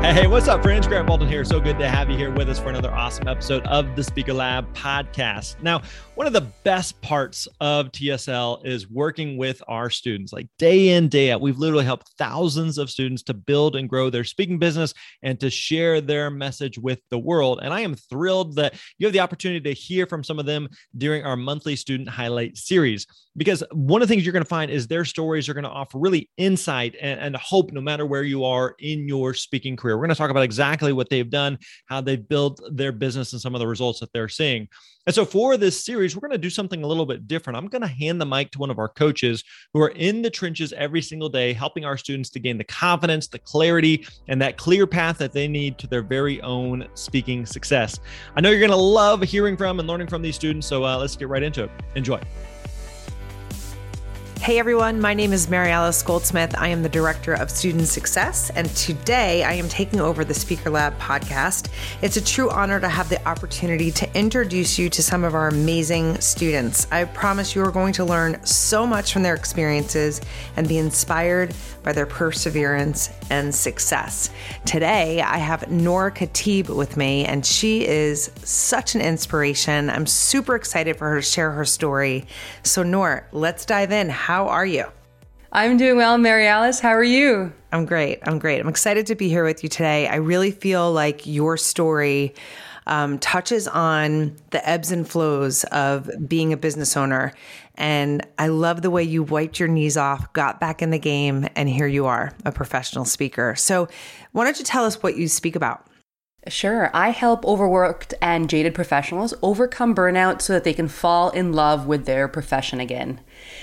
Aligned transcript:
Hey, 0.00 0.26
what's 0.26 0.48
up, 0.48 0.62
friends? 0.62 0.88
Grant 0.88 1.06
Baldwin 1.06 1.28
here. 1.28 1.44
So 1.44 1.60
good 1.60 1.78
to 1.78 1.86
have 1.86 2.08
you 2.08 2.16
here 2.16 2.30
with 2.30 2.48
us 2.48 2.58
for 2.58 2.70
another 2.70 2.90
awesome 2.90 3.28
episode 3.28 3.64
of 3.66 3.96
the 3.96 4.02
Speaker 4.02 4.32
Lab 4.32 4.66
podcast. 4.74 5.62
Now, 5.62 5.82
one 6.14 6.26
of 6.26 6.32
the 6.32 6.50
best 6.64 7.00
parts 7.02 7.46
of 7.60 7.92
TSL 7.92 8.64
is 8.64 8.90
working 8.90 9.36
with 9.36 9.62
our 9.68 9.90
students, 9.90 10.32
like 10.32 10.48
day 10.58 10.90
in, 10.90 11.08
day 11.08 11.30
out. 11.30 11.42
We've 11.42 11.58
literally 11.58 11.84
helped 11.84 12.12
thousands 12.18 12.78
of 12.78 12.90
students 12.90 13.22
to 13.24 13.34
build 13.34 13.76
and 13.76 13.88
grow 13.88 14.08
their 14.08 14.24
speaking 14.24 14.58
business 14.58 14.94
and 15.22 15.38
to 15.38 15.50
share 15.50 16.00
their 16.00 16.30
message 16.30 16.78
with 16.78 17.00
the 17.10 17.18
world. 17.18 17.60
And 17.62 17.72
I 17.72 17.80
am 17.80 17.94
thrilled 17.94 18.56
that 18.56 18.74
you 18.98 19.06
have 19.06 19.12
the 19.12 19.20
opportunity 19.20 19.60
to 19.60 19.78
hear 19.78 20.06
from 20.06 20.24
some 20.24 20.38
of 20.38 20.46
them 20.46 20.68
during 20.96 21.24
our 21.24 21.36
monthly 21.36 21.76
student 21.76 22.08
highlight 22.08 22.56
series. 22.56 23.06
Because 23.36 23.62
one 23.72 24.02
of 24.02 24.08
the 24.08 24.12
things 24.12 24.26
you're 24.26 24.32
going 24.32 24.42
to 24.42 24.48
find 24.48 24.70
is 24.70 24.88
their 24.88 25.04
stories 25.04 25.48
are 25.48 25.54
going 25.54 25.64
to 25.64 25.70
offer 25.70 25.98
really 25.98 26.28
insight 26.36 26.96
and, 27.00 27.20
and 27.20 27.36
hope 27.36 27.70
no 27.72 27.80
matter 27.80 28.04
where 28.04 28.24
you 28.24 28.44
are 28.44 28.74
in 28.78 29.06
your 29.06 29.34
speaking 29.34 29.76
career. 29.76 29.89
We're 29.96 30.06
going 30.06 30.14
to 30.14 30.18
talk 30.18 30.30
about 30.30 30.42
exactly 30.42 30.92
what 30.92 31.08
they've 31.08 31.28
done, 31.28 31.58
how 31.86 32.00
they've 32.00 32.26
built 32.26 32.60
their 32.72 32.92
business, 32.92 33.32
and 33.32 33.40
some 33.40 33.54
of 33.54 33.58
the 33.58 33.66
results 33.66 34.00
that 34.00 34.12
they're 34.12 34.28
seeing. 34.28 34.68
And 35.06 35.14
so 35.14 35.24
for 35.24 35.56
this 35.56 35.82
series, 35.82 36.14
we're 36.14 36.20
going 36.20 36.32
to 36.32 36.38
do 36.38 36.50
something 36.50 36.82
a 36.82 36.86
little 36.86 37.06
bit 37.06 37.26
different. 37.26 37.56
I'm 37.56 37.68
going 37.68 37.82
to 37.82 37.88
hand 37.88 38.20
the 38.20 38.26
mic 38.26 38.50
to 38.52 38.58
one 38.58 38.70
of 38.70 38.78
our 38.78 38.88
coaches 38.88 39.42
who 39.72 39.80
are 39.80 39.88
in 39.88 40.20
the 40.20 40.30
trenches 40.30 40.72
every 40.74 41.00
single 41.00 41.28
day, 41.28 41.52
helping 41.52 41.84
our 41.84 41.96
students 41.96 42.28
to 42.30 42.38
gain 42.38 42.58
the 42.58 42.64
confidence, 42.64 43.26
the 43.26 43.38
clarity, 43.38 44.06
and 44.28 44.40
that 44.42 44.58
clear 44.58 44.86
path 44.86 45.16
that 45.18 45.32
they 45.32 45.48
need 45.48 45.78
to 45.78 45.86
their 45.86 46.02
very 46.02 46.40
own 46.42 46.86
speaking 46.94 47.46
success. 47.46 47.98
I 48.36 48.40
know 48.40 48.50
you're 48.50 48.60
going 48.60 48.70
to 48.70 48.76
love 48.76 49.22
hearing 49.22 49.56
from 49.56 49.80
and 49.80 49.88
learning 49.88 50.08
from 50.08 50.20
these 50.22 50.36
students. 50.36 50.66
So 50.66 50.84
uh, 50.84 50.98
let's 50.98 51.16
get 51.16 51.28
right 51.28 51.42
into 51.42 51.64
it. 51.64 51.70
Enjoy. 51.94 52.20
Hey 54.42 54.58
everyone, 54.58 55.02
my 55.02 55.12
name 55.12 55.34
is 55.34 55.50
Mary 55.50 55.70
Alice 55.70 56.02
Goldsmith. 56.02 56.54
I 56.56 56.68
am 56.68 56.82
the 56.82 56.88
Director 56.88 57.34
of 57.34 57.50
Student 57.50 57.88
Success, 57.88 58.48
and 58.48 58.74
today 58.74 59.44
I 59.44 59.52
am 59.52 59.68
taking 59.68 60.00
over 60.00 60.24
the 60.24 60.32
Speaker 60.32 60.70
Lab 60.70 60.98
podcast. 60.98 61.68
It's 62.00 62.16
a 62.16 62.24
true 62.24 62.48
honor 62.48 62.80
to 62.80 62.88
have 62.88 63.10
the 63.10 63.22
opportunity 63.28 63.90
to 63.90 64.18
introduce 64.18 64.78
you 64.78 64.88
to 64.88 65.02
some 65.02 65.24
of 65.24 65.34
our 65.34 65.48
amazing 65.48 66.18
students. 66.22 66.90
I 66.90 67.04
promise 67.04 67.54
you 67.54 67.62
are 67.62 67.70
going 67.70 67.92
to 67.92 68.04
learn 68.06 68.42
so 68.46 68.86
much 68.86 69.12
from 69.12 69.22
their 69.22 69.34
experiences 69.34 70.22
and 70.56 70.66
be 70.66 70.78
inspired 70.78 71.54
by 71.82 71.92
their 71.92 72.06
perseverance 72.06 73.10
and 73.28 73.54
success. 73.54 74.30
Today, 74.64 75.20
I 75.20 75.36
have 75.36 75.70
Nour 75.70 76.12
Khatib 76.12 76.74
with 76.74 76.96
me, 76.96 77.26
and 77.26 77.44
she 77.44 77.86
is 77.86 78.30
such 78.42 78.94
an 78.94 79.02
inspiration. 79.02 79.90
I'm 79.90 80.06
super 80.06 80.54
excited 80.54 80.96
for 80.96 81.10
her 81.10 81.16
to 81.16 81.22
share 81.22 81.50
her 81.50 81.66
story. 81.66 82.26
So, 82.62 82.82
Nour, 82.82 83.26
let's 83.32 83.66
dive 83.66 83.92
in. 83.92 84.08
How 84.30 84.46
are 84.46 84.64
you? 84.64 84.84
I'm 85.50 85.76
doing 85.76 85.96
well, 85.96 86.16
Mary 86.16 86.46
Alice. 86.46 86.78
How 86.78 86.90
are 86.90 87.02
you? 87.02 87.52
I'm 87.72 87.84
great. 87.84 88.20
I'm 88.22 88.38
great. 88.38 88.60
I'm 88.60 88.68
excited 88.68 89.06
to 89.06 89.16
be 89.16 89.28
here 89.28 89.42
with 89.42 89.64
you 89.64 89.68
today. 89.68 90.06
I 90.06 90.14
really 90.14 90.52
feel 90.52 90.92
like 90.92 91.26
your 91.26 91.56
story 91.56 92.34
um, 92.86 93.18
touches 93.18 93.66
on 93.66 94.36
the 94.50 94.68
ebbs 94.68 94.92
and 94.92 95.04
flows 95.04 95.64
of 95.72 96.08
being 96.28 96.52
a 96.52 96.56
business 96.56 96.96
owner. 96.96 97.32
And 97.74 98.24
I 98.38 98.46
love 98.46 98.82
the 98.82 98.90
way 98.92 99.02
you 99.02 99.24
wiped 99.24 99.58
your 99.58 99.68
knees 99.68 99.96
off, 99.96 100.32
got 100.32 100.60
back 100.60 100.80
in 100.80 100.90
the 100.90 100.98
game, 101.00 101.48
and 101.56 101.68
here 101.68 101.88
you 101.88 102.06
are, 102.06 102.32
a 102.44 102.52
professional 102.52 103.06
speaker. 103.06 103.56
So, 103.56 103.88
why 104.30 104.44
don't 104.44 104.60
you 104.60 104.64
tell 104.64 104.84
us 104.84 105.02
what 105.02 105.16
you 105.16 105.26
speak 105.26 105.56
about? 105.56 105.88
Sure. 106.46 106.88
I 106.94 107.10
help 107.10 107.44
overworked 107.44 108.14
and 108.22 108.48
jaded 108.48 108.76
professionals 108.76 109.34
overcome 109.42 109.92
burnout 109.92 110.40
so 110.40 110.52
that 110.52 110.62
they 110.62 110.72
can 110.72 110.86
fall 110.86 111.30
in 111.30 111.52
love 111.52 111.86
with 111.86 112.06
their 112.06 112.28
profession 112.28 112.78
again. 112.78 113.20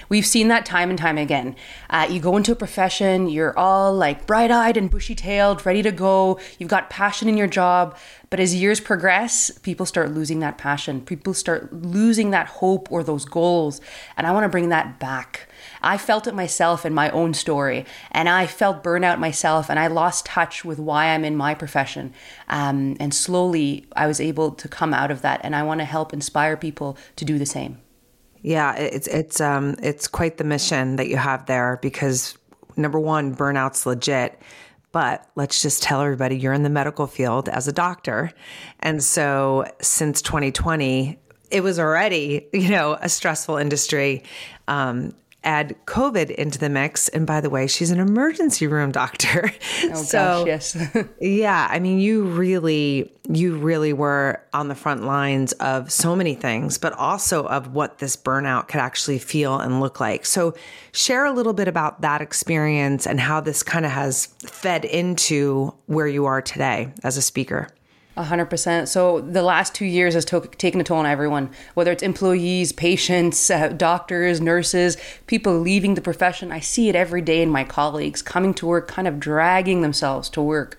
We've 0.09 0.25
seen 0.25 0.47
that 0.47 0.65
time 0.65 0.89
and 0.89 0.97
time 0.97 1.17
again. 1.17 1.55
Uh, 1.89 2.07
you 2.09 2.19
go 2.19 2.37
into 2.37 2.51
a 2.51 2.55
profession, 2.55 3.29
you're 3.29 3.57
all 3.57 3.93
like 3.93 4.25
bright 4.25 4.51
eyed 4.51 4.77
and 4.77 4.89
bushy 4.89 5.15
tailed, 5.15 5.65
ready 5.65 5.81
to 5.83 5.91
go. 5.91 6.39
You've 6.59 6.69
got 6.69 6.89
passion 6.89 7.27
in 7.27 7.37
your 7.37 7.47
job. 7.47 7.97
But 8.29 8.39
as 8.39 8.55
years 8.55 8.79
progress, 8.79 9.49
people 9.59 9.85
start 9.85 10.11
losing 10.11 10.39
that 10.39 10.57
passion. 10.57 11.01
People 11.01 11.33
start 11.33 11.71
losing 11.71 12.31
that 12.31 12.47
hope 12.47 12.91
or 12.91 13.03
those 13.03 13.25
goals. 13.25 13.79
And 14.17 14.27
I 14.27 14.31
want 14.31 14.43
to 14.43 14.49
bring 14.49 14.69
that 14.69 14.99
back. 14.99 15.47
I 15.81 15.97
felt 15.97 16.27
it 16.27 16.35
myself 16.35 16.85
in 16.85 16.93
my 16.93 17.09
own 17.11 17.33
story, 17.33 17.85
and 18.11 18.27
I 18.27 18.47
felt 18.47 18.83
burnout 18.83 19.19
myself, 19.19 19.69
and 19.69 19.79
I 19.79 19.87
lost 19.87 20.25
touch 20.25 20.65
with 20.65 20.79
why 20.79 21.07
I'm 21.07 21.23
in 21.23 21.35
my 21.35 21.53
profession. 21.53 22.13
Um, 22.47 22.97
and 22.99 23.13
slowly, 23.13 23.85
I 23.95 24.07
was 24.07 24.19
able 24.19 24.51
to 24.51 24.67
come 24.67 24.93
out 24.93 25.11
of 25.11 25.21
that, 25.21 25.41
and 25.43 25.55
I 25.55 25.63
want 25.63 25.79
to 25.79 25.85
help 25.85 26.13
inspire 26.13 26.57
people 26.57 26.97
to 27.15 27.25
do 27.25 27.37
the 27.37 27.45
same. 27.45 27.79
Yeah, 28.47 28.75
it's 28.75 29.07
it's 29.07 29.41
um 29.41 29.75
it's 29.83 30.07
quite 30.07 30.37
the 30.37 30.45
mission 30.45 30.95
that 30.95 31.09
you 31.09 31.17
have 31.17 31.47
there 31.47 31.79
because 31.81 32.37
number 32.77 32.97
one, 32.97 33.35
burnout's 33.35 33.85
legit. 33.85 34.39
But 34.93 35.29
let's 35.35 35.61
just 35.61 35.83
tell 35.83 36.01
everybody 36.01 36.37
you're 36.37 36.53
in 36.53 36.63
the 36.63 36.69
medical 36.69 37.07
field 37.07 37.49
as 37.49 37.67
a 37.67 37.73
doctor. 37.73 38.31
And 38.79 39.03
so 39.03 39.65
since 39.81 40.21
2020, 40.21 41.19
it 41.51 41.59
was 41.59 41.77
already, 41.77 42.47
you 42.53 42.69
know, 42.69 42.97
a 43.01 43.09
stressful 43.09 43.57
industry. 43.57 44.23
Um, 44.69 45.11
add 45.47 45.77
COVID 45.85 46.29
into 46.31 46.59
the 46.59 46.69
mix. 46.69 47.07
And 47.07 47.25
by 47.25 47.39
the 47.39 47.49
way, 47.49 47.67
she's 47.67 47.89
an 47.89 47.99
emergency 47.99 48.67
room 48.67 48.91
doctor. 48.91 49.51
Oh, 49.89 49.93
so, 49.93 50.43
gosh, 50.45 50.75
yes. 50.75 51.07
yeah, 51.21 51.67
I 51.69 51.79
mean, 51.79 51.99
you 51.99 52.23
really, 52.23 53.13
you 53.29 53.57
really 53.57 53.93
were 53.93 54.41
on 54.51 54.67
the 54.67 54.75
front 54.75 55.03
lines 55.03 55.53
of 55.53 55.91
so 55.91 56.15
many 56.15 56.33
things, 56.33 56.77
but 56.77 56.93
also 56.93 57.45
of 57.45 57.73
what 57.73 57.99
this 57.99 58.17
burnout 58.17 58.67
could 58.67 58.81
actually 58.81 59.19
feel 59.19 59.59
and 59.59 59.79
look 59.79 59.99
like. 59.99 60.25
So, 60.25 60.55
share 60.93 61.25
a 61.25 61.31
little 61.31 61.53
bit 61.53 61.67
about 61.67 62.01
that 62.01 62.21
experience 62.21 63.05
and 63.05 63.19
how 63.19 63.39
this 63.39 63.61
kind 63.61 63.85
of 63.85 63.91
has 63.91 64.25
fed 64.45 64.83
into 64.83 65.73
where 65.85 66.07
you 66.07 66.25
are 66.25 66.41
today 66.41 66.91
as 67.03 67.17
a 67.17 67.21
speaker. 67.21 67.69
100%. 68.17 68.87
So 68.87 69.21
the 69.21 69.41
last 69.41 69.73
two 69.73 69.85
years 69.85 70.13
has 70.13 70.25
to- 70.25 70.49
taken 70.57 70.81
a 70.81 70.83
toll 70.83 70.97
on 70.97 71.05
everyone, 71.05 71.49
whether 71.73 71.91
it's 71.91 72.03
employees, 72.03 72.71
patients, 72.71 73.49
uh, 73.49 73.69
doctors, 73.69 74.41
nurses, 74.41 74.97
people 75.27 75.59
leaving 75.59 75.95
the 75.95 76.01
profession. 76.01 76.51
I 76.51 76.59
see 76.59 76.89
it 76.89 76.95
every 76.95 77.21
day 77.21 77.41
in 77.41 77.49
my 77.49 77.63
colleagues 77.63 78.21
coming 78.21 78.53
to 78.55 78.65
work, 78.65 78.87
kind 78.87 79.07
of 79.07 79.19
dragging 79.19 79.81
themselves 79.81 80.29
to 80.31 80.41
work. 80.41 80.77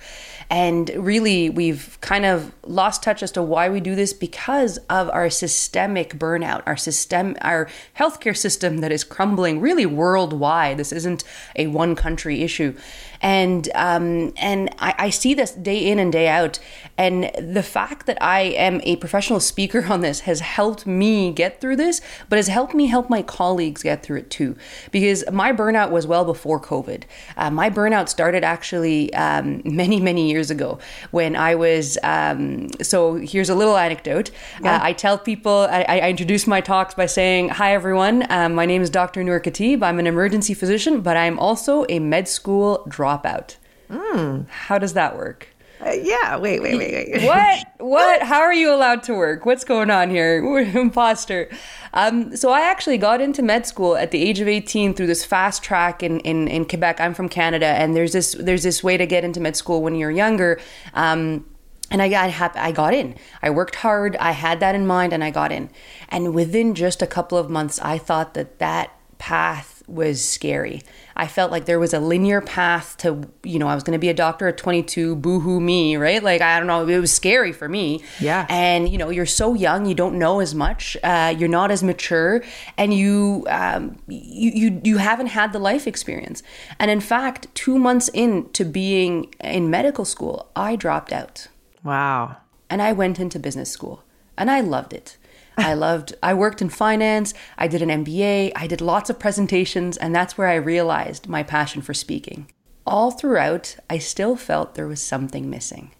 And 0.50 0.90
really, 0.96 1.50
we've 1.50 1.98
kind 2.00 2.24
of 2.24 2.54
lost 2.64 3.02
touch 3.02 3.22
as 3.22 3.30
to 3.32 3.42
why 3.42 3.68
we 3.68 3.80
do 3.80 3.94
this 3.94 4.14
because 4.14 4.78
of 4.88 5.10
our 5.10 5.28
systemic 5.28 6.14
burnout, 6.14 6.62
our 6.66 6.76
system, 6.76 7.36
our 7.42 7.68
healthcare 7.98 8.36
system 8.36 8.78
that 8.78 8.90
is 8.90 9.04
crumbling 9.04 9.60
really 9.60 9.84
worldwide. 9.84 10.78
This 10.78 10.92
isn't 10.92 11.22
a 11.54 11.66
one 11.66 11.94
country 11.94 12.42
issue 12.42 12.74
and 13.20 13.68
um, 13.74 14.32
and 14.36 14.70
I, 14.78 14.94
I, 14.98 15.10
see 15.10 15.34
this 15.34 15.52
day 15.52 15.90
in 15.90 15.98
and 15.98 16.12
day 16.12 16.28
out. 16.28 16.58
And 16.98 17.30
the 17.38 17.62
fact 17.62 18.06
that 18.06 18.18
I 18.20 18.40
am 18.40 18.80
a 18.82 18.96
professional 18.96 19.38
speaker 19.38 19.86
on 19.88 20.00
this 20.00 20.20
has 20.20 20.40
helped 20.40 20.84
me 20.84 21.32
get 21.32 21.60
through 21.60 21.76
this, 21.76 22.00
but 22.28 22.36
has 22.36 22.48
helped 22.48 22.74
me 22.74 22.86
help 22.86 23.08
my 23.08 23.22
colleagues 23.22 23.84
get 23.84 24.02
through 24.02 24.18
it 24.18 24.30
too. 24.30 24.56
Because 24.90 25.24
my 25.30 25.52
burnout 25.52 25.90
was 25.90 26.08
well 26.08 26.24
before 26.24 26.60
COVID. 26.60 27.04
Uh, 27.36 27.50
my 27.50 27.70
burnout 27.70 28.08
started 28.08 28.42
actually 28.42 29.14
um, 29.14 29.62
many 29.64 30.00
many 30.00 30.28
years 30.28 30.50
ago 30.50 30.78
when 31.12 31.36
I 31.36 31.54
was. 31.54 31.96
Um, 32.02 32.70
so 32.82 33.14
here's 33.14 33.48
a 33.48 33.54
little 33.54 33.76
anecdote. 33.76 34.30
Yeah. 34.62 34.76
Uh, 34.76 34.80
I 34.82 34.92
tell 34.92 35.18
people 35.18 35.68
I, 35.70 35.82
I, 35.82 36.08
introduce 36.08 36.46
my 36.46 36.60
talks 36.60 36.94
by 36.94 37.06
saying, 37.06 37.50
"Hi 37.50 37.74
everyone, 37.74 38.26
um, 38.30 38.54
my 38.54 38.66
name 38.66 38.82
is 38.82 38.90
Dr. 38.90 39.22
Nour 39.22 39.40
Khatib. 39.40 39.82
I'm 39.82 40.00
an 40.00 40.06
emergency 40.08 40.54
physician, 40.54 41.00
but 41.00 41.16
I'm 41.16 41.38
also 41.38 41.86
a 41.88 42.00
med 42.00 42.26
school 42.26 42.84
dropout." 42.88 43.56
Mm. 43.88 44.48
How 44.48 44.78
does 44.78 44.94
that 44.94 45.16
work? 45.16 45.48
Uh, 45.84 45.90
yeah. 45.90 46.36
Wait, 46.36 46.60
wait, 46.60 46.76
wait, 46.76 46.92
wait. 46.92 47.22
what? 47.24 47.66
What? 47.78 48.22
How 48.22 48.40
are 48.40 48.52
you 48.52 48.72
allowed 48.74 49.02
to 49.04 49.14
work? 49.14 49.46
What's 49.46 49.64
going 49.64 49.90
on 49.90 50.10
here? 50.10 50.38
Imposter. 50.74 51.48
Um, 51.92 52.36
so 52.36 52.50
I 52.50 52.62
actually 52.62 52.98
got 52.98 53.20
into 53.20 53.42
med 53.42 53.66
school 53.66 53.96
at 53.96 54.10
the 54.10 54.22
age 54.22 54.40
of 54.40 54.48
18 54.48 54.94
through 54.94 55.06
this 55.06 55.24
fast 55.24 55.62
track 55.62 56.02
in, 56.02 56.20
in, 56.20 56.48
in 56.48 56.64
Quebec. 56.64 57.00
I'm 57.00 57.14
from 57.14 57.28
Canada, 57.28 57.66
and 57.66 57.94
there's 57.94 58.12
this 58.12 58.36
there's 58.38 58.62
this 58.62 58.82
way 58.82 58.96
to 58.96 59.06
get 59.06 59.24
into 59.24 59.40
med 59.40 59.56
school 59.56 59.82
when 59.82 59.94
you're 59.94 60.10
younger. 60.10 60.60
Um, 60.94 61.44
and 61.90 62.02
I 62.02 62.08
got. 62.08 62.56
I 62.56 62.72
got 62.72 62.92
in. 62.92 63.14
I 63.40 63.50
worked 63.50 63.76
hard. 63.76 64.16
I 64.16 64.32
had 64.32 64.60
that 64.60 64.74
in 64.74 64.86
mind, 64.86 65.12
and 65.12 65.24
I 65.24 65.30
got 65.30 65.52
in. 65.52 65.70
And 66.10 66.34
within 66.34 66.74
just 66.74 67.00
a 67.00 67.06
couple 67.06 67.38
of 67.38 67.48
months, 67.48 67.78
I 67.80 67.96
thought 67.96 68.34
that 68.34 68.58
that 68.58 68.92
path 69.16 69.82
was 69.86 70.22
scary. 70.22 70.82
I 71.18 71.26
felt 71.26 71.50
like 71.50 71.64
there 71.64 71.80
was 71.80 71.92
a 71.92 71.98
linear 71.98 72.40
path 72.40 72.96
to, 72.98 73.28
you 73.42 73.58
know, 73.58 73.66
I 73.66 73.74
was 73.74 73.82
going 73.82 73.96
to 73.96 73.98
be 73.98 74.08
a 74.08 74.14
doctor 74.14 74.46
at 74.46 74.56
22, 74.56 75.16
boohoo 75.16 75.58
me, 75.58 75.96
right? 75.96 76.22
Like, 76.22 76.40
I 76.40 76.58
don't 76.58 76.68
know, 76.68 76.86
it 76.86 77.00
was 77.00 77.12
scary 77.12 77.52
for 77.52 77.68
me. 77.68 78.04
Yeah. 78.20 78.46
And, 78.48 78.88
you 78.88 78.98
know, 78.98 79.10
you're 79.10 79.26
so 79.26 79.54
young, 79.54 79.84
you 79.84 79.96
don't 79.96 80.16
know 80.16 80.38
as 80.38 80.54
much, 80.54 80.96
uh, 81.02 81.34
you're 81.36 81.48
not 81.48 81.72
as 81.72 81.82
mature, 81.82 82.44
and 82.76 82.94
you, 82.94 83.44
um, 83.48 83.98
you, 84.06 84.50
you, 84.54 84.80
you 84.84 84.96
haven't 84.98 85.26
had 85.26 85.52
the 85.52 85.58
life 85.58 85.88
experience. 85.88 86.44
And 86.78 86.88
in 86.88 87.00
fact, 87.00 87.52
two 87.52 87.78
months 87.80 88.06
into 88.10 88.64
being 88.64 89.34
in 89.40 89.68
medical 89.70 90.04
school, 90.04 90.48
I 90.54 90.76
dropped 90.76 91.12
out. 91.12 91.48
Wow. 91.82 92.36
And 92.70 92.80
I 92.80 92.92
went 92.92 93.18
into 93.18 93.40
business 93.40 93.70
school, 93.72 94.04
and 94.36 94.48
I 94.48 94.60
loved 94.60 94.92
it. 94.92 95.17
I 95.58 95.74
loved, 95.74 96.14
I 96.22 96.34
worked 96.34 96.62
in 96.62 96.68
finance, 96.68 97.34
I 97.58 97.66
did 97.66 97.82
an 97.82 98.04
MBA, 98.04 98.52
I 98.54 98.66
did 98.68 98.80
lots 98.80 99.10
of 99.10 99.18
presentations, 99.18 99.96
and 99.96 100.14
that's 100.14 100.38
where 100.38 100.48
I 100.48 100.54
realized 100.54 101.28
my 101.28 101.42
passion 101.42 101.82
for 101.82 101.92
speaking. 101.92 102.50
All 102.86 103.10
throughout, 103.10 103.76
I 103.90 103.98
still 103.98 104.36
felt 104.36 104.74
there 104.74 104.86
was 104.86 105.02
something 105.02 105.50
missing. 105.50 105.90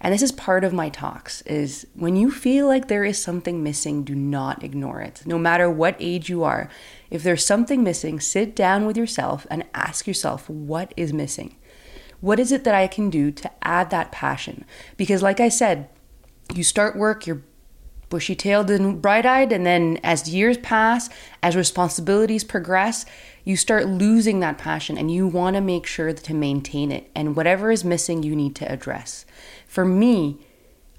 And 0.00 0.12
this 0.12 0.22
is 0.22 0.32
part 0.32 0.64
of 0.64 0.72
my 0.72 0.88
talks 0.88 1.42
is 1.42 1.86
when 1.94 2.16
you 2.16 2.30
feel 2.30 2.66
like 2.66 2.88
there 2.88 3.04
is 3.04 3.22
something 3.22 3.62
missing, 3.62 4.04
do 4.04 4.14
not 4.14 4.64
ignore 4.64 5.00
it. 5.00 5.22
No 5.26 5.38
matter 5.38 5.70
what 5.70 5.96
age 5.98 6.28
you 6.28 6.42
are, 6.42 6.68
if 7.10 7.22
there's 7.22 7.44
something 7.44 7.82
missing, 7.82 8.20
sit 8.20 8.56
down 8.56 8.86
with 8.86 8.96
yourself 8.96 9.46
and 9.50 9.64
ask 9.74 10.06
yourself 10.06 10.48
what 10.48 10.92
is 10.96 11.12
missing. 11.12 11.56
What 12.20 12.38
is 12.38 12.52
it 12.52 12.64
that 12.64 12.74
I 12.74 12.86
can 12.86 13.10
do 13.10 13.30
to 13.32 13.50
add 13.62 13.90
that 13.90 14.12
passion? 14.12 14.64
Because 14.96 15.22
like 15.22 15.40
I 15.40 15.48
said, 15.50 15.88
you 16.54 16.64
start 16.64 16.96
work, 16.96 17.26
you're 17.26 17.42
bushy 18.14 18.36
tailed 18.36 18.70
and 18.70 19.02
bright 19.02 19.26
eyed. 19.26 19.50
And 19.50 19.66
then 19.66 19.98
as 20.04 20.28
years 20.28 20.56
pass, 20.58 21.10
as 21.42 21.56
responsibilities 21.56 22.44
progress, 22.44 23.04
you 23.42 23.56
start 23.56 23.88
losing 23.88 24.38
that 24.38 24.56
passion 24.56 24.96
and 24.96 25.10
you 25.10 25.26
want 25.26 25.56
to 25.56 25.60
make 25.60 25.84
sure 25.84 26.12
to 26.12 26.32
maintain 26.32 26.92
it. 26.92 27.10
And 27.12 27.34
whatever 27.34 27.72
is 27.72 27.84
missing, 27.84 28.22
you 28.22 28.36
need 28.36 28.54
to 28.54 28.70
address. 28.70 29.26
For 29.66 29.84
me, 29.84 30.38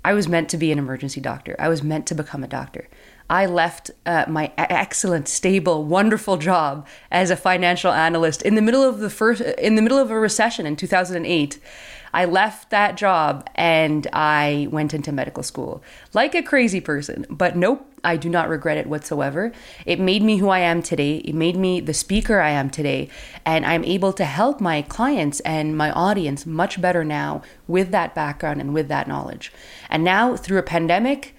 I 0.04 0.14
was 0.14 0.28
meant 0.28 0.50
to 0.50 0.58
be 0.58 0.74
an 0.74 0.78
emergency 0.78 1.22
doctor, 1.22 1.56
I 1.58 1.70
was 1.70 1.82
meant 1.82 2.06
to 2.08 2.16
become 2.16 2.44
a 2.44 2.50
doctor. 2.50 2.90
I 3.30 3.46
left 3.46 3.92
uh, 4.06 4.26
my 4.28 4.52
excellent, 4.58 5.30
stable, 5.30 5.86
wonderful 5.86 6.36
job 6.36 6.86
as 7.10 7.32
a 7.32 7.38
financial 7.38 7.92
analyst 7.92 8.42
in 8.42 8.56
the 8.56 8.62
middle 8.62 8.84
of 8.84 9.00
the 9.00 9.10
first, 9.10 9.42
in 9.42 9.76
the 9.76 9.82
middle 9.82 9.98
of 9.98 10.12
a 10.12 10.20
recession 10.20 10.68
in 10.68 10.76
2008 10.76 11.60
I 12.16 12.24
left 12.24 12.70
that 12.70 12.96
job 12.96 13.46
and 13.56 14.08
I 14.14 14.70
went 14.72 14.94
into 14.94 15.12
medical 15.12 15.44
school 15.44 15.84
like 16.14 16.34
a 16.34 16.42
crazy 16.42 16.80
person. 16.80 17.26
But 17.30 17.58
nope, 17.58 17.86
I 18.06 18.16
do 18.16 18.30
not 18.30 18.48
regret 18.48 18.78
it 18.78 18.88
whatsoever. 18.88 19.52
It 19.86 20.00
made 20.00 20.24
me 20.24 20.38
who 20.38 20.48
I 20.48 20.60
am 20.60 20.82
today. 20.82 21.18
It 21.18 21.36
made 21.36 21.58
me 21.58 21.82
the 21.82 21.94
speaker 21.94 22.40
I 22.40 22.52
am 22.52 22.70
today. 22.70 23.10
And 23.46 23.66
I'm 23.66 23.84
able 23.84 24.14
to 24.14 24.24
help 24.24 24.62
my 24.62 24.82
clients 24.82 25.42
and 25.42 25.76
my 25.76 25.92
audience 25.92 26.46
much 26.46 26.80
better 26.80 27.04
now 27.04 27.42
with 27.68 27.92
that 27.92 28.16
background 28.16 28.62
and 28.62 28.74
with 28.74 28.88
that 28.88 29.10
knowledge. 29.10 29.52
And 29.90 30.06
now 30.06 30.38
through 30.38 30.60
a 30.60 30.64
pandemic, 30.64 31.36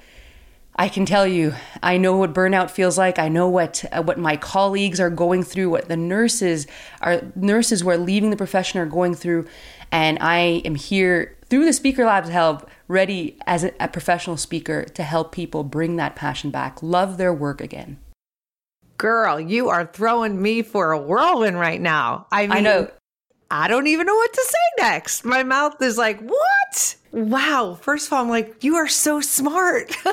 I 0.79 0.91
can 0.91 1.07
tell 1.07 1.27
you, 1.27 1.55
I 1.83 1.97
know 1.97 2.19
what 2.19 2.35
burnout 2.35 2.71
feels 2.71 2.99
like. 2.99 3.19
I 3.19 3.31
know 3.31 3.49
what 3.49 3.83
uh, 3.91 4.03
what 4.03 4.19
my 4.19 4.37
colleagues 4.37 5.01
are 5.01 5.09
going 5.09 5.43
through, 5.43 5.71
what 5.71 5.89
the 5.89 5.97
nurses 5.97 6.67
are 7.01 7.23
nurses 7.35 7.81
who 7.81 7.89
are 7.89 7.97
leaving 7.97 8.29
the 8.29 8.37
profession 8.37 8.79
are 8.79 8.85
going 8.85 9.15
through, 9.15 9.47
and 9.91 10.19
I 10.21 10.63
am 10.65 10.75
here 10.75 11.37
through 11.49 11.65
the 11.65 11.73
Speaker 11.73 12.05
Lab's 12.05 12.29
help, 12.29 12.69
ready 12.89 13.39
as 13.47 13.65
a, 13.65 13.73
a 13.81 13.89
professional 13.89 14.37
speaker 14.37 14.85
to 14.85 15.03
help 15.03 15.33
people 15.33 15.65
bring 15.65 15.97
that 15.97 16.17
passion 16.17 16.51
back, 16.51 16.83
love 16.83 17.17
their 17.17 17.33
work 17.33 17.61
again. 17.61 17.99
Girl, 18.99 19.39
you 19.39 19.69
are 19.69 19.87
throwing 19.87 20.41
me 20.41 20.63
for 20.63 20.93
a 20.93 20.99
whirlwind 20.99 21.59
right 21.59 21.81
now. 21.81 22.27
I 22.33 22.43
mean, 22.47 22.53
I 22.53 22.61
know. 22.61 22.91
I 23.51 23.69
don't 23.69 23.87
even 23.87 24.07
know 24.07 24.15
what 24.15 24.33
to 24.33 24.47
say 24.49 24.85
next. 24.85 25.25
My 25.25 25.43
mouth 25.43 25.81
is 25.81 25.97
like, 25.97 26.21
what? 26.21 26.97
Wow. 27.13 27.79
First 27.81 28.09
of 28.09 28.13
all, 28.15 28.23
I'm 28.23 28.29
like, 28.29 28.65
you 28.65 28.77
are 28.77 28.89
so 28.89 29.21
smart. 29.21 29.97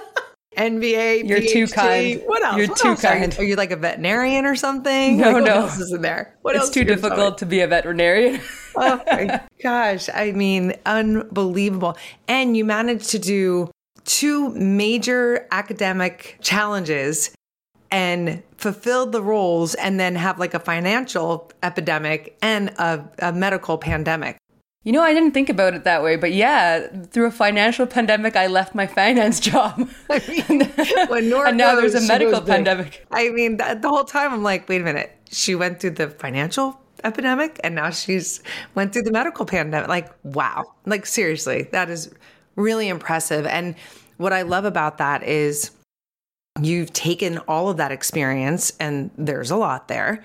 MBA. 0.58 1.28
You're 1.28 1.40
PhD. 1.40 1.52
too 1.52 1.68
kind. 1.68 2.22
What 2.26 2.44
else? 2.44 2.58
You're 2.58 2.68
what 2.68 2.78
too 2.78 2.88
else 2.90 3.02
kind. 3.02 3.34
Are 3.34 3.36
you, 3.36 3.40
are 3.40 3.50
you, 3.50 3.56
like 3.56 3.72
a 3.72 3.76
veterinarian 3.76 4.46
or 4.46 4.56
something? 4.56 5.18
No, 5.18 5.34
like, 5.34 5.44
no. 5.44 5.56
What 5.56 5.64
else 5.64 5.80
is 5.80 5.94
in 5.94 6.02
there? 6.02 6.38
What 6.42 6.56
it's 6.56 6.70
too 6.70 6.84
difficult 6.84 7.38
to 7.40 7.46
be 7.46 7.62
a 7.62 7.68
veterinarian. 7.68 8.42
oh 8.76 9.02
my 9.08 9.42
gosh. 9.62 10.10
I 10.14 10.32
mean, 10.32 10.74
unbelievable. 10.86 11.98
And 12.28 12.56
you 12.56 12.66
managed 12.66 13.10
to 13.12 13.20
do 13.20 13.72
two 14.06 14.50
major 14.50 15.48
academic 15.52 16.38
challenges 16.42 17.34
and 17.92 18.42
fulfilled 18.58 19.12
the 19.12 19.22
roles 19.22 19.76
and 19.76 20.00
then 20.00 20.16
have 20.16 20.40
like 20.40 20.54
a 20.54 20.60
financial 20.60 21.52
epidemic 21.62 22.36
and 22.42 22.70
a, 22.80 23.08
a 23.20 23.32
medical 23.32 23.78
pandemic. 23.78 24.38
You 24.83 24.91
know, 24.91 25.01
I 25.01 25.13
didn't 25.13 25.31
think 25.31 25.50
about 25.50 25.74
it 25.74 25.85
that 25.85 26.03
way, 26.03 26.18
but 26.18 26.33
yeah, 26.33 26.88
through 27.06 27.27
a 27.27 27.31
financial 27.31 27.88
pandemic, 27.88 28.35
I 28.35 28.47
left 28.47 28.75
my 28.75 28.85
finance 28.85 29.39
job. 29.39 29.89
I 30.09 30.21
mean, 30.27 30.69
when 31.07 31.30
Nora 31.30 31.50
and 31.50 31.57
now 31.57 31.75
goes, 31.75 31.94
there's 31.94 32.03
a 32.03 32.07
medical 32.07 32.41
pandemic. 32.41 33.06
I 33.09 33.30
mean, 33.30 33.57
the 33.57 33.88
whole 33.88 34.03
time 34.03 34.33
I'm 34.33 34.44
like, 34.44 34.68
wait 34.68 34.81
a 34.81 34.83
minute, 34.83 35.15
she 35.31 35.56
went 35.56 35.80
through 35.80 35.91
the 35.91 36.09
financial 36.09 36.80
epidemic 37.06 37.59
and 37.63 37.75
now 37.75 37.89
she's 37.89 38.41
went 38.75 38.94
through 38.94 39.03
the 39.03 39.12
medical 39.12 39.45
pandemic. 39.45 39.88
Like, 39.88 40.12
wow, 40.24 40.65
like 40.85 41.06
seriously, 41.06 41.69
that 41.71 41.89
is 41.89 42.13
really 42.57 42.89
impressive. 42.89 43.45
And 43.45 43.75
what 44.18 44.33
I 44.33 44.41
love 44.41 44.65
about 44.65 44.97
that 44.97 45.24
is 45.24 45.71
you've 46.62 46.94
taken 46.94 47.38
all 47.39 47.69
of 47.69 47.77
that 47.77 47.91
experience, 47.91 48.74
and 48.80 49.09
there's 49.18 49.51
a 49.51 49.56
lot 49.56 49.88
there. 49.88 50.24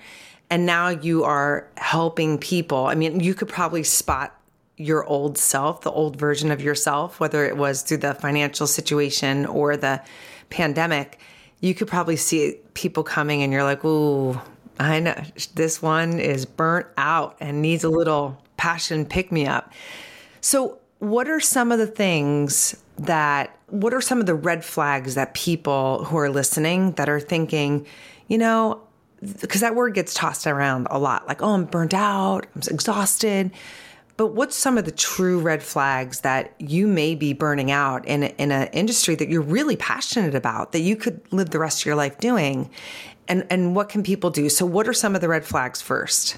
And 0.51 0.65
now 0.65 0.89
you 0.89 1.23
are 1.23 1.67
helping 1.77 2.37
people. 2.39 2.87
I 2.87 2.95
mean, 2.95 3.19
you 3.19 3.33
could 3.33 3.49
probably 3.49 3.83
spot 3.83 4.35
your 4.79 5.05
old 5.05 5.37
self, 5.37 5.81
the 5.81 5.91
old 5.91 6.15
version 6.15 6.51
of 6.51 6.61
yourself, 6.61 7.19
whether 7.19 7.45
it 7.45 7.57
was 7.57 7.81
through 7.81 7.97
the 7.97 8.13
financial 8.13 8.65
situation 8.65 9.45
or 9.45 9.75
the 9.75 10.01
pandemic, 10.49 11.19
you 11.59 11.75
could 11.75 11.89
probably 11.89 12.15
see 12.15 12.55
people 12.73 13.03
coming 13.03 13.43
and 13.43 13.51
you're 13.51 13.65
like, 13.65 13.83
ooh, 13.83 14.39
I 14.79 15.01
know 15.01 15.21
this 15.53 15.81
one 15.81 16.19
is 16.19 16.45
burnt 16.45 16.87
out 16.97 17.35
and 17.41 17.61
needs 17.61 17.83
a 17.83 17.89
little 17.89 18.41
passion 18.55 19.05
pick 19.05 19.33
me 19.33 19.45
up. 19.45 19.73
So, 20.39 20.79
what 20.99 21.27
are 21.29 21.39
some 21.39 21.71
of 21.71 21.79
the 21.79 21.87
things 21.87 22.81
that, 22.97 23.57
what 23.67 23.93
are 23.93 24.01
some 24.01 24.19
of 24.19 24.25
the 24.25 24.35
red 24.35 24.63
flags 24.63 25.15
that 25.15 25.33
people 25.33 26.05
who 26.05 26.17
are 26.17 26.29
listening 26.29 26.93
that 26.93 27.07
are 27.07 27.19
thinking, 27.19 27.85
you 28.27 28.37
know, 28.37 28.81
because 29.41 29.61
that 29.61 29.75
word 29.75 29.93
gets 29.93 30.13
tossed 30.13 30.47
around 30.47 30.87
a 30.89 30.99
lot 30.99 31.27
like, 31.27 31.41
oh, 31.41 31.53
I'm 31.53 31.65
burnt 31.65 31.93
out, 31.93 32.47
I'm 32.55 32.61
exhausted. 32.69 33.51
But 34.19 34.33
what's 34.33 34.57
some 34.57 34.77
of 34.77 34.83
the 34.83 34.91
true 34.91 35.39
red 35.39 35.63
flags 35.63 36.19
that 36.19 36.53
you 36.59 36.87
may 36.87 37.15
be 37.15 37.31
burning 37.31 37.71
out 37.71 38.05
in 38.05 38.23
in 38.23 38.51
an 38.51 38.67
industry 38.73 39.15
that 39.15 39.29
you're 39.29 39.41
really 39.41 39.77
passionate 39.77 40.35
about 40.35 40.73
that 40.73 40.81
you 40.81 40.97
could 40.97 41.21
live 41.31 41.51
the 41.51 41.59
rest 41.59 41.83
of 41.83 41.85
your 41.85 41.95
life 41.95 42.17
doing? 42.17 42.69
And 43.29 43.47
and 43.49 43.77
what 43.77 43.87
can 43.87 44.03
people 44.03 44.29
do? 44.29 44.49
So 44.49 44.65
what 44.65 44.89
are 44.89 44.93
some 44.93 45.15
of 45.15 45.21
the 45.21 45.29
red 45.29 45.45
flags 45.45 45.81
first? 45.81 46.35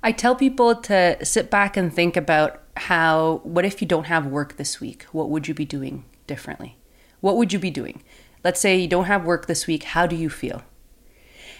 I 0.00 0.12
tell 0.12 0.36
people 0.36 0.76
to 0.82 1.24
sit 1.24 1.50
back 1.50 1.76
and 1.76 1.92
think 1.92 2.16
about 2.16 2.62
how 2.76 3.40
what 3.42 3.64
if 3.64 3.82
you 3.82 3.88
don't 3.88 4.04
have 4.04 4.26
work 4.26 4.56
this 4.56 4.80
week? 4.80 5.02
What 5.10 5.28
would 5.28 5.48
you 5.48 5.54
be 5.54 5.64
doing 5.64 6.04
differently? 6.28 6.78
What 7.20 7.36
would 7.36 7.52
you 7.52 7.58
be 7.58 7.72
doing? 7.72 8.04
Let's 8.44 8.60
say 8.60 8.76
you 8.76 8.86
don't 8.86 9.06
have 9.06 9.24
work 9.24 9.46
this 9.48 9.66
week, 9.66 9.82
how 9.82 10.06
do 10.06 10.14
you 10.14 10.30
feel? 10.30 10.62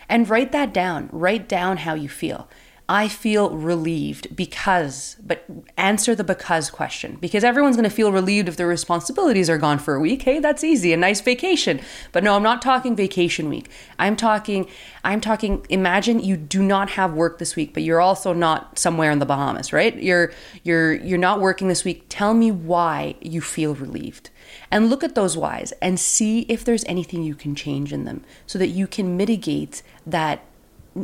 And 0.08 0.28
write 0.28 0.52
that 0.52 0.72
down. 0.72 1.08
Write 1.10 1.48
down 1.48 1.78
how 1.78 1.94
you 1.94 2.08
feel. 2.08 2.48
I 2.86 3.08
feel 3.08 3.56
relieved 3.56 4.36
because, 4.36 5.16
but 5.24 5.44
answer 5.78 6.14
the 6.14 6.22
because 6.22 6.70
question 6.70 7.16
because 7.18 7.42
everyone's 7.42 7.76
going 7.76 7.88
to 7.88 7.94
feel 7.94 8.12
relieved 8.12 8.46
if 8.46 8.58
their 8.58 8.66
responsibilities 8.66 9.48
are 9.48 9.56
gone 9.56 9.78
for 9.78 9.94
a 9.94 10.00
week. 10.00 10.22
Hey, 10.22 10.38
that's 10.38 10.62
easy, 10.62 10.92
a 10.92 10.96
nice 10.98 11.22
vacation. 11.22 11.80
But 12.12 12.24
no, 12.24 12.36
I'm 12.36 12.42
not 12.42 12.60
talking 12.60 12.94
vacation 12.94 13.48
week. 13.48 13.70
I'm 13.98 14.16
talking, 14.16 14.68
I'm 15.02 15.22
talking, 15.22 15.64
imagine 15.70 16.20
you 16.20 16.36
do 16.36 16.62
not 16.62 16.90
have 16.90 17.14
work 17.14 17.38
this 17.38 17.56
week, 17.56 17.72
but 17.72 17.82
you're 17.82 18.02
also 18.02 18.34
not 18.34 18.78
somewhere 18.78 19.10
in 19.10 19.18
the 19.18 19.26
Bahamas, 19.26 19.72
right? 19.72 19.96
You're, 19.96 20.32
you're, 20.62 20.92
you're 20.92 21.16
not 21.16 21.40
working 21.40 21.68
this 21.68 21.84
week. 21.84 22.04
Tell 22.10 22.34
me 22.34 22.50
why 22.50 23.14
you 23.22 23.40
feel 23.40 23.74
relieved 23.74 24.28
and 24.70 24.90
look 24.90 25.02
at 25.02 25.14
those 25.14 25.38
whys 25.38 25.72
and 25.80 25.98
see 25.98 26.40
if 26.50 26.66
there's 26.66 26.84
anything 26.84 27.22
you 27.22 27.34
can 27.34 27.54
change 27.54 27.94
in 27.94 28.04
them 28.04 28.22
so 28.46 28.58
that 28.58 28.68
you 28.68 28.86
can 28.86 29.16
mitigate 29.16 29.82
that 30.06 30.42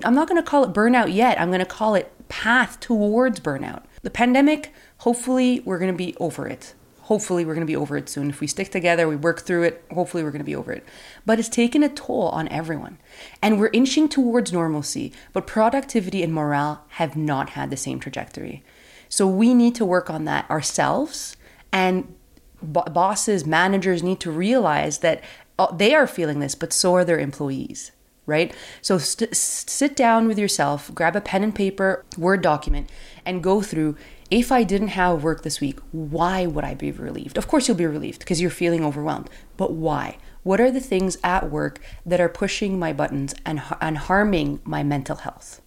I'm 0.05 0.15
not 0.15 0.29
going 0.29 0.43
to 0.43 0.49
call 0.49 0.65
it 0.65 0.73
burnout 0.73 1.13
yet. 1.13 1.41
I'm 1.41 1.49
going 1.49 1.61
to 1.61 1.67
call 1.67 1.95
it 1.95 2.13
path 2.29 2.79
towards 2.81 3.41
burnout. 3.41 3.83
The 4.03 4.11
pandemic, 4.11 4.73
hopefully, 4.99 5.61
we're 5.65 5.79
going 5.79 5.93
to 5.93 5.97
be 5.97 6.15
over 6.19 6.47
it. 6.47 6.75
hopefully 7.11 7.45
we're 7.45 7.55
going 7.55 7.67
to 7.67 7.71
be 7.71 7.75
over 7.75 7.97
it 7.97 8.09
soon. 8.09 8.31
If 8.31 8.41
we 8.41 8.47
stick 8.47 8.71
together, 8.71 9.09
we 9.09 9.17
work 9.17 9.41
through 9.41 9.65
it, 9.65 9.85
hopefully 9.93 10.23
we're 10.23 10.31
going 10.31 10.39
to 10.39 10.45
be 10.45 10.55
over 10.55 10.71
it. 10.73 10.85
But 11.27 11.41
it's 11.41 11.49
taken 11.49 11.83
a 11.83 11.89
toll 11.89 12.29
on 12.29 12.47
everyone. 12.49 12.99
And 13.43 13.59
we're 13.59 13.71
inching 13.73 14.09
towards 14.09 14.53
normalcy, 14.53 15.13
but 15.33 15.45
productivity 15.45 16.23
and 16.23 16.33
morale 16.33 16.85
have 16.91 17.17
not 17.17 17.51
had 17.51 17.71
the 17.71 17.77
same 17.77 17.99
trajectory. 17.99 18.63
So 19.09 19.27
we 19.27 19.55
need 19.55 19.75
to 19.75 19.85
work 19.85 20.09
on 20.09 20.25
that 20.27 20.49
ourselves 20.49 21.37
and 21.73 22.15
bosses, 22.63 23.45
managers 23.45 24.05
need 24.05 24.21
to 24.21 24.31
realize 24.31 24.99
that 24.99 25.25
uh, 25.59 25.75
they 25.75 25.95
are 25.95 26.07
feeling 26.07 26.39
this, 26.39 26.55
but 26.55 26.73
so 26.73 26.95
are 26.95 27.05
their 27.05 27.19
employees 27.19 27.91
right? 28.31 28.55
So 28.81 28.97
st- 28.97 29.37
sit 29.37 29.95
down 29.95 30.27
with 30.27 30.39
yourself, 30.39 30.91
grab 30.95 31.17
a 31.17 31.21
pen 31.21 31.45
and 31.45 31.55
paper, 31.55 32.05
Word 32.17 32.41
document, 32.41 32.89
and 33.27 33.43
go 33.43 33.61
through 33.61 33.97
if 34.31 34.53
I 34.53 34.63
didn't 34.63 34.89
have 34.89 35.25
work 35.25 35.43
this 35.43 35.61
week, 35.61 35.81
why 35.91 36.47
would 36.47 36.65
I 36.65 36.75
be 36.75 36.93
relieved? 36.93 37.37
Of 37.37 37.49
course, 37.49 37.67
you'll 37.67 37.77
be 37.77 37.87
relieved 37.87 38.21
because 38.21 38.41
you're 38.41 38.51
feeling 38.51 38.85
overwhelmed, 38.85 39.29
but 39.57 39.73
why? 39.73 40.19
What 40.45 40.61
are 40.61 40.71
the 40.71 40.81
things 40.81 41.19
at 41.25 41.51
work 41.51 41.81
that 42.07 42.21
are 42.21 42.29
pushing 42.29 42.79
my 42.79 42.93
buttons 42.93 43.35
and, 43.45 43.61
and 43.81 43.99
harming 43.99 44.61
my 44.65 44.83
mental 44.85 45.17
health? 45.17 45.61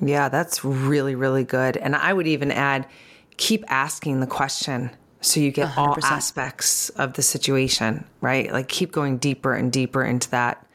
Yeah, 0.00 0.28
that's 0.28 0.64
really, 0.64 1.14
really 1.14 1.44
good. 1.44 1.76
And 1.76 1.96
I 1.96 2.12
would 2.12 2.26
even 2.26 2.50
add 2.52 2.86
keep 3.38 3.64
asking 3.68 4.20
the 4.20 4.26
question 4.26 4.90
so 5.22 5.40
you 5.40 5.50
get 5.50 5.68
100%. 5.70 5.78
all 5.78 5.96
aspects 6.02 6.90
of 6.90 7.14
the 7.14 7.22
situation, 7.22 8.04
right? 8.20 8.52
Like 8.52 8.68
keep 8.68 8.92
going 8.92 9.18
deeper 9.18 9.54
and 9.54 9.72
deeper 9.72 10.04
into 10.04 10.30
that 10.30 10.66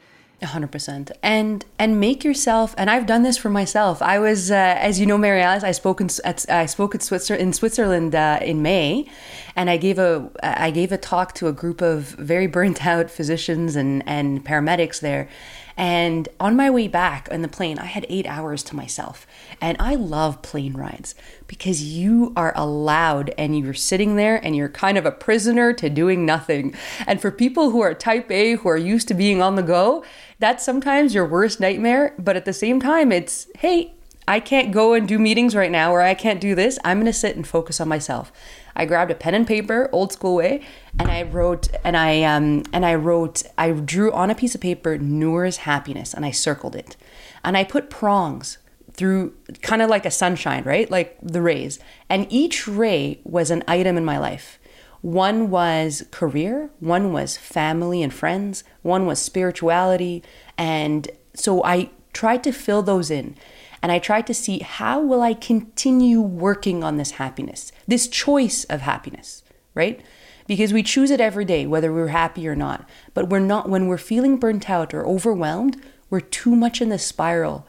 100% 0.42 1.12
and 1.22 1.64
and 1.78 1.98
make 1.98 2.22
yourself 2.22 2.74
and 2.76 2.90
i've 2.90 3.06
done 3.06 3.22
this 3.22 3.38
for 3.38 3.48
myself. 3.48 4.02
I 4.02 4.18
was 4.18 4.50
uh, 4.50 4.54
as 4.54 5.00
you 5.00 5.06
know 5.06 5.16
mary 5.16 5.40
alice 5.40 5.64
i 5.64 5.72
spoke 5.72 6.00
in, 6.00 6.10
at, 6.24 6.44
i 6.50 6.66
spoke 6.66 6.94
at 6.94 7.02
Switzer, 7.02 7.34
in 7.34 7.52
switzerland 7.52 8.14
uh, 8.14 8.38
in 8.42 8.60
may 8.60 9.06
and 9.54 9.70
i 9.70 9.78
gave 9.78 9.98
a 9.98 10.30
i 10.42 10.70
gave 10.70 10.92
a 10.92 10.98
talk 10.98 11.32
to 11.34 11.48
a 11.48 11.52
group 11.52 11.80
of 11.80 12.02
very 12.18 12.46
burnt 12.46 12.84
out 12.86 13.10
physicians 13.10 13.76
and 13.76 14.02
and 14.06 14.44
paramedics 14.44 15.00
there 15.00 15.28
and 15.76 16.28
on 16.40 16.56
my 16.56 16.70
way 16.70 16.88
back 16.88 17.28
on 17.30 17.42
the 17.42 17.48
plane, 17.48 17.78
I 17.78 17.84
had 17.84 18.06
eight 18.08 18.26
hours 18.26 18.62
to 18.64 18.76
myself. 18.76 19.26
And 19.60 19.76
I 19.78 19.94
love 19.94 20.40
plane 20.40 20.74
rides 20.74 21.14
because 21.46 21.82
you 21.82 22.32
are 22.34 22.54
allowed 22.56 23.34
and 23.36 23.58
you're 23.58 23.74
sitting 23.74 24.16
there 24.16 24.36
and 24.42 24.56
you're 24.56 24.70
kind 24.70 24.96
of 24.96 25.04
a 25.04 25.12
prisoner 25.12 25.72
to 25.74 25.90
doing 25.90 26.24
nothing. 26.24 26.74
And 27.06 27.20
for 27.20 27.30
people 27.30 27.70
who 27.70 27.82
are 27.82 27.94
type 27.94 28.30
A, 28.30 28.54
who 28.54 28.68
are 28.68 28.76
used 28.76 29.08
to 29.08 29.14
being 29.14 29.42
on 29.42 29.56
the 29.56 29.62
go, 29.62 30.02
that's 30.38 30.64
sometimes 30.64 31.14
your 31.14 31.26
worst 31.26 31.60
nightmare. 31.60 32.14
But 32.18 32.36
at 32.36 32.46
the 32.46 32.52
same 32.54 32.80
time, 32.80 33.12
it's, 33.12 33.48
hey, 33.58 33.92
I 34.26 34.40
can't 34.40 34.72
go 34.72 34.94
and 34.94 35.06
do 35.06 35.18
meetings 35.18 35.54
right 35.54 35.70
now, 35.70 35.92
or 35.92 36.02
I 36.02 36.14
can't 36.14 36.40
do 36.40 36.54
this. 36.54 36.78
I'm 36.84 36.98
going 36.98 37.06
to 37.06 37.12
sit 37.12 37.36
and 37.36 37.46
focus 37.46 37.80
on 37.80 37.88
myself. 37.88 38.32
I 38.76 38.84
grabbed 38.84 39.10
a 39.10 39.14
pen 39.14 39.34
and 39.34 39.46
paper, 39.46 39.88
old 39.92 40.12
school 40.12 40.36
way, 40.36 40.62
and 40.98 41.10
I 41.10 41.22
wrote 41.22 41.68
and 41.82 41.96
I 41.96 42.22
um 42.22 42.62
and 42.72 42.84
I 42.84 42.94
wrote 42.94 43.42
I 43.58 43.72
drew 43.72 44.12
on 44.12 44.30
a 44.30 44.34
piece 44.34 44.54
of 44.54 44.60
paper 44.60 44.98
Nour's 44.98 45.58
happiness 45.58 46.14
and 46.14 46.24
I 46.24 46.30
circled 46.30 46.76
it. 46.76 46.96
And 47.42 47.56
I 47.56 47.64
put 47.64 47.90
prongs 47.90 48.58
through 48.92 49.34
kind 49.62 49.82
of 49.82 49.90
like 49.90 50.06
a 50.06 50.10
sunshine, 50.10 50.64
right? 50.64 50.90
Like 50.90 51.18
the 51.22 51.42
rays. 51.42 51.78
And 52.08 52.26
each 52.30 52.66
ray 52.66 53.20
was 53.24 53.50
an 53.50 53.62
item 53.68 53.96
in 53.96 54.04
my 54.04 54.18
life. 54.18 54.58
One 55.02 55.50
was 55.50 56.04
career, 56.10 56.70
one 56.80 57.12
was 57.12 57.36
family 57.36 58.02
and 58.02 58.12
friends, 58.12 58.64
one 58.82 59.06
was 59.06 59.20
spirituality, 59.20 60.22
and 60.58 61.08
so 61.34 61.62
I 61.62 61.90
tried 62.12 62.42
to 62.44 62.52
fill 62.52 62.82
those 62.82 63.10
in 63.10 63.36
and 63.86 63.92
I 63.92 64.00
tried 64.00 64.26
to 64.26 64.34
see 64.34 64.58
how 64.58 65.00
will 65.00 65.22
I 65.22 65.32
continue 65.32 66.20
working 66.20 66.82
on 66.82 66.96
this 66.96 67.12
happiness, 67.12 67.70
this 67.86 68.08
choice 68.08 68.64
of 68.64 68.80
happiness, 68.80 69.44
right? 69.76 70.00
Because 70.48 70.72
we 70.72 70.82
choose 70.82 71.12
it 71.12 71.20
every 71.20 71.44
day, 71.44 71.66
whether 71.66 71.92
we're 71.92 72.08
happy 72.08 72.48
or 72.48 72.56
not. 72.56 72.84
But 73.14 73.28
we're 73.28 73.38
not, 73.38 73.68
when 73.68 73.86
we're 73.86 73.96
feeling 73.96 74.38
burnt 74.38 74.68
out 74.68 74.92
or 74.92 75.06
overwhelmed, 75.06 75.80
we're 76.10 76.18
too 76.18 76.56
much 76.56 76.82
in 76.82 76.88
the 76.88 76.98
spiral 76.98 77.64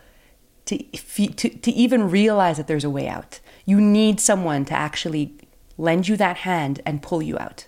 to, 0.65 0.79
to, 0.79 1.49
to 1.49 1.71
even 1.71 2.09
realize 2.09 2.57
that 2.57 2.65
there's 2.65 2.83
a 2.83 2.89
way 2.89 3.07
out. 3.07 3.39
You 3.67 3.79
need 3.79 4.19
someone 4.19 4.65
to 4.65 4.73
actually 4.73 5.37
lend 5.77 6.07
you 6.07 6.17
that 6.17 6.37
hand 6.37 6.81
and 6.83 7.03
pull 7.03 7.21
you 7.21 7.37
out. 7.37 7.67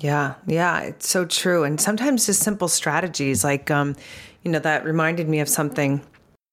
Yeah, 0.00 0.36
yeah, 0.46 0.80
it's 0.80 1.10
so 1.10 1.26
true. 1.26 1.62
And 1.62 1.78
sometimes 1.78 2.24
just 2.24 2.40
simple 2.40 2.68
strategies 2.68 3.44
like, 3.44 3.70
um, 3.70 3.96
you 4.44 4.50
know, 4.50 4.60
that 4.60 4.82
reminded 4.86 5.28
me 5.28 5.40
of 5.40 5.48
something 5.50 6.00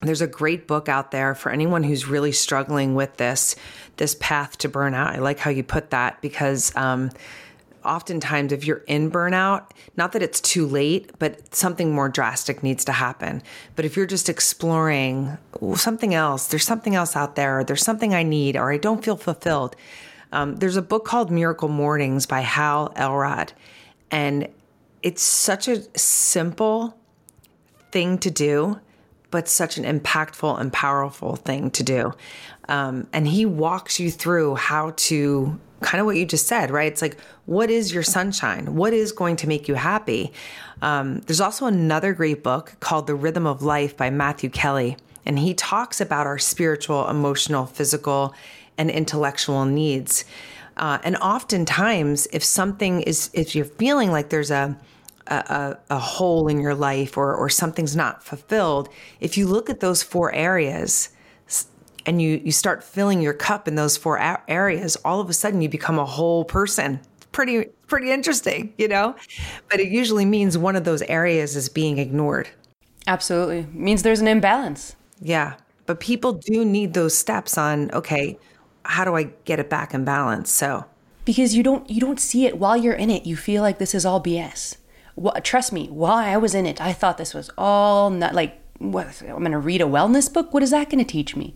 there's 0.02 0.22
a 0.22 0.26
great 0.26 0.66
book 0.66 0.88
out 0.88 1.10
there 1.10 1.34
for 1.34 1.52
anyone 1.52 1.82
who's 1.82 2.08
really 2.08 2.32
struggling 2.32 2.94
with 2.94 3.18
this 3.18 3.54
this 3.98 4.16
path 4.18 4.56
to 4.56 4.68
burnout. 4.68 5.08
I 5.08 5.18
like 5.18 5.38
how 5.38 5.50
you 5.50 5.62
put 5.62 5.90
that 5.90 6.22
because 6.22 6.74
um, 6.74 7.10
oftentimes 7.84 8.50
if 8.50 8.64
you're 8.64 8.82
in 8.86 9.10
burnout, 9.10 9.72
not 9.98 10.12
that 10.12 10.22
it's 10.22 10.40
too 10.40 10.66
late, 10.66 11.10
but 11.18 11.54
something 11.54 11.92
more 11.92 12.08
drastic 12.08 12.62
needs 12.62 12.82
to 12.86 12.92
happen. 12.92 13.42
But 13.76 13.84
if 13.84 13.94
you're 13.94 14.06
just 14.06 14.30
exploring 14.30 15.36
something 15.74 16.14
else, 16.14 16.46
there's 16.46 16.64
something 16.64 16.94
else 16.94 17.14
out 17.14 17.36
there, 17.36 17.58
or 17.58 17.64
there's 17.64 17.84
something 17.84 18.14
I 18.14 18.22
need, 18.22 18.56
or 18.56 18.72
I 18.72 18.78
don't 18.78 19.04
feel 19.04 19.16
fulfilled. 19.16 19.76
Um, 20.32 20.56
there's 20.56 20.76
a 20.76 20.82
book 20.82 21.04
called 21.04 21.30
Miracle 21.30 21.68
Mornings 21.68 22.24
by 22.24 22.40
Hal 22.40 22.90
Elrod, 22.96 23.52
and 24.10 24.48
it's 25.02 25.22
such 25.22 25.68
a 25.68 25.82
simple 25.98 26.96
thing 27.92 28.16
to 28.18 28.30
do 28.30 28.80
but 29.30 29.48
such 29.48 29.78
an 29.78 29.84
impactful 29.84 30.60
and 30.60 30.72
powerful 30.72 31.36
thing 31.36 31.70
to 31.72 31.82
do. 31.82 32.12
Um, 32.68 33.06
and 33.12 33.26
he 33.26 33.46
walks 33.46 33.98
you 33.98 34.10
through 34.10 34.56
how 34.56 34.92
to 34.96 35.58
kind 35.80 36.00
of 36.00 36.06
what 36.06 36.16
you 36.16 36.26
just 36.26 36.46
said, 36.46 36.70
right? 36.70 36.90
It's 36.90 37.02
like, 37.02 37.18
what 37.46 37.70
is 37.70 37.92
your 37.92 38.02
sunshine? 38.02 38.74
What 38.74 38.92
is 38.92 39.12
going 39.12 39.36
to 39.36 39.48
make 39.48 39.66
you 39.66 39.74
happy? 39.74 40.32
Um, 40.82 41.20
there's 41.20 41.40
also 41.40 41.66
another 41.66 42.12
great 42.12 42.42
book 42.42 42.74
called 42.80 43.06
The 43.06 43.14
Rhythm 43.14 43.46
of 43.46 43.62
Life 43.62 43.96
by 43.96 44.10
Matthew 44.10 44.50
Kelly. 44.50 44.96
And 45.26 45.38
he 45.38 45.54
talks 45.54 46.00
about 46.00 46.26
our 46.26 46.38
spiritual, 46.38 47.08
emotional, 47.08 47.66
physical, 47.66 48.34
and 48.78 48.90
intellectual 48.90 49.64
needs. 49.64 50.24
Uh, 50.76 50.98
and 51.04 51.16
oftentimes, 51.16 52.26
if 52.32 52.42
something 52.42 53.02
is, 53.02 53.30
if 53.32 53.54
you're 53.54 53.64
feeling 53.64 54.10
like 54.10 54.30
there's 54.30 54.50
a, 54.50 54.76
a, 55.26 55.78
a, 55.90 55.98
hole 55.98 56.48
in 56.48 56.60
your 56.60 56.74
life 56.74 57.16
or, 57.16 57.34
or 57.34 57.48
something's 57.48 57.94
not 57.94 58.22
fulfilled, 58.22 58.88
if 59.20 59.36
you 59.36 59.46
look 59.46 59.70
at 59.70 59.80
those 59.80 60.02
four 60.02 60.32
areas 60.32 61.10
and 62.06 62.20
you, 62.20 62.40
you 62.44 62.52
start 62.52 62.82
filling 62.82 63.20
your 63.20 63.34
cup 63.34 63.68
in 63.68 63.74
those 63.74 63.96
four 63.96 64.18
areas, 64.48 64.96
all 65.04 65.20
of 65.20 65.28
a 65.30 65.32
sudden 65.32 65.60
you 65.60 65.68
become 65.68 65.98
a 65.98 66.04
whole 66.04 66.44
person. 66.44 67.00
Pretty, 67.32 67.66
pretty 67.86 68.10
interesting, 68.10 68.72
you 68.76 68.88
know? 68.88 69.14
But 69.70 69.80
it 69.80 69.88
usually 69.88 70.24
means 70.24 70.58
one 70.58 70.74
of 70.74 70.84
those 70.84 71.02
areas 71.02 71.54
is 71.54 71.68
being 71.68 71.98
ignored. 71.98 72.48
Absolutely. 73.06 73.60
It 73.60 73.74
means 73.74 74.02
there's 74.02 74.20
an 74.20 74.28
imbalance. 74.28 74.96
Yeah. 75.20 75.54
But 75.86 76.00
people 76.00 76.32
do 76.32 76.64
need 76.64 76.94
those 76.94 77.16
steps 77.16 77.56
on, 77.56 77.90
okay, 77.92 78.38
how 78.84 79.04
do 79.04 79.14
I 79.14 79.24
get 79.44 79.60
it 79.60 79.70
back 79.70 79.94
in 79.94 80.04
balance? 80.04 80.50
So 80.50 80.86
because 81.24 81.54
you 81.54 81.62
don't 81.62 81.88
you 81.88 82.00
don't 82.00 82.18
see 82.18 82.46
it 82.46 82.58
while 82.58 82.76
you're 82.76 82.94
in 82.94 83.10
it. 83.10 83.26
You 83.26 83.36
feel 83.36 83.62
like 83.62 83.78
this 83.78 83.94
is 83.94 84.04
all 84.04 84.22
BS 84.22 84.76
trust 85.42 85.72
me, 85.72 85.88
while 85.88 86.18
I 86.18 86.36
was 86.36 86.54
in 86.54 86.66
it, 86.66 86.80
I 86.80 86.92
thought 86.92 87.18
this 87.18 87.34
was 87.34 87.50
all 87.58 88.10
not 88.10 88.34
like, 88.34 88.60
what, 88.78 89.20
I'm 89.22 89.40
going 89.40 89.52
to 89.52 89.58
read 89.58 89.82
a 89.82 89.84
wellness 89.84 90.32
book. 90.32 90.54
What 90.54 90.62
is 90.62 90.70
that 90.70 90.88
going 90.88 91.04
to 91.04 91.10
teach 91.10 91.36
me? 91.36 91.54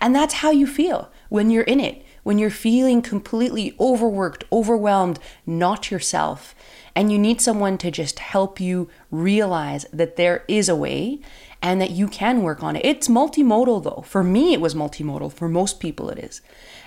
And 0.00 0.14
that's 0.14 0.34
how 0.34 0.50
you 0.50 0.66
feel 0.66 1.10
when 1.28 1.48
you're 1.50 1.62
in 1.62 1.78
it, 1.78 2.04
when 2.24 2.38
you're 2.38 2.50
feeling 2.50 3.00
completely 3.00 3.76
overworked, 3.78 4.44
overwhelmed, 4.50 5.20
not 5.46 5.92
yourself. 5.92 6.54
And 6.96 7.12
you 7.12 7.18
need 7.18 7.40
someone 7.40 7.78
to 7.78 7.90
just 7.92 8.18
help 8.18 8.58
you 8.58 8.88
realize 9.10 9.86
that 9.92 10.16
there 10.16 10.44
is 10.48 10.68
a 10.68 10.74
way 10.74 11.20
and 11.62 11.80
that 11.80 11.90
you 11.90 12.08
can 12.08 12.42
work 12.42 12.62
on 12.62 12.76
it. 12.76 12.84
It's 12.84 13.08
multimodal 13.08 13.82
though. 13.84 14.02
For 14.06 14.24
me, 14.24 14.52
it 14.52 14.60
was 14.60 14.74
multimodal. 14.74 15.32
For 15.32 15.48
most 15.48 15.80
people, 15.80 16.10
it 16.10 16.18
is. 16.18 16.40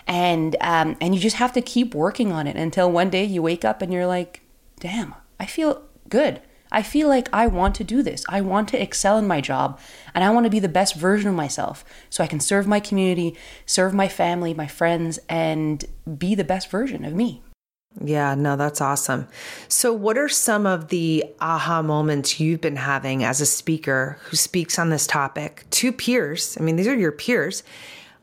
And 0.05 0.55
um, 0.62 0.98
and 1.01 1.15
you 1.15 1.19
just 1.19 1.38
have 1.38 1.53
to 1.53 1.62
keep 1.62 1.96
working 1.96 2.31
on 2.31 2.46
it 2.46 2.55
until 2.55 2.91
one 2.91 3.10
day 3.10 3.24
you 3.24 3.41
wake 3.41 3.65
up 3.65 3.81
and 3.81 3.91
you're 3.91 4.07
like, 4.07 4.41
damn, 4.79 5.15
I 5.39 5.46
feel 5.46 5.81
good. 6.10 6.42
I 6.72 6.84
feel 6.84 7.08
like 7.08 7.30
I 7.32 7.48
want 7.48 7.76
to 7.76 7.84
do 7.84 8.02
this. 8.02 8.26
I 8.28 8.42
want 8.42 8.68
to 8.70 8.82
excel 8.82 9.18
in 9.18 9.28
my 9.28 9.42
job 9.42 9.80
and 10.14 10.24
I 10.24 10.30
want 10.32 10.46
to 10.46 10.50
be 10.50 10.60
the 10.60 10.68
best 10.68 10.96
version 10.96 11.30
of 11.30 11.36
myself 11.36 11.86
so 12.10 12.24
I 12.24 12.28
can 12.28 12.40
serve 12.40 12.68
my 12.68 12.80
community, 12.80 13.38
serve 13.66 13.94
my 13.94 14.08
family, 14.08 14.54
my 14.54 14.68
friends, 14.68 15.20
and 15.30 15.84
be 16.18 16.36
the 16.36 16.44
best 16.44 16.70
version 16.70 17.06
of 17.06 17.14
me. 17.14 17.42
Yeah, 18.04 18.36
no, 18.36 18.56
that's 18.56 18.80
awesome. 18.80 19.28
So, 19.70 19.92
what 19.92 20.18
are 20.18 20.30
some 20.30 20.68
of 20.68 20.90
the 20.90 21.26
aha 21.42 21.82
moments 21.82 22.40
you've 22.40 22.62
been 22.62 22.76
having 22.76 23.24
as 23.24 23.42
a 23.42 23.46
speaker 23.46 24.20
who 24.26 24.36
speaks 24.36 24.78
on 24.78 24.90
this 24.90 25.08
topic 25.08 25.66
to 25.72 25.92
peers? 25.92 26.58
I 26.60 26.64
mean, 26.64 26.76
these 26.76 26.88
are 26.88 26.96
your 26.96 27.12
peers. 27.12 27.64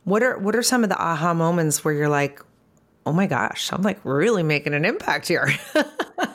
What 0.04 0.22
are 0.22 0.38
what 0.38 0.54
are 0.54 0.62
some 0.62 0.84
of 0.84 0.90
the 0.90 1.02
aha 1.02 1.34
moments 1.34 1.84
where 1.84 1.92
you're 1.92 2.08
like, 2.08 2.40
"Oh 3.04 3.12
my 3.12 3.26
gosh, 3.26 3.72
I'm 3.72 3.82
like 3.82 3.98
really 4.04 4.44
making 4.44 4.74
an 4.74 4.84
impact 4.84 5.26
here?" 5.26 5.48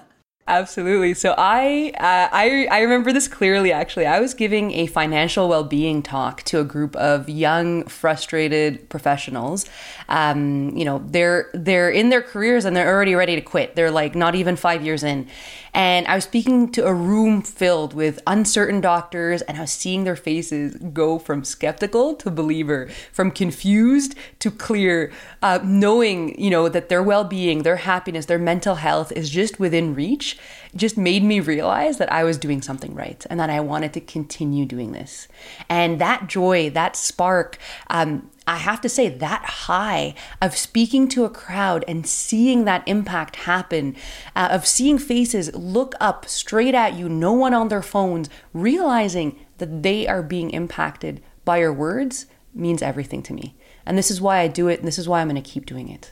Absolutely. 0.49 1.13
So 1.13 1.35
I, 1.37 1.91
uh, 1.99 2.27
I 2.35 2.67
I 2.71 2.79
remember 2.79 3.13
this 3.13 3.27
clearly. 3.27 3.71
Actually, 3.71 4.07
I 4.07 4.19
was 4.19 4.33
giving 4.33 4.71
a 4.71 4.87
financial 4.87 5.47
well-being 5.47 6.01
talk 6.01 6.41
to 6.45 6.59
a 6.59 6.63
group 6.63 6.95
of 6.95 7.29
young, 7.29 7.83
frustrated 7.85 8.89
professionals. 8.89 9.67
Um, 10.07 10.75
you 10.75 10.85
know, 10.85 11.03
they're 11.05 11.51
they're 11.53 11.91
in 11.91 12.09
their 12.09 12.23
careers 12.23 12.65
and 12.65 12.75
they're 12.75 12.91
already 12.91 13.13
ready 13.13 13.35
to 13.35 13.41
quit. 13.41 13.75
They're 13.75 13.91
like 13.91 14.15
not 14.15 14.33
even 14.33 14.55
five 14.55 14.83
years 14.83 15.03
in, 15.03 15.27
and 15.73 16.07
I 16.07 16.15
was 16.15 16.23
speaking 16.23 16.71
to 16.73 16.85
a 16.85 16.93
room 16.93 17.41
filled 17.41 17.93
with 17.93 18.19
uncertain 18.27 18.81
doctors, 18.81 19.41
and 19.43 19.57
I 19.57 19.61
was 19.61 19.71
seeing 19.71 20.03
their 20.03 20.15
faces 20.15 20.75
go 20.93 21.19
from 21.19 21.43
skeptical 21.43 22.15
to 22.15 22.31
believer, 22.31 22.89
from 23.11 23.31
confused 23.31 24.15
to 24.39 24.51
clear, 24.51 25.11
uh, 25.41 25.59
knowing 25.63 26.39
you 26.39 26.49
know 26.49 26.69
that 26.69 26.89
their 26.89 27.03
well-being, 27.03 27.63
their 27.63 27.77
happiness, 27.77 28.25
their 28.25 28.39
mental 28.39 28.75
health 28.75 29.11
is 29.11 29.29
just 29.29 29.59
within 29.59 29.95
reach 29.95 30.37
just 30.75 30.97
made 30.97 31.23
me 31.23 31.39
realize 31.39 31.97
that 31.97 32.11
I 32.11 32.23
was 32.23 32.37
doing 32.37 32.61
something 32.61 32.93
right 32.93 33.25
and 33.29 33.39
that 33.39 33.49
I 33.49 33.59
wanted 33.59 33.93
to 33.93 34.01
continue 34.01 34.65
doing 34.65 34.91
this. 34.91 35.27
And 35.67 35.99
that 35.99 36.27
joy, 36.27 36.69
that 36.71 36.95
spark, 36.95 37.57
um, 37.89 38.29
I 38.49 38.57
have 38.57 38.81
to 38.81 38.89
say, 38.89 39.09
that 39.09 39.45
high 39.45 40.15
of 40.41 40.57
speaking 40.57 41.07
to 41.09 41.23
a 41.23 41.29
crowd 41.29 41.85
and 41.87 42.07
seeing 42.07 42.65
that 42.65 42.81
impact 42.87 43.35
happen, 43.35 43.95
uh, 44.35 44.47
of 44.49 44.65
seeing 44.65 44.97
faces 44.97 45.53
look 45.53 45.93
up 45.99 46.25
straight 46.25 46.73
at 46.73 46.95
you, 46.95 47.07
no 47.07 47.31
one 47.31 47.53
on 47.53 47.67
their 47.67 47.83
phones, 47.83 48.27
realizing 48.51 49.39
that 49.59 49.83
they 49.83 50.07
are 50.07 50.23
being 50.23 50.49
impacted 50.49 51.21
by 51.45 51.59
your 51.59 51.71
words 51.71 52.25
means 52.55 52.81
everything 52.81 53.21
to 53.21 53.33
me. 53.33 53.55
And 53.85 53.95
this 53.95 54.09
is 54.09 54.19
why 54.19 54.39
I 54.39 54.47
do 54.47 54.67
it, 54.67 54.79
and 54.79 54.87
this 54.87 54.97
is 54.97 55.07
why 55.07 55.21
I'm 55.21 55.29
going 55.29 55.41
to 55.41 55.47
keep 55.47 55.67
doing 55.67 55.87
it. 55.87 56.11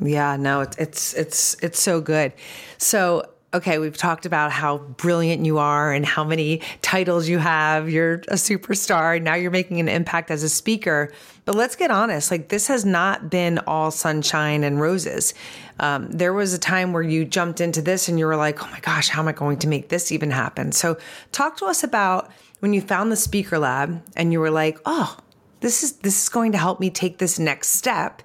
Yeah, 0.00 0.36
no, 0.36 0.62
it's 0.62 0.78
it's 0.78 1.14
it's 1.14 1.54
it's 1.62 1.78
so 1.78 2.00
good. 2.00 2.32
So 2.78 3.28
okay, 3.54 3.78
we've 3.78 3.96
talked 3.96 4.26
about 4.26 4.50
how 4.50 4.78
brilliant 4.78 5.46
you 5.46 5.58
are 5.58 5.92
and 5.92 6.04
how 6.04 6.24
many 6.24 6.60
titles 6.82 7.28
you 7.28 7.38
have. 7.38 7.88
You're 7.88 8.14
a 8.28 8.34
superstar. 8.34 9.22
Now 9.22 9.34
you're 9.34 9.52
making 9.52 9.78
an 9.78 9.88
impact 9.88 10.30
as 10.30 10.42
a 10.42 10.48
speaker. 10.48 11.12
But 11.44 11.54
let's 11.54 11.76
get 11.76 11.90
honest 11.90 12.30
like, 12.30 12.48
this 12.48 12.66
has 12.66 12.84
not 12.84 13.30
been 13.30 13.58
all 13.60 13.90
sunshine 13.90 14.64
and 14.64 14.80
roses. 14.80 15.34
Um, 15.78 16.10
there 16.10 16.32
was 16.32 16.52
a 16.52 16.58
time 16.58 16.92
where 16.92 17.02
you 17.02 17.24
jumped 17.24 17.60
into 17.60 17.80
this 17.80 18.08
and 18.08 18.18
you 18.18 18.26
were 18.26 18.36
like, 18.36 18.62
oh 18.62 18.70
my 18.70 18.80
gosh, 18.80 19.08
how 19.08 19.22
am 19.22 19.28
I 19.28 19.32
going 19.32 19.58
to 19.60 19.68
make 19.68 19.88
this 19.88 20.10
even 20.10 20.30
happen? 20.30 20.72
So, 20.72 20.98
talk 21.32 21.56
to 21.58 21.66
us 21.66 21.84
about 21.84 22.30
when 22.60 22.72
you 22.72 22.80
found 22.80 23.12
the 23.12 23.16
speaker 23.16 23.58
lab 23.58 24.02
and 24.16 24.32
you 24.32 24.40
were 24.40 24.50
like, 24.50 24.78
oh, 24.86 25.16
this 25.60 25.82
is 25.82 25.92
this 25.98 26.22
is 26.22 26.28
going 26.28 26.52
to 26.52 26.58
help 26.58 26.80
me 26.80 26.90
take 26.90 27.18
this 27.18 27.38
next 27.38 27.68
step 27.68 28.22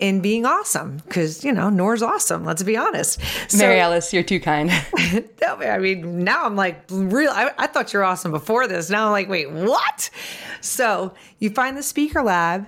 in 0.00 0.20
being 0.20 0.44
awesome 0.44 0.96
because 0.98 1.44
you 1.44 1.52
know 1.52 1.70
Nour's 1.70 2.02
awesome. 2.02 2.44
Let's 2.44 2.62
be 2.62 2.76
honest. 2.76 3.20
So, 3.48 3.58
Mary 3.58 3.80
Alice, 3.80 4.12
you're 4.12 4.22
too 4.22 4.40
kind. 4.40 4.70
no, 5.42 5.56
I 5.56 5.78
mean 5.78 6.24
now 6.24 6.44
I'm 6.44 6.56
like 6.56 6.84
real. 6.90 7.30
I, 7.30 7.50
I 7.58 7.66
thought 7.66 7.92
you 7.92 7.98
were 7.98 8.04
awesome 8.04 8.32
before 8.32 8.66
this. 8.66 8.90
Now 8.90 9.06
I'm 9.06 9.12
like, 9.12 9.28
wait, 9.28 9.50
what? 9.50 10.10
So 10.60 11.14
you 11.38 11.50
find 11.50 11.76
the 11.76 11.82
speaker 11.82 12.22
lab 12.22 12.66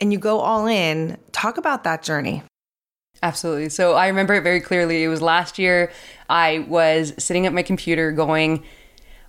and 0.00 0.12
you 0.12 0.18
go 0.18 0.40
all 0.40 0.66
in. 0.66 1.18
Talk 1.32 1.58
about 1.58 1.84
that 1.84 2.02
journey. 2.02 2.42
Absolutely. 3.22 3.68
So 3.68 3.94
I 3.94 4.08
remember 4.08 4.34
it 4.34 4.42
very 4.42 4.60
clearly. 4.60 5.02
It 5.02 5.08
was 5.08 5.20
last 5.20 5.58
year. 5.58 5.90
I 6.28 6.60
was 6.68 7.14
sitting 7.18 7.46
at 7.46 7.52
my 7.52 7.62
computer 7.62 8.12
going, 8.12 8.62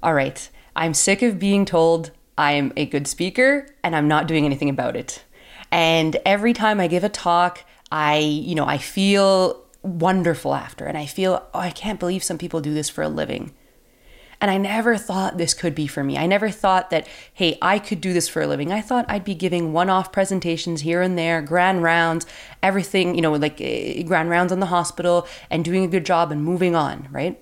all 0.03 0.13
right, 0.13 0.49
I'm 0.75 0.93
sick 0.93 1.21
of 1.21 1.39
being 1.39 1.65
told 1.65 2.11
I'm 2.37 2.71
a 2.77 2.85
good 2.85 3.07
speaker 3.07 3.67
and 3.83 3.95
I'm 3.95 4.07
not 4.07 4.27
doing 4.27 4.45
anything 4.45 4.69
about 4.69 4.95
it. 4.95 5.23
And 5.71 6.17
every 6.25 6.53
time 6.53 6.79
I 6.79 6.87
give 6.87 7.03
a 7.03 7.09
talk, 7.09 7.63
I, 7.91 8.17
you 8.17 8.55
know, 8.55 8.65
I 8.65 8.77
feel 8.77 9.65
wonderful 9.81 10.53
after 10.53 10.85
and 10.85 10.97
I 10.97 11.05
feel, 11.05 11.47
oh, 11.53 11.59
I 11.59 11.71
can't 11.71 11.99
believe 11.99 12.23
some 12.23 12.37
people 12.37 12.61
do 12.61 12.73
this 12.73 12.89
for 12.89 13.01
a 13.03 13.09
living. 13.09 13.53
And 14.41 14.49
I 14.49 14.57
never 14.57 14.95
thought 14.95 15.37
this 15.37 15.53
could 15.53 15.75
be 15.75 15.85
for 15.85 16.01
me. 16.01 16.17
I 16.17 16.25
never 16.25 16.49
thought 16.49 16.91
that, 16.91 17.07
hey, 17.33 17.57
I 17.61 17.77
could 17.77 17.99
do 17.99 18.13
this 18.13 18.29
for 18.29 18.41
a 18.41 18.47
living. 18.47 18.71
I 18.71 18.79
thought 18.79 19.05
I'd 19.09 19.25
be 19.25 19.35
giving 19.35 19.73
one 19.73 19.89
off 19.89 20.13
presentations 20.13 20.81
here 20.81 21.01
and 21.01 21.17
there, 21.17 21.41
grand 21.41 21.83
rounds, 21.83 22.25
everything, 22.63 23.15
you 23.15 23.21
know, 23.21 23.33
like 23.33 23.59
uh, 23.59 24.03
grand 24.03 24.29
rounds 24.29 24.53
in 24.53 24.61
the 24.61 24.67
hospital 24.67 25.27
and 25.49 25.65
doing 25.65 25.83
a 25.83 25.89
good 25.89 26.05
job 26.05 26.31
and 26.31 26.41
moving 26.41 26.73
on, 26.73 27.09
right? 27.11 27.41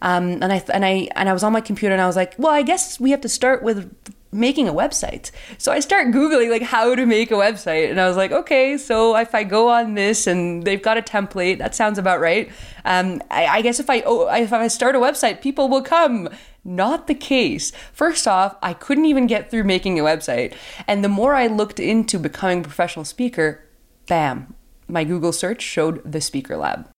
Um, 0.00 0.42
and 0.42 0.52
I 0.52 0.62
and 0.72 0.84
I 0.84 1.08
and 1.14 1.28
I 1.28 1.32
was 1.32 1.42
on 1.42 1.52
my 1.52 1.60
computer 1.60 1.94
and 1.94 2.00
I 2.00 2.06
was 2.06 2.16
like, 2.16 2.34
well, 2.38 2.52
I 2.52 2.62
guess 2.62 2.98
we 2.98 3.10
have 3.10 3.20
to 3.22 3.28
start 3.28 3.62
with 3.62 3.94
making 4.34 4.68
a 4.68 4.72
website. 4.72 5.30
So 5.58 5.72
I 5.72 5.80
start 5.80 6.08
Googling 6.08 6.50
like 6.50 6.62
how 6.62 6.94
to 6.94 7.06
make 7.06 7.30
a 7.30 7.34
website. 7.34 7.90
And 7.90 8.00
I 8.00 8.08
was 8.08 8.16
like, 8.16 8.32
okay, 8.32 8.76
so 8.76 9.16
if 9.16 9.34
I 9.34 9.44
go 9.44 9.70
on 9.70 9.94
this 9.94 10.26
and 10.26 10.64
they've 10.64 10.82
got 10.82 10.98
a 10.98 11.02
template, 11.02 11.58
that 11.58 11.74
sounds 11.74 11.98
about 11.98 12.20
right. 12.20 12.50
Um, 12.84 13.22
I, 13.30 13.46
I 13.46 13.62
guess 13.62 13.80
if 13.80 13.88
I, 13.88 14.02
oh, 14.04 14.28
if 14.34 14.52
I 14.52 14.66
start 14.68 14.96
a 14.96 14.98
website, 14.98 15.40
people 15.40 15.68
will 15.68 15.82
come. 15.82 16.28
Not 16.64 17.06
the 17.06 17.14
case. 17.14 17.72
First 17.92 18.26
off, 18.26 18.56
I 18.62 18.72
couldn't 18.72 19.04
even 19.04 19.26
get 19.26 19.50
through 19.50 19.64
making 19.64 20.00
a 20.00 20.02
website. 20.02 20.54
And 20.86 21.04
the 21.04 21.08
more 21.08 21.34
I 21.34 21.46
looked 21.46 21.78
into 21.78 22.18
becoming 22.18 22.60
a 22.60 22.62
professional 22.62 23.04
speaker, 23.04 23.62
bam, 24.06 24.54
my 24.88 25.04
Google 25.04 25.32
search 25.32 25.62
showed 25.62 26.00
the 26.10 26.20
Speaker 26.20 26.56
Lab 26.56 26.93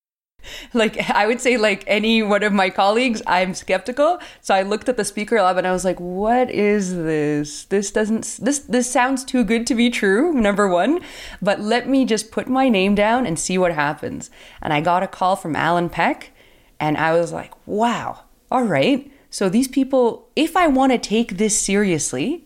like 0.73 1.09
I 1.09 1.27
would 1.27 1.41
say 1.41 1.57
like 1.57 1.83
any 1.87 2.23
one 2.23 2.43
of 2.43 2.53
my 2.53 2.69
colleagues, 2.69 3.21
I'm 3.27 3.53
skeptical. 3.53 4.19
So 4.41 4.53
I 4.53 4.61
looked 4.63 4.89
at 4.89 4.97
the 4.97 5.05
speaker 5.05 5.41
lab 5.41 5.57
and 5.57 5.67
I 5.67 5.71
was 5.71 5.85
like, 5.85 5.99
what 5.99 6.49
is 6.49 6.95
this? 6.95 7.65
This 7.65 7.91
doesn't 7.91 8.39
this 8.41 8.59
this 8.59 8.89
sounds 8.89 9.23
too 9.23 9.43
good 9.43 9.67
to 9.67 9.75
be 9.75 9.89
true, 9.89 10.33
number 10.33 10.67
1, 10.67 10.99
but 11.41 11.59
let 11.59 11.87
me 11.87 12.05
just 12.05 12.31
put 12.31 12.47
my 12.47 12.69
name 12.69 12.95
down 12.95 13.25
and 13.25 13.39
see 13.39 13.57
what 13.57 13.73
happens. 13.73 14.29
And 14.61 14.73
I 14.73 14.81
got 14.81 15.03
a 15.03 15.07
call 15.07 15.35
from 15.35 15.55
Alan 15.55 15.89
Peck 15.89 16.31
and 16.79 16.97
I 16.97 17.13
was 17.13 17.31
like, 17.31 17.53
wow. 17.65 18.23
All 18.49 18.63
right. 18.63 19.11
So 19.29 19.49
these 19.49 19.67
people, 19.67 20.29
if 20.35 20.55
I 20.55 20.67
want 20.67 20.91
to 20.93 20.97
take 20.97 21.37
this 21.37 21.59
seriously, 21.59 22.45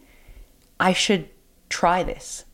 I 0.79 0.93
should 0.93 1.29
try 1.69 2.03
this. 2.03 2.45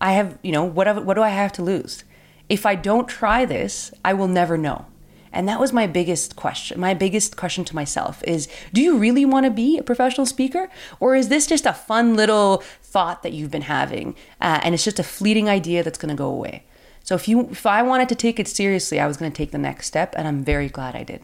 I 0.00 0.12
have, 0.12 0.38
you 0.42 0.52
know, 0.52 0.64
what 0.64 1.04
what 1.04 1.14
do 1.14 1.22
I 1.22 1.30
have 1.30 1.52
to 1.52 1.62
lose? 1.62 2.04
If 2.48 2.66
I 2.66 2.74
don't 2.74 3.08
try 3.08 3.44
this, 3.44 3.92
I 4.04 4.14
will 4.14 4.28
never 4.28 4.56
know. 4.56 4.86
And 5.32 5.46
that 5.48 5.60
was 5.60 5.72
my 5.72 5.86
biggest 5.86 6.34
question. 6.34 6.80
My 6.80 6.94
biggest 6.94 7.36
question 7.36 7.64
to 7.66 7.74
myself 7.74 8.24
is 8.24 8.48
do 8.72 8.80
you 8.80 8.96
really 8.96 9.26
want 9.26 9.44
to 9.44 9.50
be 9.50 9.76
a 9.76 9.82
professional 9.82 10.26
speaker? 10.26 10.70
Or 10.98 11.14
is 11.14 11.28
this 11.28 11.46
just 11.46 11.66
a 11.66 11.74
fun 11.74 12.14
little 12.14 12.62
thought 12.82 13.22
that 13.22 13.32
you've 13.34 13.50
been 13.50 13.62
having 13.62 14.14
uh, 14.40 14.60
and 14.62 14.74
it's 14.74 14.84
just 14.84 14.98
a 14.98 15.04
fleeting 15.04 15.48
idea 15.48 15.82
that's 15.82 15.98
going 15.98 16.08
to 16.08 16.18
go 16.18 16.28
away? 16.28 16.64
So 17.04 17.14
if 17.14 17.28
you 17.28 17.50
if 17.50 17.66
I 17.66 17.82
wanted 17.82 18.08
to 18.08 18.14
take 18.14 18.40
it 18.40 18.48
seriously, 18.48 18.98
I 18.98 19.06
was 19.06 19.18
going 19.18 19.30
to 19.30 19.36
take 19.36 19.50
the 19.50 19.58
next 19.58 19.86
step 19.86 20.14
and 20.16 20.26
I'm 20.26 20.42
very 20.42 20.68
glad 20.68 20.96
I 20.96 21.02
did. 21.02 21.22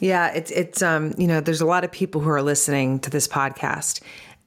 Yeah, 0.00 0.32
it's 0.32 0.50
it's 0.50 0.82
um, 0.82 1.14
you 1.16 1.28
know, 1.28 1.40
there's 1.40 1.60
a 1.60 1.66
lot 1.66 1.84
of 1.84 1.92
people 1.92 2.20
who 2.20 2.30
are 2.30 2.42
listening 2.42 2.98
to 3.00 3.10
this 3.10 3.28
podcast 3.28 4.00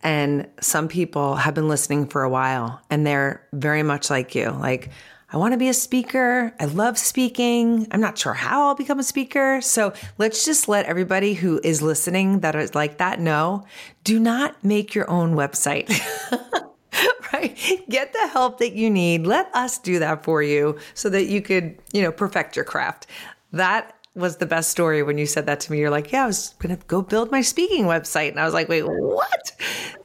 and 0.03 0.47
some 0.59 0.87
people 0.87 1.35
have 1.35 1.53
been 1.53 1.69
listening 1.69 2.07
for 2.07 2.23
a 2.23 2.29
while 2.29 2.81
and 2.89 3.07
they're 3.07 3.41
very 3.53 3.83
much 3.83 4.09
like 4.09 4.35
you. 4.35 4.51
Like 4.51 4.91
I 5.29 5.35
want 5.35 5.51
to 5.51 5.57
be 5.57 5.67
a 5.67 5.73
speaker. 5.73 6.53
I 6.57 6.65
love 6.65 6.97
speaking. 6.97 7.85
I'm 7.91 7.99
not 7.99 8.17
sure 8.17 8.33
how 8.33 8.67
I'll 8.67 8.75
become 8.75 8.99
a 8.99 9.03
speaker. 9.03 9.59
So 9.59 9.91
let's 10.17 10.45
just 10.45 10.69
let 10.69 10.85
everybody 10.85 11.33
who 11.33 11.59
is 11.65 11.81
listening 11.81 12.39
that 12.39 12.55
is 12.55 12.73
like 12.73 12.97
that 12.99 13.19
know 13.19 13.65
do 14.05 14.19
not 14.19 14.63
make 14.63 14.95
your 14.95 15.09
own 15.09 15.35
website. 15.35 15.89
right? 17.33 17.57
Get 17.89 18.13
the 18.13 18.27
help 18.27 18.59
that 18.59 18.73
you 18.73 18.89
need. 18.89 19.27
Let 19.27 19.53
us 19.53 19.77
do 19.79 19.99
that 19.99 20.23
for 20.23 20.41
you 20.41 20.77
so 20.93 21.09
that 21.09 21.25
you 21.25 21.41
could, 21.41 21.77
you 21.91 22.01
know, 22.03 22.11
perfect 22.13 22.55
your 22.55 22.63
craft. 22.63 23.07
That 23.51 23.96
was 24.17 24.37
the 24.37 24.45
best 24.45 24.71
story 24.71 25.03
when 25.03 25.17
you 25.17 25.25
said 25.25 25.45
that 25.45 25.59
to 25.61 25.71
me. 25.71 25.79
You're 25.79 25.91
like, 25.91 26.11
yeah, 26.11 26.23
I 26.23 26.27
was 26.27 26.55
going 26.59 26.75
to 26.75 26.85
go 26.87 27.01
build 27.01 27.31
my 27.31 27.41
speaking 27.41 27.85
website. 27.85 28.31
And 28.31 28.39
I 28.39 28.45
was 28.45 28.53
like, 28.53 28.67
wait, 28.67 28.81
what? 28.81 29.51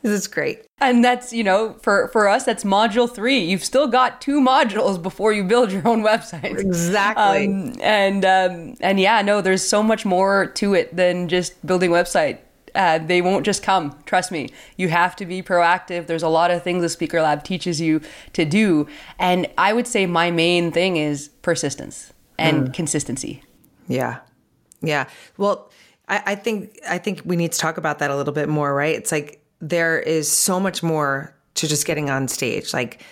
This 0.03 0.13
is 0.13 0.27
great. 0.29 0.67
And 0.81 1.05
that's, 1.05 1.33
you 1.33 1.43
know, 1.43 1.75
for, 1.83 2.09
for 2.09 2.29
us, 2.29 2.45
that's 2.45 2.65
module 2.65 3.13
three. 3.13 3.39
You've 3.39 3.65
still 3.65 3.87
got 3.87 4.21
two 4.21 4.41
modules 4.41 5.03
before 5.03 5.33
you 5.33 5.45
build 5.45 5.73
your 5.73 5.87
own 5.89 6.03
website. 6.03 6.59
Exactly. 6.59 7.47
Um, 7.47 7.75
and, 7.81 8.25
um, 8.25 8.75
and 8.81 9.01
yeah, 9.01 9.23
no, 9.23 9.41
there's 9.41 9.63
so 9.63 9.83
much 9.83 10.05
more 10.05 10.47
to 10.47 10.75
it 10.75 10.95
than 10.95 11.29
just 11.29 11.65
building 11.65 11.91
website. 11.91 12.39
Uh, 12.75 12.99
they 12.99 13.21
won't 13.21 13.45
just 13.45 13.63
come. 13.63 13.99
Trust 14.07 14.33
me. 14.33 14.49
You 14.77 14.89
have 14.89 15.15
to 15.17 15.27
be 15.27 15.43
proactive. 15.43 16.07
There's 16.07 16.23
a 16.23 16.29
lot 16.29 16.51
of 16.51 16.63
things 16.63 16.83
the 16.83 16.89
Speaker 16.89 17.21
Lab 17.23 17.45
teaches 17.45 17.81
you 17.81 18.01
to 18.33 18.45
do. 18.45 18.89
And 19.19 19.47
I 19.57 19.73
would 19.73 19.87
say 19.87 20.07
my 20.07 20.31
main 20.31 20.73
thing 20.73 20.97
is 20.97 21.29
persistence 21.43 22.13
and 22.39 22.69
mm. 22.69 22.75
consistency. 22.75 23.43
Yeah. 23.89 24.21
Yeah. 24.81 25.09
Well, 25.37 25.71
I, 26.09 26.23
I 26.27 26.35
think 26.35 26.79
I 26.89 26.99
think 26.99 27.23
we 27.25 27.37
need 27.37 27.53
to 27.53 27.59
talk 27.59 27.79
about 27.79 27.99
that 28.01 28.11
a 28.11 28.17
little 28.17 28.35
bit 28.35 28.49
more, 28.49 28.75
right? 28.75 28.95
It's 28.95 29.13
like 29.13 29.43
there 29.61 29.99
is 29.99 30.31
so 30.31 30.59
much 30.59 30.83
more 30.83 31.35
to 31.55 31.69
just 31.69 31.87
getting 31.87 32.11
on 32.11 32.29
stage. 32.29 32.73
Like 32.73 33.03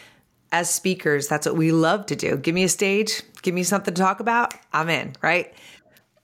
as 0.53 0.69
speakers, 0.69 1.29
that's 1.29 1.47
what 1.47 1.57
we 1.57 1.73
love 1.73 2.07
to 2.07 2.17
do. 2.17 2.37
Give 2.37 2.55
me 2.55 2.65
a 2.65 2.69
stage, 2.69 3.23
give 3.43 3.55
me 3.55 3.63
something 3.63 3.95
to 3.95 4.01
talk 4.01 4.21
about, 4.21 4.53
I'm 4.73 4.89
in, 4.89 5.15
right? 5.23 5.55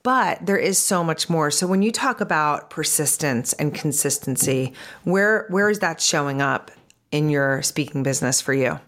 But 0.03 0.45
there 0.45 0.57
is 0.57 0.79
so 0.79 1.03
much 1.03 1.29
more. 1.29 1.51
So 1.51 1.67
when 1.67 1.83
you 1.83 1.91
talk 1.91 2.21
about 2.21 2.71
persistence 2.71 3.53
and 3.55 3.75
consistency, 3.75 4.73
where 5.05 5.47
where 5.49 5.69
is 5.71 5.81
that 5.81 6.01
showing 6.01 6.41
up 6.41 6.71
in 7.11 7.31
your 7.31 7.63
speaking 7.63 8.03
business 8.03 8.41
for 8.41 8.53
you? 8.53 8.81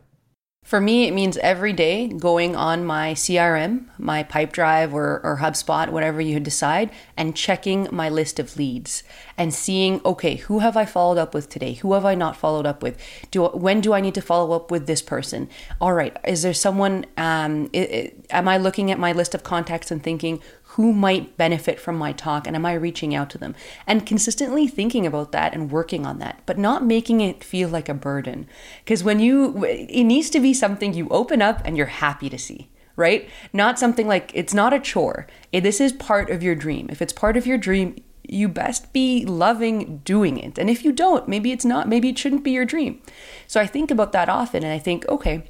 For 0.68 0.82
me, 0.82 1.08
it 1.08 1.14
means 1.14 1.38
every 1.38 1.72
day 1.72 2.08
going 2.08 2.54
on 2.54 2.84
my 2.84 3.14
CRM, 3.14 3.86
my 3.96 4.22
Pipedrive 4.22 4.92
or, 4.92 5.18
or 5.24 5.38
HubSpot, 5.38 5.88
whatever 5.88 6.20
you 6.20 6.38
decide, 6.40 6.90
and 7.16 7.34
checking 7.34 7.88
my 7.90 8.10
list 8.10 8.38
of 8.38 8.54
leads 8.58 9.02
and 9.38 9.54
seeing, 9.54 10.02
okay, 10.04 10.34
who 10.34 10.58
have 10.58 10.76
I 10.76 10.84
followed 10.84 11.16
up 11.16 11.32
with 11.32 11.48
today? 11.48 11.72
Who 11.72 11.94
have 11.94 12.04
I 12.04 12.14
not 12.14 12.36
followed 12.36 12.66
up 12.66 12.82
with? 12.82 13.02
Do 13.30 13.46
when 13.46 13.80
do 13.80 13.94
I 13.94 14.02
need 14.02 14.14
to 14.16 14.20
follow 14.20 14.54
up 14.54 14.70
with 14.70 14.86
this 14.86 15.00
person? 15.00 15.48
All 15.80 15.94
right, 15.94 16.14
is 16.26 16.42
there 16.42 16.52
someone? 16.52 17.06
Um, 17.16 17.70
it, 17.72 17.90
it, 17.90 18.26
am 18.28 18.46
I 18.46 18.58
looking 18.58 18.90
at 18.90 18.98
my 18.98 19.12
list 19.12 19.34
of 19.34 19.42
contacts 19.42 19.90
and 19.90 20.02
thinking, 20.02 20.38
who 20.72 20.92
might 20.92 21.36
benefit 21.36 21.80
from 21.80 21.96
my 21.96 22.12
talk 22.12 22.46
and 22.46 22.54
am 22.54 22.66
I 22.66 22.74
reaching 22.74 23.14
out 23.14 23.30
to 23.30 23.38
them? 23.38 23.54
And 23.86 24.06
consistently 24.06 24.68
thinking 24.68 25.06
about 25.06 25.32
that 25.32 25.54
and 25.54 25.70
working 25.70 26.04
on 26.04 26.18
that, 26.18 26.42
but 26.44 26.58
not 26.58 26.84
making 26.84 27.20
it 27.20 27.42
feel 27.42 27.68
like 27.68 27.88
a 27.88 27.94
burden. 27.94 28.46
Because 28.84 29.02
when 29.02 29.18
you, 29.18 29.64
it 29.64 30.04
needs 30.04 30.28
to 30.30 30.40
be 30.40 30.52
something 30.52 30.92
you 30.92 31.08
open 31.08 31.40
up 31.40 31.62
and 31.64 31.76
you're 31.76 31.86
happy 31.86 32.28
to 32.28 32.38
see 32.38 32.70
right? 32.96 33.30
Not 33.52 33.78
something 33.78 34.08
like 34.08 34.32
it's 34.34 34.52
not 34.52 34.72
a 34.72 34.80
chore. 34.80 35.28
this 35.52 35.80
is 35.80 35.92
part 35.92 36.30
of 36.30 36.42
your 36.42 36.56
dream. 36.56 36.88
If 36.90 37.00
it's 37.00 37.12
part 37.12 37.36
of 37.36 37.46
your 37.46 37.56
dream, 37.56 38.02
you 38.24 38.48
best 38.48 38.92
be 38.92 39.24
loving 39.24 39.98
doing 39.98 40.36
it. 40.36 40.58
And 40.58 40.68
if 40.68 40.84
you 40.84 40.90
don't, 40.90 41.28
maybe 41.28 41.52
it's 41.52 41.64
not, 41.64 41.88
maybe 41.88 42.08
it 42.08 42.18
shouldn't 42.18 42.42
be 42.42 42.50
your 42.50 42.64
dream. 42.64 43.00
So 43.46 43.60
I 43.60 43.66
think 43.66 43.92
about 43.92 44.10
that 44.12 44.28
often 44.28 44.64
and 44.64 44.72
I 44.72 44.80
think, 44.80 45.08
okay, 45.08 45.44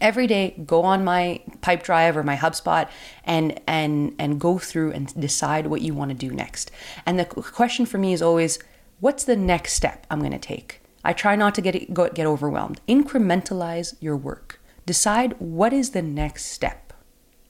every 0.00 0.26
day 0.26 0.54
go 0.66 0.82
on 0.82 1.04
my 1.04 1.40
Pipedrive 1.60 2.16
or 2.16 2.22
my 2.22 2.36
hubspot 2.36 2.88
and 3.24 3.60
and 3.66 4.14
and 4.18 4.40
go 4.40 4.58
through 4.58 4.92
and 4.92 5.18
decide 5.20 5.66
what 5.66 5.80
you 5.80 5.94
want 5.94 6.10
to 6.10 6.14
do 6.14 6.32
next. 6.32 6.70
And 7.06 7.18
the 7.18 7.24
question 7.24 7.86
for 7.86 7.98
me 7.98 8.12
is 8.12 8.22
always 8.22 8.58
what's 9.00 9.24
the 9.24 9.36
next 9.36 9.74
step 9.74 10.06
i'm 10.10 10.20
going 10.20 10.32
to 10.32 10.38
take? 10.38 10.80
I 11.04 11.12
try 11.12 11.36
not 11.36 11.54
to 11.56 11.60
get 11.60 11.92
get 11.92 12.26
overwhelmed. 12.26 12.80
Incrementalize 12.88 13.94
your 14.00 14.16
work. 14.16 14.60
Decide 14.86 15.34
what 15.38 15.72
is 15.72 15.90
the 15.90 16.02
next 16.02 16.46
step. 16.46 16.92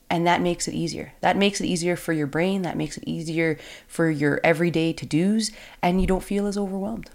And 0.09 0.27
that 0.27 0.41
makes 0.41 0.67
it 0.67 0.73
easier. 0.73 1.13
That 1.21 1.35
makes 1.35 1.59
it 1.59 1.65
easier 1.65 1.95
for 1.95 2.13
your 2.13 2.27
brain. 2.27 2.61
That 2.61 2.77
makes 2.77 2.95
it 2.95 3.03
easier 3.07 3.57
for 3.87 4.09
your 4.09 4.39
everyday 4.43 4.93
to-dos. 4.93 5.51
And 5.81 5.99
you 5.99 6.05
don't 6.05 6.23
feel 6.23 6.45
as 6.45 6.57
overwhelmed 6.57 7.09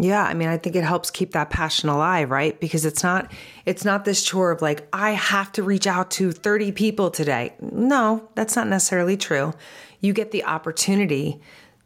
yeah, 0.00 0.24
I 0.24 0.34
mean, 0.34 0.48
I 0.48 0.56
think 0.58 0.74
it 0.74 0.84
helps 0.84 1.10
keep 1.10 1.32
that 1.32 1.50
passion 1.50 1.88
alive, 1.88 2.30
right? 2.30 2.58
Because 2.58 2.84
it's 2.84 3.02
not 3.02 3.30
it's 3.64 3.84
not 3.84 4.04
this 4.04 4.24
chore 4.24 4.50
of 4.50 4.60
like 4.60 4.88
I 4.92 5.10
have 5.10 5.52
to 5.52 5.62
reach 5.62 5.86
out 5.86 6.10
to 6.12 6.32
30 6.32 6.72
people 6.72 7.10
today. 7.10 7.54
No, 7.60 8.28
that's 8.34 8.56
not 8.56 8.66
necessarily 8.66 9.16
true. 9.16 9.52
You 10.00 10.12
get 10.12 10.32
the 10.32 10.44
opportunity 10.44 11.40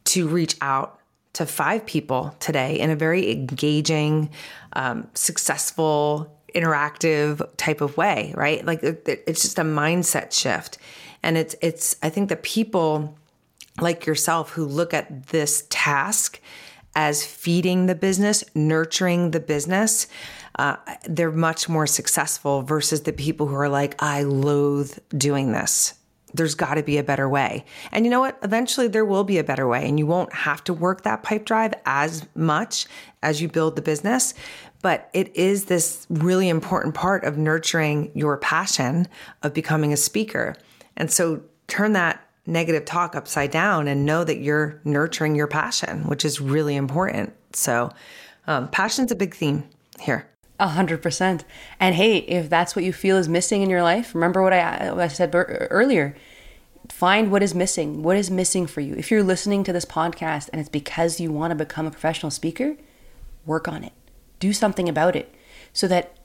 to 0.04 0.26
reach 0.26 0.56
out 0.60 1.00
to 1.34 1.44
5 1.44 1.84
people 1.84 2.34
today 2.40 2.80
in 2.80 2.90
a 2.90 2.96
very 2.96 3.30
engaging, 3.30 4.30
um, 4.72 5.06
successful, 5.14 6.34
interactive 6.54 7.46
type 7.56 7.80
of 7.80 7.96
way, 7.96 8.32
right? 8.36 8.64
Like 8.64 8.82
it, 8.82 9.06
it's 9.26 9.42
just 9.42 9.58
a 9.58 9.62
mindset 9.62 10.32
shift. 10.32 10.78
And 11.22 11.36
it's 11.36 11.54
it's 11.60 11.96
I 12.02 12.08
think 12.08 12.30
the 12.30 12.36
people 12.36 13.16
like 13.80 14.06
yourself 14.06 14.50
who 14.50 14.64
look 14.64 14.94
at 14.94 15.28
this 15.28 15.66
task 15.68 16.40
as 16.98 17.24
feeding 17.24 17.86
the 17.86 17.94
business, 17.94 18.42
nurturing 18.56 19.30
the 19.30 19.38
business, 19.38 20.08
uh, 20.58 20.74
they're 21.04 21.30
much 21.30 21.68
more 21.68 21.86
successful 21.86 22.62
versus 22.62 23.02
the 23.02 23.12
people 23.12 23.46
who 23.46 23.54
are 23.54 23.68
like, 23.68 23.94
I 24.02 24.24
loathe 24.24 24.98
doing 25.16 25.52
this. 25.52 25.94
There's 26.34 26.56
got 26.56 26.74
to 26.74 26.82
be 26.82 26.98
a 26.98 27.04
better 27.04 27.28
way. 27.28 27.64
And 27.92 28.04
you 28.04 28.10
know 28.10 28.18
what? 28.18 28.36
Eventually 28.42 28.88
there 28.88 29.04
will 29.04 29.22
be 29.22 29.38
a 29.38 29.44
better 29.44 29.68
way, 29.68 29.88
and 29.88 29.96
you 29.96 30.08
won't 30.08 30.32
have 30.32 30.64
to 30.64 30.74
work 30.74 31.02
that 31.02 31.22
Pipedrive 31.22 31.74
as 31.86 32.26
much 32.34 32.86
as 33.22 33.40
you 33.40 33.46
build 33.46 33.76
the 33.76 33.82
business. 33.82 34.34
But 34.82 35.08
it 35.12 35.34
is 35.36 35.66
this 35.66 36.04
really 36.10 36.48
important 36.48 36.96
part 36.96 37.22
of 37.22 37.38
nurturing 37.38 38.10
your 38.16 38.38
passion 38.38 39.06
of 39.44 39.54
becoming 39.54 39.92
a 39.92 39.96
speaker. 39.96 40.56
And 40.96 41.12
so 41.12 41.42
turn 41.68 41.92
that 41.92 42.27
negative 42.48 42.84
talk 42.84 43.14
upside 43.14 43.50
down 43.50 43.86
and 43.86 44.06
know 44.06 44.24
that 44.24 44.38
you're 44.38 44.80
nurturing 44.82 45.36
your 45.36 45.46
passion, 45.46 46.04
which 46.08 46.24
is 46.24 46.40
really 46.40 46.74
important. 46.74 47.34
So, 47.52 47.90
um, 48.46 48.68
passion's 48.68 49.12
a 49.12 49.16
big 49.16 49.34
theme 49.34 49.68
here. 50.00 50.26
A 50.58 50.68
hundred 50.68 51.02
percent. 51.02 51.44
And 51.78 51.94
hey, 51.94 52.16
if 52.16 52.48
that's 52.48 52.74
what 52.74 52.84
you 52.84 52.92
feel 52.92 53.16
is 53.16 53.28
missing 53.28 53.62
in 53.62 53.70
your 53.70 53.82
life, 53.82 54.14
remember 54.14 54.42
what 54.42 54.52
I, 54.52 54.90
what 54.92 55.04
I 55.04 55.08
said 55.08 55.30
earlier. 55.32 56.16
Find 56.88 57.30
what 57.30 57.42
is 57.42 57.54
missing. 57.54 58.02
What 58.02 58.16
is 58.16 58.30
missing 58.30 58.66
for 58.66 58.80
you? 58.80 58.94
If 58.94 59.10
you're 59.10 59.22
listening 59.22 59.62
to 59.64 59.72
this 59.72 59.84
podcast 59.84 60.48
and 60.50 60.58
it's 60.58 60.70
because 60.70 61.20
you 61.20 61.30
want 61.30 61.50
to 61.50 61.54
become 61.54 61.86
a 61.86 61.90
professional 61.90 62.30
speaker, 62.30 62.76
work 63.44 63.68
on 63.68 63.84
it. 63.84 63.92
Do 64.40 64.52
something 64.52 64.88
about 64.88 65.14
it 65.14 65.32
so 65.72 65.86
that 65.88 66.16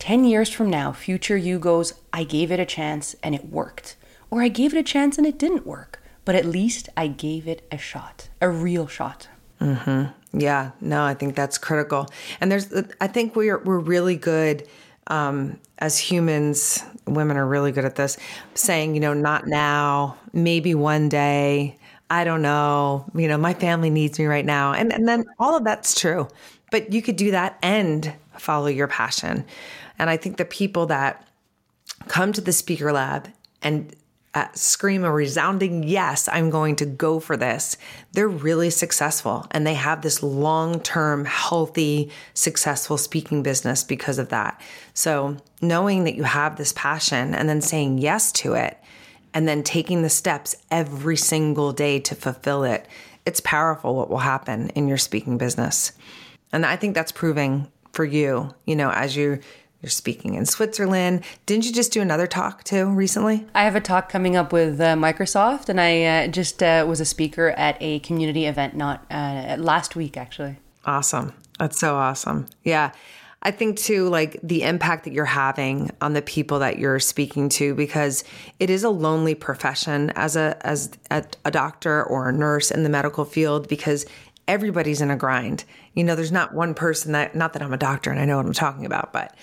10 0.00 0.24
years 0.24 0.50
from 0.50 0.68
now, 0.68 0.92
future 0.92 1.36
you 1.36 1.58
goes, 1.58 1.94
I 2.12 2.24
gave 2.24 2.50
it 2.50 2.58
a 2.58 2.66
chance 2.66 3.14
and 3.22 3.34
it 3.34 3.50
worked 3.50 3.96
or 4.30 4.42
I 4.42 4.48
gave 4.48 4.74
it 4.74 4.78
a 4.78 4.82
chance 4.82 5.18
and 5.18 5.26
it 5.26 5.38
didn't 5.38 5.66
work, 5.66 6.02
but 6.24 6.34
at 6.34 6.44
least 6.44 6.88
I 6.96 7.08
gave 7.08 7.48
it 7.48 7.66
a 7.70 7.78
shot, 7.78 8.28
a 8.40 8.48
real 8.48 8.86
shot. 8.86 9.28
Mm-hmm. 9.60 10.38
Yeah, 10.38 10.70
no, 10.80 11.02
I 11.02 11.14
think 11.14 11.34
that's 11.34 11.58
critical. 11.58 12.08
And 12.40 12.50
there's, 12.50 12.72
I 13.00 13.08
think 13.08 13.36
we're 13.36 13.58
we're 13.58 13.78
really 13.78 14.16
good 14.16 14.66
um, 15.08 15.58
as 15.78 15.98
humans. 15.98 16.82
Women 17.06 17.36
are 17.36 17.46
really 17.46 17.72
good 17.72 17.84
at 17.84 17.96
this, 17.96 18.16
saying, 18.54 18.94
you 18.94 19.00
know, 19.00 19.12
not 19.12 19.46
now, 19.46 20.16
maybe 20.32 20.74
one 20.74 21.08
day. 21.08 21.76
I 22.10 22.24
don't 22.24 22.42
know. 22.42 23.04
You 23.14 23.28
know, 23.28 23.38
my 23.38 23.54
family 23.54 23.90
needs 23.90 24.18
me 24.18 24.26
right 24.26 24.44
now, 24.44 24.72
and 24.72 24.92
and 24.92 25.06
then 25.08 25.24
all 25.38 25.56
of 25.56 25.64
that's 25.64 25.98
true. 25.98 26.28
But 26.70 26.92
you 26.92 27.02
could 27.02 27.16
do 27.16 27.32
that 27.32 27.58
and 27.62 28.12
follow 28.38 28.68
your 28.68 28.86
passion. 28.86 29.44
And 29.98 30.08
I 30.08 30.16
think 30.16 30.36
the 30.36 30.44
people 30.44 30.86
that 30.86 31.26
come 32.08 32.32
to 32.32 32.40
the 32.40 32.52
speaker 32.52 32.92
lab 32.92 33.28
and 33.62 33.94
uh, 34.32 34.46
scream 34.54 35.02
a 35.04 35.10
resounding 35.10 35.82
yes, 35.82 36.28
I'm 36.30 36.50
going 36.50 36.76
to 36.76 36.86
go 36.86 37.18
for 37.18 37.36
this, 37.36 37.76
they're 38.12 38.28
really 38.28 38.70
successful 38.70 39.46
and 39.50 39.66
they 39.66 39.74
have 39.74 40.02
this 40.02 40.22
long 40.22 40.80
term, 40.80 41.24
healthy, 41.24 42.10
successful 42.34 42.96
speaking 42.96 43.42
business 43.42 43.82
because 43.82 44.18
of 44.18 44.28
that. 44.28 44.60
So, 44.94 45.36
knowing 45.60 46.04
that 46.04 46.14
you 46.14 46.22
have 46.22 46.56
this 46.56 46.72
passion 46.74 47.34
and 47.34 47.48
then 47.48 47.60
saying 47.60 47.98
yes 47.98 48.30
to 48.32 48.54
it 48.54 48.78
and 49.34 49.48
then 49.48 49.62
taking 49.62 50.02
the 50.02 50.08
steps 50.08 50.56
every 50.70 51.16
single 51.16 51.72
day 51.72 51.98
to 52.00 52.14
fulfill 52.14 52.62
it, 52.62 52.86
it's 53.26 53.40
powerful 53.40 53.96
what 53.96 54.10
will 54.10 54.18
happen 54.18 54.70
in 54.70 54.86
your 54.86 54.98
speaking 54.98 55.38
business. 55.38 55.92
And 56.52 56.64
I 56.64 56.76
think 56.76 56.94
that's 56.94 57.12
proving 57.12 57.70
for 57.92 58.04
you, 58.04 58.54
you 58.64 58.76
know, 58.76 58.90
as 58.90 59.16
you 59.16 59.40
you're 59.82 59.90
speaking 59.90 60.34
in 60.34 60.46
Switzerland. 60.46 61.24
Didn't 61.46 61.64
you 61.64 61.72
just 61.72 61.92
do 61.92 62.00
another 62.00 62.26
talk 62.26 62.64
too 62.64 62.86
recently? 62.86 63.46
I 63.54 63.64
have 63.64 63.76
a 63.76 63.80
talk 63.80 64.08
coming 64.08 64.36
up 64.36 64.52
with 64.52 64.80
uh, 64.80 64.94
Microsoft, 64.94 65.68
and 65.68 65.80
I 65.80 66.04
uh, 66.04 66.26
just 66.28 66.62
uh, 66.62 66.84
was 66.86 67.00
a 67.00 67.04
speaker 67.06 67.50
at 67.50 67.76
a 67.80 68.00
community 68.00 68.46
event 68.46 68.76
not 68.76 69.06
uh, 69.10 69.56
last 69.58 69.96
week, 69.96 70.16
actually. 70.16 70.58
Awesome. 70.84 71.32
That's 71.58 71.78
so 71.78 71.96
awesome. 71.96 72.46
Yeah. 72.62 72.92
I 73.42 73.52
think 73.52 73.78
too, 73.78 74.10
like 74.10 74.38
the 74.42 74.64
impact 74.64 75.04
that 75.04 75.14
you're 75.14 75.24
having 75.24 75.90
on 76.02 76.12
the 76.12 76.20
people 76.20 76.58
that 76.58 76.78
you're 76.78 76.98
speaking 77.00 77.48
to, 77.50 77.74
because 77.74 78.22
it 78.58 78.68
is 78.68 78.84
a 78.84 78.90
lonely 78.90 79.34
profession 79.34 80.10
as 80.10 80.36
a 80.36 80.58
as 80.60 80.90
a, 81.10 81.24
a 81.46 81.50
doctor 81.50 82.04
or 82.04 82.28
a 82.28 82.32
nurse 82.34 82.70
in 82.70 82.82
the 82.82 82.90
medical 82.90 83.24
field, 83.24 83.66
because 83.66 84.04
everybody's 84.46 85.00
in 85.00 85.10
a 85.10 85.16
grind. 85.16 85.64
You 85.94 86.04
know, 86.04 86.14
there's 86.14 86.30
not 86.30 86.54
one 86.54 86.74
person 86.74 87.12
that, 87.12 87.34
not 87.34 87.52
that 87.54 87.62
I'm 87.62 87.72
a 87.72 87.76
doctor 87.76 88.10
and 88.10 88.20
I 88.20 88.24
know 88.24 88.36
what 88.36 88.46
I'm 88.46 88.52
talking 88.52 88.86
about, 88.86 89.12
but, 89.12 89.34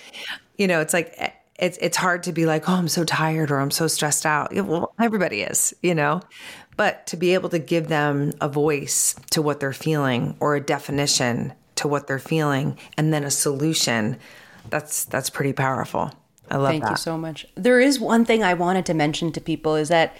you 0.56 0.66
know, 0.66 0.80
it's 0.80 0.94
like, 0.94 1.34
it's, 1.58 1.76
it's 1.78 1.96
hard 1.96 2.22
to 2.22 2.32
be 2.32 2.46
like, 2.46 2.68
oh, 2.68 2.72
I'm 2.72 2.88
so 2.88 3.04
tired 3.04 3.50
or 3.50 3.58
I'm 3.58 3.70
so 3.70 3.86
stressed 3.86 4.24
out. 4.24 4.54
Well, 4.54 4.94
everybody 4.98 5.42
is, 5.42 5.74
you 5.82 5.94
know, 5.94 6.22
but 6.76 7.06
to 7.08 7.16
be 7.16 7.34
able 7.34 7.50
to 7.50 7.58
give 7.58 7.88
them 7.88 8.32
a 8.40 8.48
voice 8.48 9.14
to 9.32 9.42
what 9.42 9.60
they're 9.60 9.72
feeling 9.74 10.36
or 10.40 10.56
a 10.56 10.60
definition 10.60 11.52
to 11.74 11.86
what 11.86 12.06
they're 12.06 12.18
feeling 12.18 12.78
and 12.96 13.12
then 13.12 13.24
a 13.24 13.30
solution, 13.30 14.16
that's, 14.70 15.04
that's 15.04 15.28
pretty 15.28 15.52
powerful. 15.52 16.12
I 16.50 16.56
love 16.56 16.62
that. 16.62 16.70
Thank 16.70 16.84
that. 16.84 16.90
you 16.92 16.96
so 16.96 17.18
much. 17.18 17.46
There 17.56 17.78
is 17.78 18.00
one 18.00 18.24
thing 18.24 18.42
I 18.42 18.54
wanted 18.54 18.86
to 18.86 18.94
mention 18.94 19.32
to 19.32 19.40
people 19.40 19.76
is 19.76 19.88
that, 19.90 20.16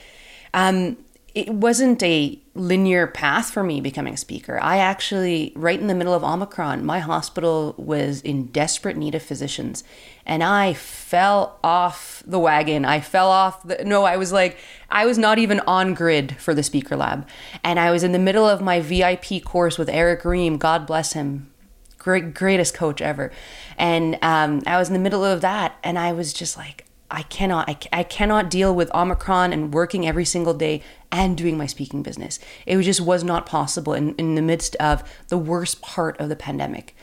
um, 0.52 0.98
it 1.34 1.50
wasn't 1.50 2.02
a 2.02 2.40
linear 2.58 3.06
path 3.06 3.50
for 3.50 3.62
me 3.62 3.80
becoming 3.80 4.14
a 4.14 4.16
speaker. 4.16 4.58
I 4.60 4.78
actually, 4.78 5.52
right 5.54 5.78
in 5.78 5.86
the 5.86 5.94
middle 5.94 6.12
of 6.12 6.24
Omicron, 6.24 6.84
my 6.84 6.98
hospital 6.98 7.74
was 7.78 8.20
in 8.22 8.46
desperate 8.46 8.96
need 8.96 9.14
of 9.14 9.22
physicians. 9.22 9.84
And 10.26 10.42
I 10.42 10.74
fell 10.74 11.58
off 11.62 12.22
the 12.26 12.38
wagon. 12.38 12.84
I 12.84 13.00
fell 13.00 13.30
off 13.30 13.62
the, 13.62 13.82
no, 13.84 14.04
I 14.04 14.16
was 14.16 14.32
like, 14.32 14.58
I 14.90 15.06
was 15.06 15.16
not 15.16 15.38
even 15.38 15.60
on 15.60 15.94
grid 15.94 16.36
for 16.38 16.52
the 16.52 16.62
speaker 16.62 16.96
lab. 16.96 17.26
And 17.62 17.78
I 17.78 17.90
was 17.90 18.02
in 18.02 18.12
the 18.12 18.18
middle 18.18 18.46
of 18.46 18.60
my 18.60 18.80
VIP 18.80 19.42
course 19.44 19.78
with 19.78 19.88
Eric 19.88 20.24
Ream, 20.24 20.58
God 20.58 20.86
bless 20.86 21.12
him. 21.12 21.50
Great, 21.96 22.34
greatest 22.34 22.74
coach 22.74 23.00
ever. 23.00 23.30
And 23.76 24.18
um, 24.22 24.62
I 24.66 24.78
was 24.78 24.88
in 24.88 24.94
the 24.94 25.00
middle 25.00 25.24
of 25.24 25.40
that. 25.42 25.76
And 25.82 25.98
I 25.98 26.12
was 26.12 26.32
just 26.32 26.56
like, 26.56 26.87
I 27.10 27.22
cannot, 27.22 27.68
I, 27.68 27.78
I 27.92 28.02
cannot 28.02 28.50
deal 28.50 28.74
with 28.74 28.94
Omicron 28.94 29.52
and 29.52 29.72
working 29.72 30.06
every 30.06 30.24
single 30.24 30.54
day 30.54 30.82
and 31.10 31.36
doing 31.36 31.56
my 31.56 31.66
speaking 31.66 32.02
business. 32.02 32.38
It 32.66 32.80
just 32.82 33.00
was 33.00 33.24
not 33.24 33.46
possible 33.46 33.94
in, 33.94 34.14
in 34.16 34.34
the 34.34 34.42
midst 34.42 34.76
of 34.76 35.02
the 35.28 35.38
worst 35.38 35.80
part 35.80 36.18
of 36.20 36.28
the 36.28 36.36
pandemic. 36.36 36.94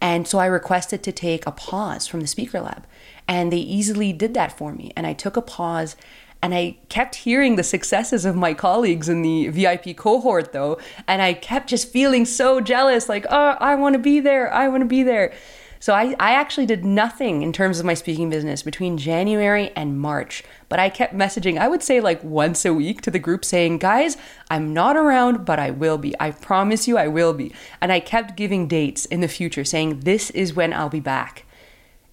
And 0.00 0.28
so 0.28 0.38
I 0.38 0.46
requested 0.46 1.02
to 1.02 1.12
take 1.12 1.46
a 1.46 1.52
pause 1.52 2.06
from 2.06 2.20
the 2.20 2.26
speaker 2.26 2.60
lab. 2.60 2.86
And 3.26 3.52
they 3.52 3.58
easily 3.58 4.12
did 4.12 4.34
that 4.34 4.56
for 4.56 4.72
me. 4.72 4.92
And 4.96 5.06
I 5.06 5.12
took 5.12 5.36
a 5.36 5.42
pause 5.42 5.96
and 6.40 6.54
I 6.54 6.78
kept 6.88 7.16
hearing 7.16 7.56
the 7.56 7.64
successes 7.64 8.24
of 8.24 8.36
my 8.36 8.54
colleagues 8.54 9.08
in 9.08 9.22
the 9.22 9.48
VIP 9.48 9.96
cohort, 9.96 10.52
though. 10.52 10.78
And 11.08 11.20
I 11.20 11.32
kept 11.32 11.68
just 11.68 11.90
feeling 11.90 12.24
so 12.24 12.60
jealous 12.60 13.08
like, 13.08 13.26
oh, 13.28 13.56
I 13.58 13.74
want 13.74 13.94
to 13.94 13.98
be 13.98 14.20
there. 14.20 14.52
I 14.52 14.68
want 14.68 14.82
to 14.82 14.86
be 14.86 15.02
there. 15.02 15.34
So 15.80 15.94
I, 15.94 16.14
I 16.18 16.32
actually 16.32 16.66
did 16.66 16.84
nothing 16.84 17.42
in 17.42 17.52
terms 17.52 17.78
of 17.78 17.86
my 17.86 17.94
speaking 17.94 18.30
business 18.30 18.62
between 18.62 18.98
January 18.98 19.70
and 19.76 19.98
March. 19.98 20.42
But 20.68 20.78
I 20.78 20.90
kept 20.90 21.14
messaging, 21.14 21.58
I 21.58 21.68
would 21.68 21.82
say 21.82 22.00
like 22.00 22.22
once 22.22 22.64
a 22.64 22.74
week 22.74 23.00
to 23.02 23.10
the 23.10 23.18
group 23.18 23.44
saying, 23.44 23.78
guys, 23.78 24.16
I'm 24.50 24.72
not 24.72 24.96
around, 24.96 25.44
but 25.44 25.58
I 25.58 25.70
will 25.70 25.98
be. 25.98 26.14
I 26.20 26.32
promise 26.32 26.88
you 26.88 26.98
I 26.98 27.08
will 27.08 27.32
be. 27.32 27.54
And 27.80 27.92
I 27.92 28.00
kept 28.00 28.36
giving 28.36 28.66
dates 28.68 29.04
in 29.06 29.20
the 29.20 29.28
future 29.28 29.64
saying, 29.64 30.00
this 30.00 30.30
is 30.30 30.54
when 30.54 30.72
I'll 30.72 30.88
be 30.88 31.00
back. 31.00 31.44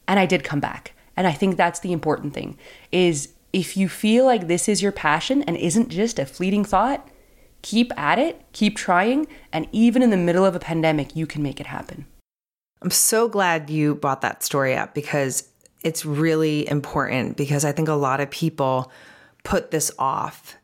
And 0.07 0.19
I 0.19 0.25
did 0.25 0.43
come 0.43 0.59
back. 0.59 0.93
And 1.17 1.25
I 1.25 1.31
think 1.31 1.55
that's 1.55 1.79
the 1.79 1.93
important 1.93 2.33
thing 2.33 2.57
is 2.91 3.29
if 3.53 3.77
you 3.77 3.87
feel 3.87 4.25
like 4.25 4.47
this 4.47 4.67
is 4.67 4.81
your 4.81 4.91
passion 4.91 5.41
and 5.43 5.55
isn't 5.55 5.89
just 5.89 6.19
a 6.19 6.25
fleeting 6.25 6.65
thought, 6.65 7.07
keep 7.61 7.97
at 7.97 8.19
it, 8.19 8.41
keep 8.51 8.75
trying, 8.75 9.27
and 9.51 9.67
even 9.71 10.03
in 10.03 10.09
the 10.09 10.17
middle 10.17 10.45
of 10.45 10.55
a 10.55 10.59
pandemic, 10.59 11.15
you 11.15 11.25
can 11.25 11.41
make 11.41 11.61
it 11.61 11.67
happen. 11.67 12.05
I'm 12.81 12.91
so 12.91 13.27
glad 13.27 13.69
you 13.69 13.95
brought 13.95 14.21
that 14.21 14.43
story 14.43 14.75
up 14.75 14.93
because 14.93 15.49
it's 15.83 16.05
really 16.05 16.67
important 16.67 17.37
because 17.37 17.63
I 17.65 17.71
think 17.71 17.87
a 17.87 17.93
lot 17.93 18.19
of 18.19 18.29
people 18.29 18.91
put 19.43 19.71
this 19.71 19.91
off 19.97 20.55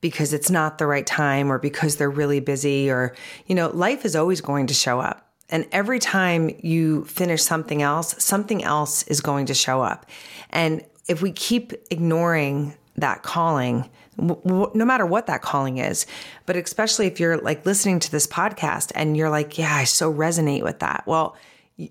because 0.00 0.32
it's 0.32 0.50
not 0.50 0.78
the 0.78 0.86
right 0.86 1.06
time 1.06 1.50
or 1.50 1.58
because 1.58 1.96
they're 1.96 2.10
really 2.10 2.40
busy 2.40 2.90
or, 2.90 3.14
you 3.46 3.54
know, 3.54 3.68
life 3.70 4.04
is 4.04 4.14
always 4.14 4.40
going 4.40 4.68
to 4.68 4.74
show 4.74 5.00
up. 5.00 5.28
And 5.50 5.66
every 5.72 5.98
time 5.98 6.50
you 6.60 7.04
finish 7.06 7.42
something 7.42 7.82
else, 7.82 8.22
something 8.22 8.62
else 8.62 9.02
is 9.04 9.20
going 9.20 9.46
to 9.46 9.54
show 9.54 9.82
up. 9.82 10.06
And 10.50 10.84
if 11.08 11.22
we 11.22 11.32
keep 11.32 11.72
ignoring 11.90 12.74
that 12.96 13.22
calling, 13.22 13.88
no 14.18 14.84
matter 14.84 15.06
what 15.06 15.26
that 15.26 15.42
calling 15.42 15.78
is, 15.78 16.06
but 16.44 16.56
especially 16.56 17.06
if 17.06 17.18
you're 17.18 17.38
like 17.38 17.64
listening 17.64 17.98
to 18.00 18.10
this 18.10 18.26
podcast 18.26 18.92
and 18.94 19.16
you're 19.16 19.30
like, 19.30 19.58
yeah, 19.58 19.74
I 19.74 19.84
so 19.84 20.12
resonate 20.12 20.62
with 20.62 20.80
that. 20.80 21.04
Well, 21.06 21.36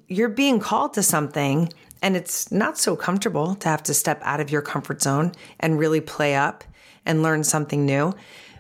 you're 0.08 0.30
being 0.30 0.60
called 0.60 0.94
to 0.96 1.04
something 1.04 1.70
and 2.02 2.16
it's 2.16 2.52
not 2.52 2.78
so 2.78 2.96
comfortable 2.96 3.56
to 3.56 3.70
have 3.70 3.82
to 3.84 3.94
step 3.94 4.20
out 4.24 4.40
of 4.40 4.52
your 4.52 4.62
comfort 4.62 5.02
zone 5.02 5.32
and 5.60 5.80
really 5.80 6.02
play 6.02 6.36
up 6.36 6.64
and 7.06 7.24
learn 7.24 7.44
something 7.44 7.86
new. 7.86 8.14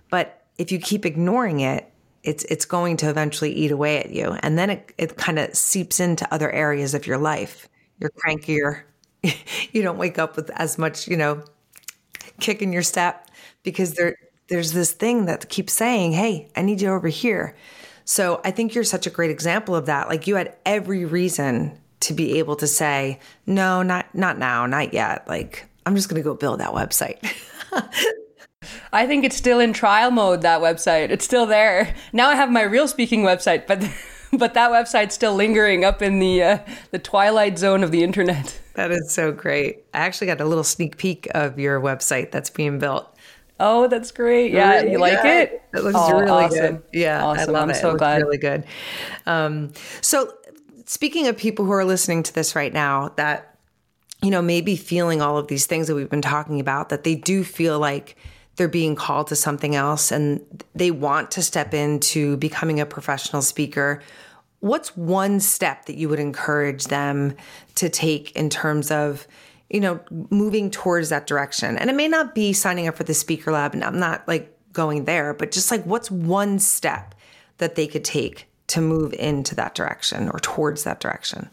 But 0.09 0.45
if 0.57 0.71
you 0.71 0.79
keep 0.79 1.05
ignoring 1.05 1.59
it, 1.59 1.91
it's 2.23 2.43
it's 2.45 2.65
going 2.65 2.97
to 2.97 3.09
eventually 3.09 3.51
eat 3.53 3.71
away 3.71 3.99
at 3.99 4.09
you. 4.11 4.31
And 4.41 4.57
then 4.57 4.69
it, 4.71 4.93
it 4.97 5.17
kind 5.17 5.37
of 5.39 5.55
seeps 5.55 5.99
into 5.99 6.31
other 6.33 6.51
areas 6.51 6.93
of 6.93 7.05
your 7.05 7.17
life. 7.17 7.69
You're 7.99 8.11
crankier. 8.11 8.83
you 9.71 9.81
don't 9.83 9.97
wake 9.97 10.17
up 10.19 10.35
with 10.35 10.49
as 10.51 10.77
much, 10.77 11.07
you 11.07 11.17
know, 11.17 11.43
kick 12.39 12.61
in 12.61 12.71
your 12.73 12.83
step 12.83 13.29
because 13.63 13.93
there 13.93 14.15
there's 14.49 14.71
this 14.71 14.91
thing 14.93 15.25
that 15.25 15.49
keeps 15.49 15.73
saying, 15.73 16.13
Hey, 16.13 16.49
I 16.55 16.61
need 16.61 16.81
you 16.81 16.89
over 16.89 17.07
here. 17.09 17.55
So 18.07 18.39
I 18.45 18.51
think 18.51 18.73
you're 18.73 18.85
such 18.85 19.05
a 19.05 19.09
great 19.09 19.31
example 19.31 19.75
of 19.75 19.87
that. 19.87 20.07
Like 20.07 20.27
you 20.27 20.37
had 20.37 20.55
every 20.65 21.03
reason 21.03 21.77
to 21.99 22.13
be 22.13 22.39
able 22.39 22.55
to 22.55 22.65
say, 22.65 23.19
no, 23.45 23.83
not 23.83 24.15
not 24.15 24.39
now, 24.39 24.65
not 24.65 24.93
yet. 24.93 25.27
Like 25.27 25.67
I'm 25.85 25.93
just 25.93 26.07
going 26.07 26.21
to 26.21 26.23
go 26.23 26.33
build 26.33 26.61
that 26.61 26.71
website. 26.71 27.19
I 28.93 29.05
think 29.07 29.25
it's 29.25 29.35
still 29.35 29.59
in 29.59 29.73
trial 29.73 30.09
mode 30.09 30.41
that 30.43 30.61
website. 30.61 31.09
It's 31.09 31.25
still 31.25 31.45
there. 31.45 31.93
Now 32.13 32.29
I 32.29 32.35
have 32.35 32.49
my 32.49 32.61
real 32.61 32.87
speaking 32.87 33.23
website, 33.23 33.67
but 33.67 33.79
but 34.39 34.53
that 34.53 34.71
website's 34.71 35.13
still 35.13 35.35
lingering 35.35 35.83
up 35.83 36.01
in 36.01 36.19
the 36.19 36.41
uh, 36.41 36.57
the 36.91 36.99
twilight 36.99 37.59
zone 37.59 37.83
of 37.83 37.91
the 37.91 38.03
internet. 38.03 38.57
That 38.75 38.91
is 38.91 39.11
so 39.11 39.33
great. 39.33 39.83
I 39.93 39.97
actually 39.97 40.27
got 40.27 40.39
a 40.39 40.45
little 40.45 40.63
sneak 40.63 40.95
peek 40.95 41.27
of 41.35 41.59
your 41.59 41.81
website 41.81 42.31
that's 42.31 42.49
being 42.49 42.79
built. 42.79 43.16
Oh, 43.59 43.87
that's 43.87 44.11
great. 44.11 44.51
Yeah, 44.51 44.75
really 44.75 44.91
you 44.91 44.97
like 44.99 45.25
it? 45.25 45.63
It 45.73 45.83
looks 45.83 45.95
oh, 45.97 46.19
really 46.19 46.31
awesome. 46.31 46.77
good. 46.77 46.83
Yeah, 46.93 47.25
awesome. 47.25 47.49
I 47.49 47.59
love 47.59 47.63
I'm 47.63 47.69
it. 47.71 47.75
so 47.75 47.91
it 47.91 47.97
glad. 47.97 48.21
Really 48.21 48.37
good. 48.37 48.65
Um, 49.25 49.73
so, 50.01 50.33
speaking 50.85 51.27
of 51.27 51.37
people 51.37 51.65
who 51.65 51.71
are 51.71 51.85
listening 51.85 52.23
to 52.23 52.33
this 52.33 52.55
right 52.55 52.71
now, 52.71 53.09
that 53.15 53.57
you 54.21 54.29
know 54.29 54.41
maybe 54.41 54.75
feeling 54.75 55.21
all 55.21 55.37
of 55.37 55.47
these 55.47 55.65
things 55.65 55.87
that 55.87 55.95
we've 55.95 56.09
been 56.09 56.21
talking 56.21 56.59
about, 56.59 56.89
that 56.89 57.03
they 57.03 57.15
do 57.15 57.43
feel 57.43 57.79
like 57.79 58.15
they're 58.57 58.67
being 58.67 58.95
called 58.95 59.27
to 59.27 59.35
something 59.35 59.75
else, 59.75 60.11
and 60.11 60.39
they 60.75 60.91
want 60.91 61.31
to 61.31 61.41
step 61.41 61.73
into 61.73 62.37
becoming 62.37 62.79
a 62.79 62.85
professional 62.85 63.41
speaker. 63.41 64.01
What's 64.59 64.95
one 64.97 65.39
step 65.39 65.85
that 65.85 65.95
you 65.95 66.09
would 66.09 66.19
encourage 66.19 66.85
them 66.85 67.35
to 67.75 67.89
take 67.89 68.35
in 68.35 68.49
terms 68.49 68.91
of 68.91 69.27
you 69.69 69.79
know, 69.79 69.99
moving 70.29 70.71
towards 70.71 71.09
that 71.09 71.27
direction. 71.27 71.77
And 71.77 71.89
it 71.89 71.95
may 71.95 72.07
not 72.07 72.33
be 72.33 72.53
signing 72.53 72.87
up 72.87 72.95
for 72.95 73.03
the 73.03 73.13
speaker 73.13 73.51
lab, 73.51 73.73
and 73.73 73.83
I'm 73.83 73.99
not 73.99 74.27
like 74.27 74.53
going 74.73 75.05
there, 75.05 75.33
but 75.33 75.51
just 75.51 75.71
like 75.71 75.83
what's 75.83 76.11
one 76.11 76.59
step 76.59 77.15
that 77.57 77.75
they 77.75 77.87
could 77.87 78.03
take 78.03 78.47
to 78.67 78.81
move 78.81 79.13
into 79.13 79.55
that 79.55 79.75
direction 79.75 80.29
or 80.29 80.39
towards 80.39 80.83
that 80.83 80.99
direction? 80.99 81.49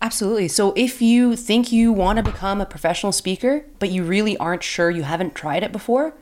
Absolutely. 0.00 0.48
So 0.48 0.72
if 0.76 1.00
you 1.00 1.36
think 1.36 1.70
you 1.70 1.92
want 1.92 2.16
to 2.16 2.24
become 2.24 2.60
a 2.60 2.66
professional 2.66 3.12
speaker, 3.12 3.64
but 3.78 3.90
you 3.90 4.02
really 4.02 4.36
aren't 4.38 4.64
sure, 4.64 4.90
you 4.90 5.04
haven't 5.04 5.36
tried 5.36 5.62
it 5.62 5.70
before, 5.70 6.14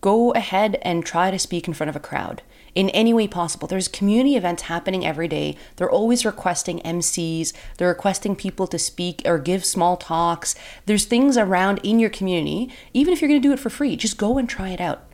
go 0.00 0.32
ahead 0.32 0.78
and 0.82 1.06
try 1.06 1.30
to 1.30 1.38
speak 1.38 1.68
in 1.68 1.74
front 1.74 1.90
of 1.90 1.96
a 1.96 2.00
crowd 2.00 2.42
in 2.74 2.88
any 2.90 3.12
way 3.12 3.26
possible. 3.26 3.68
There's 3.68 3.88
community 3.88 4.36
events 4.36 4.62
happening 4.62 5.04
every 5.04 5.28
day. 5.28 5.56
They're 5.76 5.90
always 5.90 6.24
requesting 6.24 6.80
MCs, 6.80 7.52
they're 7.78 7.88
requesting 7.88 8.36
people 8.36 8.66
to 8.68 8.78
speak 8.78 9.22
or 9.24 9.38
give 9.38 9.64
small 9.64 9.96
talks. 9.96 10.54
There's 10.86 11.04
things 11.04 11.36
around 11.36 11.80
in 11.82 11.98
your 11.98 12.10
community, 12.10 12.72
even 12.92 13.12
if 13.12 13.20
you're 13.20 13.28
going 13.28 13.42
to 13.42 13.48
do 13.48 13.52
it 13.52 13.60
for 13.60 13.70
free, 13.70 13.96
just 13.96 14.18
go 14.18 14.38
and 14.38 14.48
try 14.48 14.70
it 14.70 14.80
out. 14.80 15.04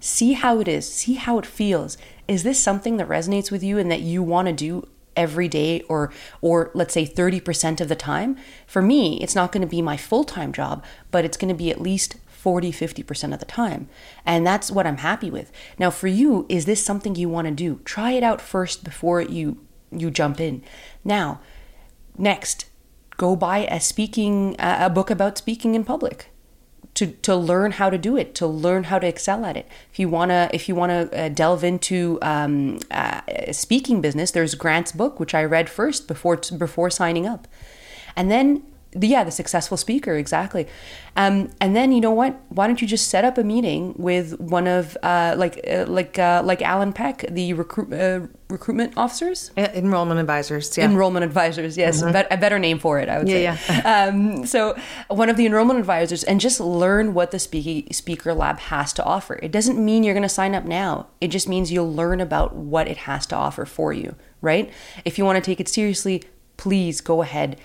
See 0.00 0.34
how 0.34 0.60
it 0.60 0.68
is, 0.68 0.92
see 0.92 1.14
how 1.14 1.38
it 1.38 1.46
feels. 1.46 1.96
Is 2.28 2.42
this 2.42 2.60
something 2.60 2.98
that 2.98 3.08
resonates 3.08 3.50
with 3.50 3.62
you 3.62 3.78
and 3.78 3.90
that 3.90 4.00
you 4.00 4.22
want 4.22 4.48
to 4.48 4.52
do 4.52 4.86
every 5.16 5.46
day 5.48 5.80
or 5.82 6.12
or 6.40 6.70
let's 6.74 6.92
say 6.92 7.06
30% 7.06 7.80
of 7.80 7.88
the 7.88 7.96
time? 7.96 8.36
For 8.66 8.82
me, 8.82 9.18
it's 9.22 9.34
not 9.34 9.52
going 9.52 9.62
to 9.62 9.66
be 9.66 9.80
my 9.80 9.96
full-time 9.96 10.52
job, 10.52 10.84
but 11.10 11.24
it's 11.24 11.36
going 11.36 11.48
to 11.48 11.54
be 11.54 11.70
at 11.70 11.80
least 11.80 12.16
40, 12.44 12.72
50% 12.72 13.32
of 13.32 13.40
the 13.40 13.46
time. 13.46 13.88
And 14.26 14.46
that's 14.46 14.70
what 14.70 14.86
I'm 14.86 14.98
happy 14.98 15.30
with. 15.30 15.50
Now, 15.78 15.88
for 15.88 16.08
you, 16.08 16.44
is 16.50 16.66
this 16.66 16.84
something 16.84 17.14
you 17.14 17.30
want 17.30 17.46
to 17.48 17.54
do? 17.54 17.80
Try 17.86 18.10
it 18.10 18.22
out 18.22 18.42
first 18.42 18.84
before 18.84 19.22
you 19.22 19.66
you 19.90 20.10
jump 20.10 20.40
in. 20.40 20.62
Now, 21.04 21.40
next, 22.18 22.66
go 23.16 23.34
buy 23.34 23.60
a 23.70 23.80
speaking 23.80 24.56
a 24.58 24.90
book 24.90 25.08
about 25.08 25.38
speaking 25.38 25.74
in 25.74 25.84
public 25.84 26.28
to 26.92 27.06
to 27.28 27.34
learn 27.34 27.72
how 27.72 27.88
to 27.88 27.96
do 27.96 28.14
it, 28.18 28.34
to 28.34 28.46
learn 28.46 28.84
how 28.84 28.98
to 28.98 29.06
excel 29.06 29.46
at 29.46 29.56
it. 29.56 29.66
If 29.90 29.98
you 29.98 30.10
wanna 30.10 30.50
if 30.52 30.68
you 30.68 30.74
wanna 30.74 31.08
uh, 31.14 31.30
delve 31.30 31.64
into 31.64 32.18
um, 32.20 32.78
uh, 32.90 33.22
speaking 33.52 34.02
business, 34.02 34.32
there's 34.32 34.54
Grant's 34.54 34.92
book, 34.92 35.18
which 35.18 35.34
I 35.34 35.44
read 35.44 35.70
first 35.70 36.06
before 36.06 36.36
before 36.58 36.90
signing 36.90 37.26
up, 37.26 37.48
and 38.14 38.30
then 38.30 38.46
the, 38.56 38.73
yeah, 39.00 39.24
the 39.24 39.30
successful 39.30 39.76
speaker, 39.76 40.14
exactly. 40.14 40.66
Um, 41.16 41.50
and 41.60 41.76
then 41.76 41.92
you 41.92 42.00
know 42.00 42.10
what? 42.10 42.40
Why 42.48 42.66
don't 42.66 42.80
you 42.80 42.88
just 42.88 43.08
set 43.08 43.24
up 43.24 43.38
a 43.38 43.44
meeting 43.44 43.94
with 43.96 44.38
one 44.40 44.66
of 44.66 44.96
uh, 45.02 45.34
like 45.36 45.60
uh, 45.68 45.84
like 45.86 46.18
uh, 46.18 46.42
like 46.44 46.62
Alan 46.62 46.92
Peck, 46.92 47.24
the 47.28 47.52
recruit 47.54 47.92
uh, 47.92 48.26
recruitment 48.48 48.94
officers, 48.96 49.50
enrollment 49.56 50.18
advisors, 50.20 50.76
yeah, 50.76 50.84
enrollment 50.84 51.24
advisors. 51.24 51.76
Yes, 51.76 52.02
mm-hmm. 52.02 52.32
a, 52.32 52.36
better 52.36 52.58
name 52.58 52.78
for 52.78 52.98
it, 52.98 53.08
I 53.08 53.18
would 53.18 53.28
yeah, 53.28 53.56
say. 53.56 53.74
Yeah. 53.74 54.06
um, 54.08 54.46
so 54.46 54.76
one 55.08 55.30
of 55.30 55.36
the 55.36 55.46
enrollment 55.46 55.78
advisors, 55.78 56.24
and 56.24 56.40
just 56.40 56.60
learn 56.60 57.14
what 57.14 57.30
the 57.30 57.38
speaking 57.38 57.92
speaker 57.92 58.34
lab 58.34 58.58
has 58.58 58.92
to 58.94 59.04
offer. 59.04 59.38
It 59.42 59.52
doesn't 59.52 59.82
mean 59.82 60.02
you're 60.04 60.14
going 60.14 60.22
to 60.22 60.28
sign 60.28 60.54
up 60.54 60.64
now. 60.64 61.08
It 61.20 61.28
just 61.28 61.48
means 61.48 61.70
you'll 61.70 61.92
learn 61.92 62.20
about 62.20 62.54
what 62.54 62.88
it 62.88 62.98
has 62.98 63.26
to 63.26 63.36
offer 63.36 63.64
for 63.64 63.92
you. 63.92 64.16
Right? 64.40 64.70
If 65.04 65.16
you 65.16 65.24
want 65.24 65.42
to 65.42 65.42
take 65.42 65.58
it 65.58 65.68
seriously, 65.68 66.22
please 66.56 67.00
go 67.00 67.22
ahead 67.22 67.58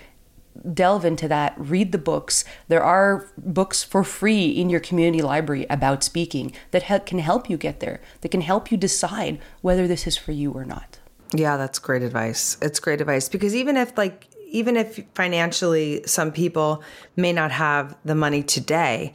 delve 0.72 1.04
into 1.04 1.28
that, 1.28 1.54
read 1.56 1.92
the 1.92 1.98
books. 1.98 2.44
There 2.68 2.82
are 2.82 3.26
books 3.38 3.82
for 3.82 4.04
free 4.04 4.48
in 4.48 4.70
your 4.70 4.80
community 4.80 5.22
library 5.22 5.66
about 5.70 6.04
speaking 6.04 6.52
that 6.70 6.84
he- 6.84 6.98
can 7.00 7.18
help 7.18 7.48
you 7.48 7.56
get 7.56 7.80
there, 7.80 8.00
that 8.20 8.30
can 8.30 8.42
help 8.42 8.70
you 8.70 8.76
decide 8.76 9.38
whether 9.62 9.86
this 9.86 10.06
is 10.06 10.16
for 10.16 10.32
you 10.32 10.52
or 10.52 10.64
not. 10.64 10.98
Yeah, 11.32 11.56
that's 11.56 11.78
great 11.78 12.02
advice. 12.02 12.56
It's 12.60 12.80
great 12.80 13.00
advice 13.00 13.28
because 13.28 13.54
even 13.54 13.76
if, 13.76 13.96
like, 13.96 14.26
even 14.50 14.76
if 14.76 15.00
financially 15.14 16.02
some 16.06 16.32
people 16.32 16.82
may 17.16 17.32
not 17.32 17.52
have 17.52 17.96
the 18.04 18.16
money 18.16 18.42
today, 18.42 19.14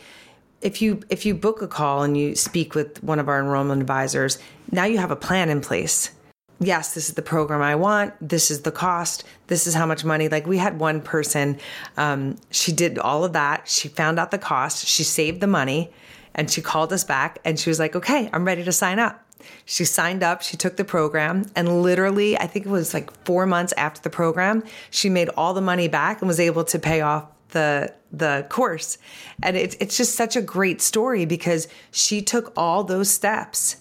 if 0.61 0.81
you 0.81 1.01
if 1.09 1.25
you 1.25 1.35
book 1.35 1.61
a 1.61 1.67
call 1.67 2.03
and 2.03 2.17
you 2.17 2.35
speak 2.35 2.73
with 2.73 3.03
one 3.03 3.19
of 3.19 3.27
our 3.27 3.39
enrollment 3.39 3.81
advisors, 3.81 4.39
now 4.71 4.85
you 4.85 4.97
have 4.97 5.11
a 5.11 5.15
plan 5.15 5.49
in 5.49 5.59
place 5.61 6.11
yes, 6.59 6.93
this 6.93 7.09
is 7.09 7.15
the 7.15 7.21
program 7.21 7.61
I 7.61 7.75
want. 7.75 8.13
This 8.21 8.49
is 8.51 8.61
the 8.61 8.71
cost. 8.71 9.23
This 9.47 9.67
is 9.67 9.73
how 9.73 9.85
much 9.85 10.03
money. 10.05 10.29
Like 10.29 10.47
we 10.47 10.57
had 10.57 10.79
one 10.79 11.01
person, 11.01 11.59
um, 11.97 12.37
she 12.51 12.71
did 12.71 12.97
all 12.97 13.23
of 13.23 13.33
that. 13.33 13.67
She 13.67 13.87
found 13.87 14.19
out 14.19 14.31
the 14.31 14.37
cost. 14.37 14.85
She 14.85 15.03
saved 15.03 15.41
the 15.41 15.47
money 15.47 15.91
and 16.33 16.49
she 16.49 16.61
called 16.61 16.93
us 16.93 17.03
back 17.03 17.39
and 17.45 17.59
she 17.59 17.69
was 17.69 17.79
like, 17.79 17.95
okay, 17.95 18.29
I'm 18.31 18.45
ready 18.45 18.63
to 18.63 18.71
sign 18.71 18.99
up. 18.99 19.21
She 19.65 19.85
signed 19.85 20.23
up, 20.23 20.41
she 20.41 20.57
took 20.57 20.75
the 20.75 20.85
program, 20.85 21.45
and 21.55 21.83
literally, 21.83 22.37
I 22.37 22.47
think 22.47 22.65
it 22.65 22.69
was 22.69 22.93
like 22.93 23.11
four 23.25 23.45
months 23.45 23.73
after 23.77 24.01
the 24.01 24.09
program, 24.09 24.63
she 24.89 25.09
made 25.09 25.29
all 25.37 25.53
the 25.53 25.61
money 25.61 25.87
back 25.87 26.21
and 26.21 26.27
was 26.27 26.39
able 26.39 26.63
to 26.63 26.79
pay 26.79 27.01
off 27.01 27.25
the 27.49 27.93
the 28.11 28.45
course. 28.49 28.97
And 29.43 29.55
it's 29.55 29.75
it's 29.79 29.97
just 29.97 30.15
such 30.15 30.35
a 30.35 30.41
great 30.41 30.81
story 30.81 31.25
because 31.25 31.67
she 31.91 32.21
took 32.21 32.53
all 32.57 32.83
those 32.83 33.09
steps 33.09 33.77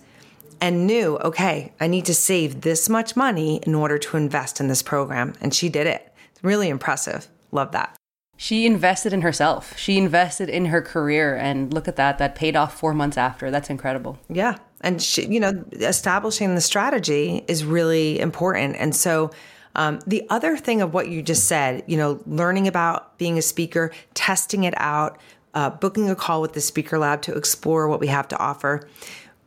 and 0.65 0.87
knew, 0.87 1.19
okay, 1.19 1.75
I 1.79 1.89
need 1.89 2.07
to 2.07 2.15
save 2.15 2.63
this 2.63 2.89
much 2.89 3.17
money 3.17 3.61
in 3.65 3.75
order 3.75 3.99
to 3.99 4.17
invest 4.17 4.61
in 4.61 4.69
this 4.69 4.83
program. 4.83 5.35
And 5.43 5.53
she 5.53 5.69
did 5.69 5.87
it. 5.87 6.11
It's 6.33 6.43
Really 6.43 6.71
impressive. 6.71 7.29
Love 7.53 7.73
that. 7.73 7.95
She 8.39 8.65
invested 8.65 9.13
in 9.13 9.21
herself. 9.21 9.77
She 9.77 9.99
invested 9.99 10.49
in 10.49 10.65
her 10.67 10.81
career. 10.81 11.37
And 11.37 11.71
look 11.75 11.87
at 11.87 11.97
that. 11.97 12.17
That 12.17 12.35
paid 12.35 12.57
off 12.57 12.79
four 12.79 12.95
months 12.95 13.19
after. 13.19 13.51
That's 13.51 13.69
incredible. 13.69 14.19
Yeah. 14.31 14.57
And, 14.81 15.03
she, 15.03 15.27
you 15.27 15.39
know, 15.39 15.53
establishing 15.73 16.55
the 16.55 16.63
strategy 16.63 17.45
is 17.47 17.63
really 17.63 18.19
important. 18.19 18.77
And 18.79 18.97
so, 18.97 19.33
um, 19.75 19.99
the 20.07 20.27
other 20.31 20.57
thing 20.57 20.81
of 20.81 20.95
what 20.95 21.09
you 21.09 21.21
just 21.21 21.45
said, 21.45 21.85
you 21.87 21.99
know, 21.99 22.23
learning 22.25 22.69
about 22.69 23.19
being 23.19 23.37
a 23.37 23.43
speaker, 23.43 23.93
testing 24.15 24.65
it 24.65 24.75
out, 24.79 25.19
uh, 25.55 25.71
booking 25.71 26.11
a 26.11 26.17
call 26.17 26.41
with 26.41 26.53
the 26.53 26.61
Speaker 26.61 26.99
Lab 26.99 27.23
to 27.23 27.35
explore 27.35 27.89
what 27.89 28.01
we 28.01 28.09
have 28.09 28.29
to 28.29 28.39
offer. 28.39 28.89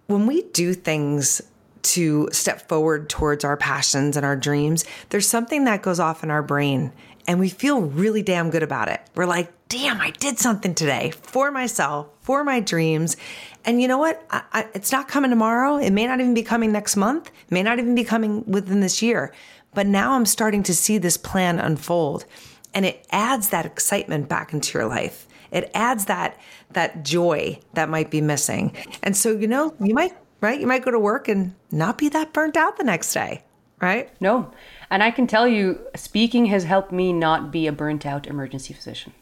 When 0.08 0.26
we 0.26 0.44
do 0.44 0.74
things 0.74 1.42
to 1.84 2.28
step 2.32 2.68
forward 2.68 3.10
towards 3.10 3.44
our 3.44 3.56
passions 3.56 4.18
and 4.18 4.26
our 4.26 4.36
dreams, 4.36 4.84
there's 5.10 5.28
something 5.28 5.66
that 5.66 5.82
goes 5.82 6.00
off 6.00 6.24
in 6.24 6.32
our 6.32 6.44
brain 6.44 6.92
and 7.28 7.40
we 7.40 7.50
feel 7.50 7.82
really 7.82 8.24
damn 8.24 8.50
good 8.50 8.64
about 8.64 8.88
it. 8.88 9.02
We're 9.14 9.26
like, 9.26 9.52
damn, 9.68 10.00
I 10.00 10.12
did 10.12 10.40
something 10.40 10.74
today 10.74 11.12
for 11.12 11.52
myself, 11.52 12.08
for 12.22 12.44
my 12.46 12.62
dreams. 12.62 13.18
And 13.66 13.82
you 13.82 13.90
know 13.90 13.98
what? 13.98 14.26
I, 14.30 14.44
I, 14.54 14.68
it's 14.74 14.94
not 14.94 15.10
coming 15.10 15.30
tomorrow. 15.30 15.76
It 15.76 15.92
may 15.92 16.08
not 16.08 16.22
even 16.22 16.34
be 16.34 16.44
coming 16.44 16.72
next 16.72 16.96
month, 16.96 17.28
it 17.28 17.52
may 17.52 17.64
not 17.64 17.80
even 17.80 17.96
be 17.96 18.06
coming 18.06 18.46
within 18.46 18.80
this 18.80 19.02
year. 19.02 19.34
But 19.74 19.88
now 19.88 20.14
I'm 20.14 20.26
starting 20.26 20.64
to 20.64 20.74
see 20.74 20.98
this 20.98 21.18
plan 21.18 21.60
unfold 21.60 22.26
and 22.74 22.86
it 22.86 23.06
adds 23.12 23.50
that 23.50 23.66
excitement 23.66 24.30
back 24.30 24.54
into 24.54 24.78
your 24.78 24.88
life. 24.88 25.27
It 25.52 25.72
adds 25.74 26.06
that 26.06 26.40
that 26.72 27.04
joy 27.04 27.60
that 27.74 27.90
might 27.90 28.12
be 28.12 28.22
missing. 28.22 28.76
And 29.04 29.16
so, 29.16 29.32
you 29.32 29.48
know, 29.48 29.74
you 29.80 29.94
might, 29.94 30.14
right? 30.42 30.60
You 30.60 30.68
might 30.68 30.84
go 30.84 30.92
to 30.92 31.00
work 31.00 31.28
and 31.28 31.56
not 31.72 31.98
be 31.98 32.10
that 32.10 32.34
burnt 32.34 32.58
out 32.58 32.78
the 32.78 32.84
next 32.84 33.14
day, 33.14 33.44
right? 33.82 34.10
No. 34.22 34.52
And 34.90 35.04
I 35.04 35.12
can 35.12 35.28
tell 35.28 35.48
you, 35.48 35.80
speaking 35.96 36.48
has 36.48 36.64
helped 36.64 36.92
me 36.92 37.14
not 37.14 37.52
be 37.52 37.68
a 37.68 37.72
burnt 37.72 38.06
out 38.06 38.28
emergency 38.28 38.74
physician. 38.74 39.14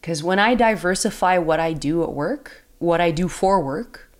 Because 0.00 0.22
when 0.22 0.38
I 0.38 0.54
diversify 0.54 1.38
what 1.38 1.60
I 1.60 1.72
do 1.72 2.02
at 2.02 2.12
work, 2.12 2.64
what 2.78 3.00
I 3.00 3.12
do 3.12 3.28
for 3.28 3.62
work, 3.62 4.12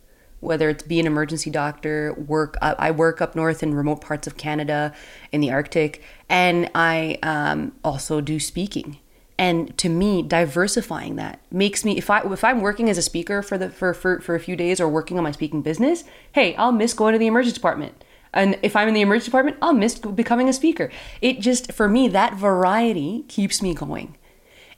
whether 0.42 0.68
it's 0.68 0.82
be 0.82 0.98
an 0.98 1.06
emergency 1.06 1.50
doctor, 1.50 2.14
work. 2.14 2.56
I 2.60 2.90
work 2.90 3.20
up 3.20 3.36
north 3.36 3.62
in 3.62 3.74
remote 3.74 4.00
parts 4.00 4.26
of 4.26 4.36
Canada, 4.36 4.92
in 5.30 5.40
the 5.40 5.52
Arctic, 5.52 6.02
and 6.28 6.68
I 6.74 7.18
um, 7.22 7.72
also 7.84 8.20
do 8.20 8.40
speaking. 8.40 8.98
And 9.42 9.76
to 9.78 9.88
me, 9.88 10.22
diversifying 10.22 11.16
that 11.16 11.40
makes 11.50 11.84
me 11.84 11.98
if 11.98 12.08
I 12.08 12.20
if 12.20 12.44
I'm 12.44 12.60
working 12.60 12.88
as 12.88 12.96
a 12.96 13.02
speaker 13.02 13.42
for 13.42 13.58
the 13.58 13.70
for, 13.70 13.92
for 13.92 14.20
for 14.20 14.36
a 14.36 14.40
few 14.40 14.54
days 14.54 14.80
or 14.80 14.88
working 14.88 15.18
on 15.18 15.24
my 15.24 15.32
speaking 15.32 15.62
business, 15.62 16.04
hey, 16.30 16.54
I'll 16.54 16.70
miss 16.70 16.94
going 16.94 17.12
to 17.14 17.18
the 17.18 17.26
emergency 17.26 17.56
department. 17.56 18.04
And 18.32 18.56
if 18.62 18.76
I'm 18.76 18.86
in 18.86 18.94
the 18.94 19.00
emergency 19.00 19.24
department, 19.32 19.56
I'll 19.60 19.72
miss 19.72 19.98
becoming 19.98 20.48
a 20.48 20.52
speaker. 20.52 20.92
It 21.20 21.40
just 21.40 21.72
for 21.72 21.88
me 21.88 22.06
that 22.06 22.36
variety 22.36 23.24
keeps 23.26 23.60
me 23.60 23.74
going. 23.74 24.16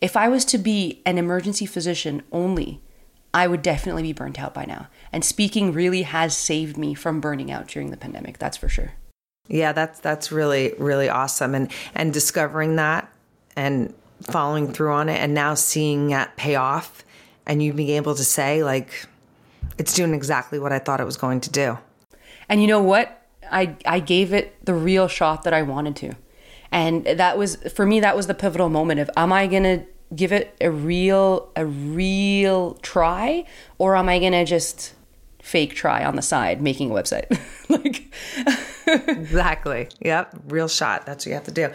If 0.00 0.16
I 0.16 0.28
was 0.28 0.46
to 0.46 0.56
be 0.56 1.02
an 1.04 1.18
emergency 1.18 1.66
physician 1.66 2.22
only, 2.32 2.80
I 3.34 3.46
would 3.48 3.60
definitely 3.60 4.04
be 4.04 4.14
burnt 4.14 4.40
out 4.40 4.54
by 4.54 4.64
now. 4.64 4.88
And 5.12 5.26
speaking 5.26 5.74
really 5.74 6.04
has 6.04 6.34
saved 6.34 6.78
me 6.78 6.94
from 6.94 7.20
burning 7.20 7.52
out 7.52 7.68
during 7.68 7.90
the 7.90 7.98
pandemic. 7.98 8.38
That's 8.38 8.56
for 8.56 8.70
sure. 8.70 8.94
Yeah, 9.46 9.72
that's 9.72 10.00
that's 10.00 10.32
really 10.32 10.72
really 10.78 11.10
awesome, 11.10 11.54
and 11.54 11.70
and 11.94 12.14
discovering 12.14 12.76
that 12.76 13.10
and 13.56 13.92
following 14.24 14.72
through 14.72 14.92
on 14.92 15.08
it, 15.08 15.18
and 15.20 15.34
now 15.34 15.54
seeing 15.54 16.08
that 16.08 16.36
pay 16.36 16.54
off, 16.54 17.04
and 17.46 17.62
you 17.62 17.72
being 17.72 17.90
able 17.90 18.14
to 18.14 18.24
say 18.24 18.64
like, 18.64 19.06
it's 19.78 19.94
doing 19.94 20.14
exactly 20.14 20.58
what 20.58 20.72
I 20.72 20.78
thought 20.78 21.00
it 21.00 21.04
was 21.04 21.16
going 21.16 21.40
to 21.42 21.50
do. 21.50 21.78
And 22.48 22.60
you 22.60 22.66
know 22.66 22.82
what? 22.82 23.26
I 23.50 23.76
I 23.84 24.00
gave 24.00 24.32
it 24.32 24.56
the 24.64 24.74
real 24.74 25.08
shot 25.08 25.42
that 25.44 25.52
I 25.52 25.62
wanted 25.62 25.96
to, 25.96 26.12
and 26.72 27.04
that 27.04 27.36
was 27.36 27.56
for 27.74 27.84
me. 27.84 28.00
That 28.00 28.16
was 28.16 28.26
the 28.26 28.34
pivotal 28.34 28.68
moment 28.68 29.00
of 29.00 29.10
am 29.16 29.32
I 29.32 29.46
gonna 29.46 29.84
give 30.14 30.32
it 30.32 30.56
a 30.60 30.70
real 30.70 31.50
a 31.56 31.66
real 31.66 32.74
try, 32.82 33.44
or 33.78 33.96
am 33.96 34.08
I 34.08 34.18
gonna 34.18 34.44
just 34.44 34.94
fake 35.44 35.74
try 35.74 36.02
on 36.02 36.16
the 36.16 36.22
side 36.22 36.62
making 36.62 36.90
a 36.90 36.94
website. 36.94 37.38
like 37.68 38.10
exactly. 38.86 39.88
Yep. 40.00 40.40
Real 40.48 40.68
shot. 40.68 41.04
That's 41.04 41.26
what 41.26 41.28
you 41.28 41.34
have 41.34 41.44
to 41.44 41.50
do. 41.50 41.70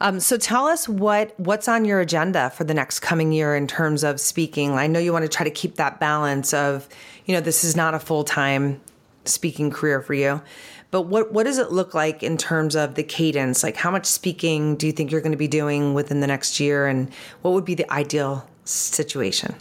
Um, 0.00 0.18
so 0.18 0.36
tell 0.36 0.66
us 0.66 0.88
what 0.88 1.38
what's 1.38 1.68
on 1.68 1.84
your 1.84 2.00
agenda 2.00 2.50
for 2.50 2.64
the 2.64 2.74
next 2.74 2.98
coming 2.98 3.30
year 3.30 3.54
in 3.54 3.68
terms 3.68 4.02
of 4.02 4.20
speaking. 4.20 4.72
I 4.72 4.88
know 4.88 4.98
you 4.98 5.12
want 5.12 5.22
to 5.22 5.28
try 5.28 5.44
to 5.44 5.50
keep 5.50 5.76
that 5.76 6.00
balance 6.00 6.52
of, 6.52 6.88
you 7.24 7.34
know, 7.34 7.40
this 7.40 7.62
is 7.62 7.76
not 7.76 7.94
a 7.94 8.00
full 8.00 8.24
time 8.24 8.80
speaking 9.24 9.70
career 9.70 10.02
for 10.02 10.14
you. 10.14 10.42
But 10.90 11.02
what 11.02 11.32
what 11.32 11.44
does 11.44 11.58
it 11.58 11.70
look 11.70 11.94
like 11.94 12.24
in 12.24 12.36
terms 12.36 12.74
of 12.74 12.96
the 12.96 13.04
cadence? 13.04 13.62
Like 13.62 13.76
how 13.76 13.92
much 13.92 14.04
speaking 14.04 14.74
do 14.74 14.84
you 14.84 14.92
think 14.92 15.12
you're 15.12 15.20
going 15.20 15.30
to 15.30 15.38
be 15.38 15.48
doing 15.48 15.94
within 15.94 16.18
the 16.18 16.26
next 16.26 16.58
year 16.58 16.88
and 16.88 17.08
what 17.42 17.52
would 17.52 17.64
be 17.64 17.76
the 17.76 17.90
ideal 17.92 18.48
situation? 18.64 19.54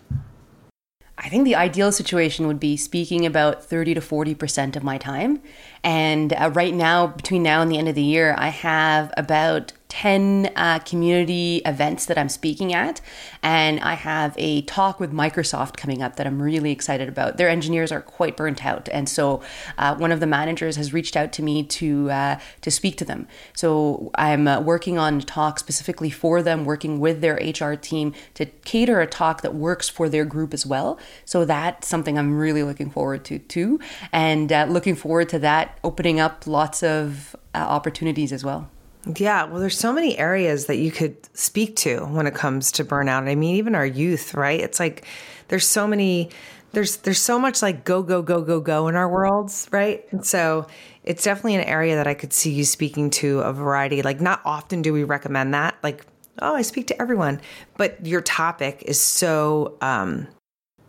I 1.23 1.29
think 1.29 1.45
the 1.45 1.55
ideal 1.55 1.91
situation 1.91 2.47
would 2.47 2.60
be 2.60 2.75
speaking 2.75 3.27
about 3.27 3.63
30 3.63 3.93
to 3.93 4.01
40% 4.01 4.75
of 4.75 4.84
my 4.84 4.97
time. 4.97 5.39
And 5.84 6.34
uh, 6.34 6.49
right 6.53 6.73
now, 6.73 7.07
between 7.07 7.43
now 7.43 7.62
and 7.62 7.71
the 7.71 7.77
end 7.77 7.88
of 7.88 7.93
the 7.93 8.01
year, 8.01 8.34
I 8.39 8.49
have 8.49 9.13
about 9.15 9.73
10 9.91 10.54
uh, 10.56 10.80
community 10.80 11.58
events 11.65 12.06
that 12.06 12.17
I'm 12.17 12.30
speaking 12.30 12.73
at. 12.73 13.01
And 13.43 13.77
I 13.82 13.95
have 13.95 14.34
a 14.38 14.62
talk 14.62 15.01
with 15.01 15.12
Microsoft 15.12 15.75
coming 15.75 16.01
up 16.01 16.15
that 16.15 16.25
I'm 16.25 16.41
really 16.41 16.71
excited 16.71 17.10
about. 17.10 17.36
Their 17.36 17.49
engineers 17.49 17.91
are 17.91 18.01
quite 18.01 18.38
burnt 18.38 18.65
out. 18.65 18.88
And 18.93 19.10
so 19.10 19.41
uh, 19.77 19.93
one 19.95 20.13
of 20.13 20.21
the 20.21 20.27
managers 20.27 20.77
has 20.77 20.93
reached 20.93 21.17
out 21.17 21.34
to 21.34 21.43
me 21.43 21.63
to, 21.63 22.10
uh, 22.10 22.39
to 22.62 22.71
speak 22.71 22.95
to 22.99 23.06
them. 23.06 23.27
So 23.54 24.12
I'm 24.15 24.47
uh, 24.47 24.62
working 24.62 24.97
on 24.97 25.17
a 25.17 25.21
talk 25.21 25.60
specifically 25.60 26.10
for 26.10 26.41
them, 26.41 26.63
working 26.63 27.01
with 27.01 27.19
their 27.19 27.36
HR 27.36 27.75
team 27.75 28.13
to 28.36 28.45
cater 28.45 29.01
a 29.01 29.08
talk 29.08 29.41
that 29.41 29.54
works 29.54 29.89
for 29.89 30.08
their 30.08 30.23
group 30.23 30.54
as 30.54 30.65
well. 30.65 30.97
So 31.25 31.43
that's 31.43 31.89
something 31.89 32.17
I'm 32.17 32.38
really 32.38 32.63
looking 32.63 32.89
forward 32.89 33.25
to 33.25 33.39
too. 33.39 33.82
And 34.13 34.54
uh, 34.54 34.67
looking 34.69 34.95
forward 34.95 35.27
to 35.30 35.39
that 35.39 35.77
opening 35.84 36.21
up 36.21 36.47
lots 36.47 36.82
of 36.82 37.36
uh, 37.54 37.58
opportunities 37.58 38.32
as 38.32 38.45
well. 38.45 38.69
Yeah, 39.05 39.45
well, 39.45 39.59
there's 39.59 39.77
so 39.77 39.91
many 39.91 40.17
areas 40.17 40.67
that 40.67 40.77
you 40.77 40.91
could 40.91 41.17
speak 41.35 41.75
to 41.77 42.05
when 42.05 42.27
it 42.27 42.35
comes 42.35 42.71
to 42.73 42.85
burnout. 42.85 43.27
I 43.27 43.33
mean, 43.35 43.55
even 43.55 43.73
our 43.73 43.85
youth, 43.85 44.35
right? 44.35 44.59
It's 44.59 44.79
like 44.79 45.05
there's 45.47 45.67
so 45.67 45.87
many, 45.87 46.29
there's 46.73 46.97
there's 46.97 47.19
so 47.19 47.39
much 47.39 47.63
like 47.63 47.83
go 47.83 48.03
go 48.03 48.21
go 48.21 48.43
go 48.43 48.59
go 48.61 48.87
in 48.87 48.95
our 48.95 49.09
worlds, 49.09 49.67
right? 49.71 50.05
And 50.11 50.23
so 50.23 50.67
it's 51.03 51.23
definitely 51.23 51.55
an 51.55 51.61
area 51.63 51.95
that 51.95 52.05
I 52.05 52.13
could 52.13 52.31
see 52.31 52.51
you 52.51 52.63
speaking 52.63 53.09
to 53.11 53.39
a 53.39 53.51
variety. 53.51 54.03
Like, 54.03 54.21
not 54.21 54.39
often 54.45 54.83
do 54.83 54.93
we 54.93 55.03
recommend 55.03 55.55
that. 55.55 55.75
Like, 55.81 56.05
oh, 56.39 56.53
I 56.55 56.61
speak 56.61 56.85
to 56.87 57.01
everyone, 57.01 57.41
but 57.77 58.05
your 58.05 58.21
topic 58.21 58.83
is 58.85 59.01
so 59.01 59.77
um, 59.81 60.27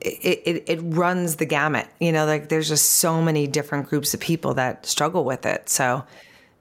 it, 0.02 0.42
it, 0.44 0.64
it 0.66 0.80
runs 0.82 1.36
the 1.36 1.46
gamut. 1.46 1.88
You 1.98 2.12
know, 2.12 2.26
like 2.26 2.50
there's 2.50 2.68
just 2.68 2.86
so 2.94 3.22
many 3.22 3.46
different 3.46 3.88
groups 3.88 4.12
of 4.12 4.20
people 4.20 4.52
that 4.54 4.84
struggle 4.84 5.24
with 5.24 5.46
it. 5.46 5.70
So 5.70 6.04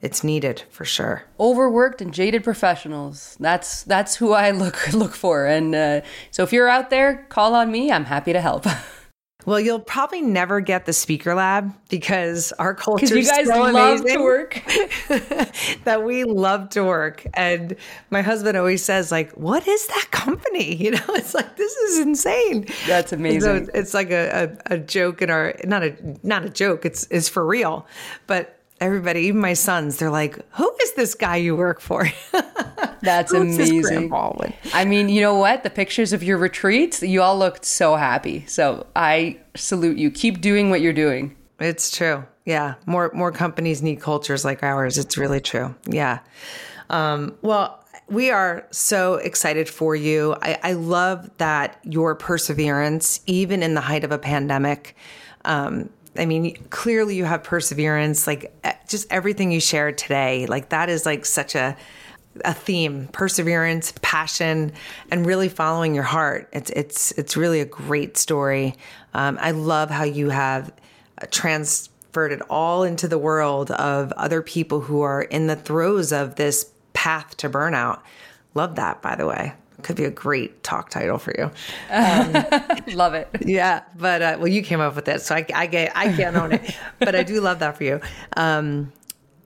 it's 0.02 0.24
needed 0.24 0.64
for 0.70 0.86
sure. 0.86 1.24
Overworked 1.40 2.02
and 2.02 2.14
jaded 2.14 2.44
professionals. 2.44 3.38
That's 3.40 3.84
that's 3.84 4.16
who 4.16 4.34
I 4.34 4.52
look 4.52 4.92
look 4.94 5.14
for. 5.14 5.46
And 5.46 5.76
uh, 5.76 6.02
so 6.32 6.44
if 6.44 6.52
you're 6.52 6.70
out 6.70 6.90
there, 6.90 7.26
call 7.30 7.56
on 7.56 7.72
me. 7.72 7.92
I'm 7.92 8.06
happy 8.06 8.34
to 8.34 8.42
help. 8.42 8.66
Well, 9.46 9.60
you'll 9.60 9.80
probably 9.80 10.22
never 10.22 10.60
get 10.62 10.86
the 10.86 10.94
speaker 10.94 11.34
lab 11.34 11.74
because 11.90 12.52
our 12.60 12.76
culture 12.76 13.06
is 13.06 13.12
you 13.12 13.24
guys 13.26 13.48
so 13.48 13.60
love 13.60 14.06
to 14.06 14.18
work. 14.18 14.62
that 15.84 16.04
we 16.06 16.26
love 16.26 16.70
to 16.70 16.84
work. 16.84 17.26
And 17.34 17.76
my 18.12 18.22
husband 18.22 18.56
always 18.56 18.84
says, 18.84 19.12
like, 19.12 19.32
what 19.32 19.68
is 19.68 19.88
that 19.88 20.08
company? 20.12 20.76
You 20.76 20.92
know, 20.92 21.06
it's 21.10 21.34
like 21.34 21.58
this 21.58 21.74
is 21.74 22.00
insane. 22.00 22.68
That's 22.88 23.14
amazing. 23.14 23.66
So 23.66 23.72
it's 23.74 23.94
like 23.94 24.12
a, 24.12 24.60
a, 24.68 24.76
a 24.76 24.78
joke 24.78 25.22
in 25.22 25.30
our 25.30 25.56
not 25.64 25.84
a 25.84 25.96
not 26.22 26.46
a 26.46 26.50
joke. 26.50 26.86
It's 26.86 27.08
it's 27.10 27.30
for 27.30 27.46
real. 27.46 27.88
But 28.28 28.61
everybody, 28.82 29.22
even 29.22 29.40
my 29.40 29.54
sons, 29.54 29.98
they're 29.98 30.10
like, 30.10 30.38
"Who 30.56 30.76
is 30.82 30.94
this 30.94 31.16
guy 31.16 31.38
you 31.38 31.56
work 31.56 31.80
for?" 31.80 32.08
That's 33.02 33.32
amazing. 33.32 34.12
I 34.74 34.86
mean, 34.86 35.10
you 35.10 35.22
know 35.22 35.36
what? 35.36 35.64
The 35.64 35.70
pictures 35.70 36.14
of 36.14 36.24
your 36.24 36.38
retreats, 36.38 37.02
you 37.02 37.22
all 37.22 37.38
looked 37.38 37.66
so 37.66 37.96
happy. 37.96 38.46
So 38.48 38.86
I 38.96 39.38
salute 39.56 39.98
you. 39.98 40.12
Keep 40.12 40.42
doing 40.42 40.70
what 40.70 40.82
you're 40.82 40.94
doing. 40.94 41.36
It's 41.60 41.96
true. 41.96 42.26
Yeah, 42.46 42.76
more 42.86 43.12
more 43.14 43.32
companies 43.32 43.82
need 43.82 44.02
cultures 44.02 44.44
like 44.44 44.64
ours. 44.64 44.98
It's 44.98 45.18
really 45.18 45.40
true. 45.40 45.76
Yeah. 45.88 46.20
Um, 46.90 47.38
well, 47.42 47.82
we 48.10 48.30
are 48.30 48.68
so 48.72 49.16
excited 49.16 49.70
for 49.70 49.96
you. 49.96 50.36
I, 50.42 50.60
I 50.64 50.74
love 50.74 51.30
that 51.38 51.80
your 51.84 52.14
perseverance, 52.14 53.22
even 53.26 53.64
in 53.64 53.74
the 53.74 53.82
height 53.82 54.04
of 54.04 54.12
a 54.12 54.18
pandemic, 54.18 54.98
um, 55.46 55.90
I 56.18 56.26
mean, 56.26 56.56
clearly 56.70 57.16
you 57.16 57.26
have 57.26 57.44
perseverance. 57.44 58.28
Like 58.28 58.54
just 58.88 59.12
everything 59.12 59.52
you 59.52 59.60
shared 59.60 59.98
today, 59.98 60.46
like 60.46 60.70
that 60.70 60.90
is 60.90 61.06
like 61.06 61.26
such 61.26 61.56
a 61.56 61.78
a 62.46 62.54
theme: 62.54 63.08
perseverance, 63.12 63.94
passion, 64.02 64.74
and 65.10 65.26
really 65.26 65.50
following 65.50 65.96
your 65.96 66.04
heart. 66.04 66.50
It's 66.52 66.70
it's 66.72 67.12
it's 67.14 67.38
really 67.38 67.62
a 67.62 67.66
great 67.66 68.18
story. 68.18 68.76
Um, 69.14 69.38
I 69.42 69.52
love 69.52 69.90
how 69.90 70.04
you 70.04 70.30
have 70.30 70.72
transferred 71.30 72.32
it 72.32 72.42
all 72.50 72.84
into 72.84 73.08
the 73.08 73.18
world 73.18 73.72
of 73.72 74.12
other 74.14 74.42
people 74.42 74.82
who 74.82 75.02
are 75.02 75.22
in 75.22 75.48
the 75.48 75.56
throes 75.56 76.12
of 76.12 76.36
this 76.36 76.72
path 76.94 77.38
to 77.38 77.50
burnout. 77.50 78.02
Love 78.54 78.76
that, 78.76 79.02
by 79.02 79.16
the 79.16 79.26
way 79.26 79.54
could 79.84 79.96
be 79.96 80.06
a 80.06 80.12
great 80.12 80.64
talk 80.64 80.90
title 80.90 81.18
for 81.18 81.34
you. 81.38 81.52
Um, 81.90 82.34
love 82.96 83.14
it. 83.14 83.30
Yeah, 83.46 83.84
but 83.98 84.22
uh, 84.22 84.38
well, 84.40 84.48
you 84.48 84.62
came 84.64 84.80
up 84.80 84.96
with 84.96 85.08
it, 85.08 85.22
so 85.22 85.36
I, 85.36 85.46
I 85.54 85.68
get 85.68 85.92
I 85.96 86.14
can't 86.14 86.36
own 86.36 86.54
it, 86.54 86.76
but 87.00 87.16
I 87.16 87.24
do 87.24 87.42
love 87.42 87.60
that 87.60 87.78
for 87.78 87.84
you. 87.84 88.02
Um, 88.38 88.92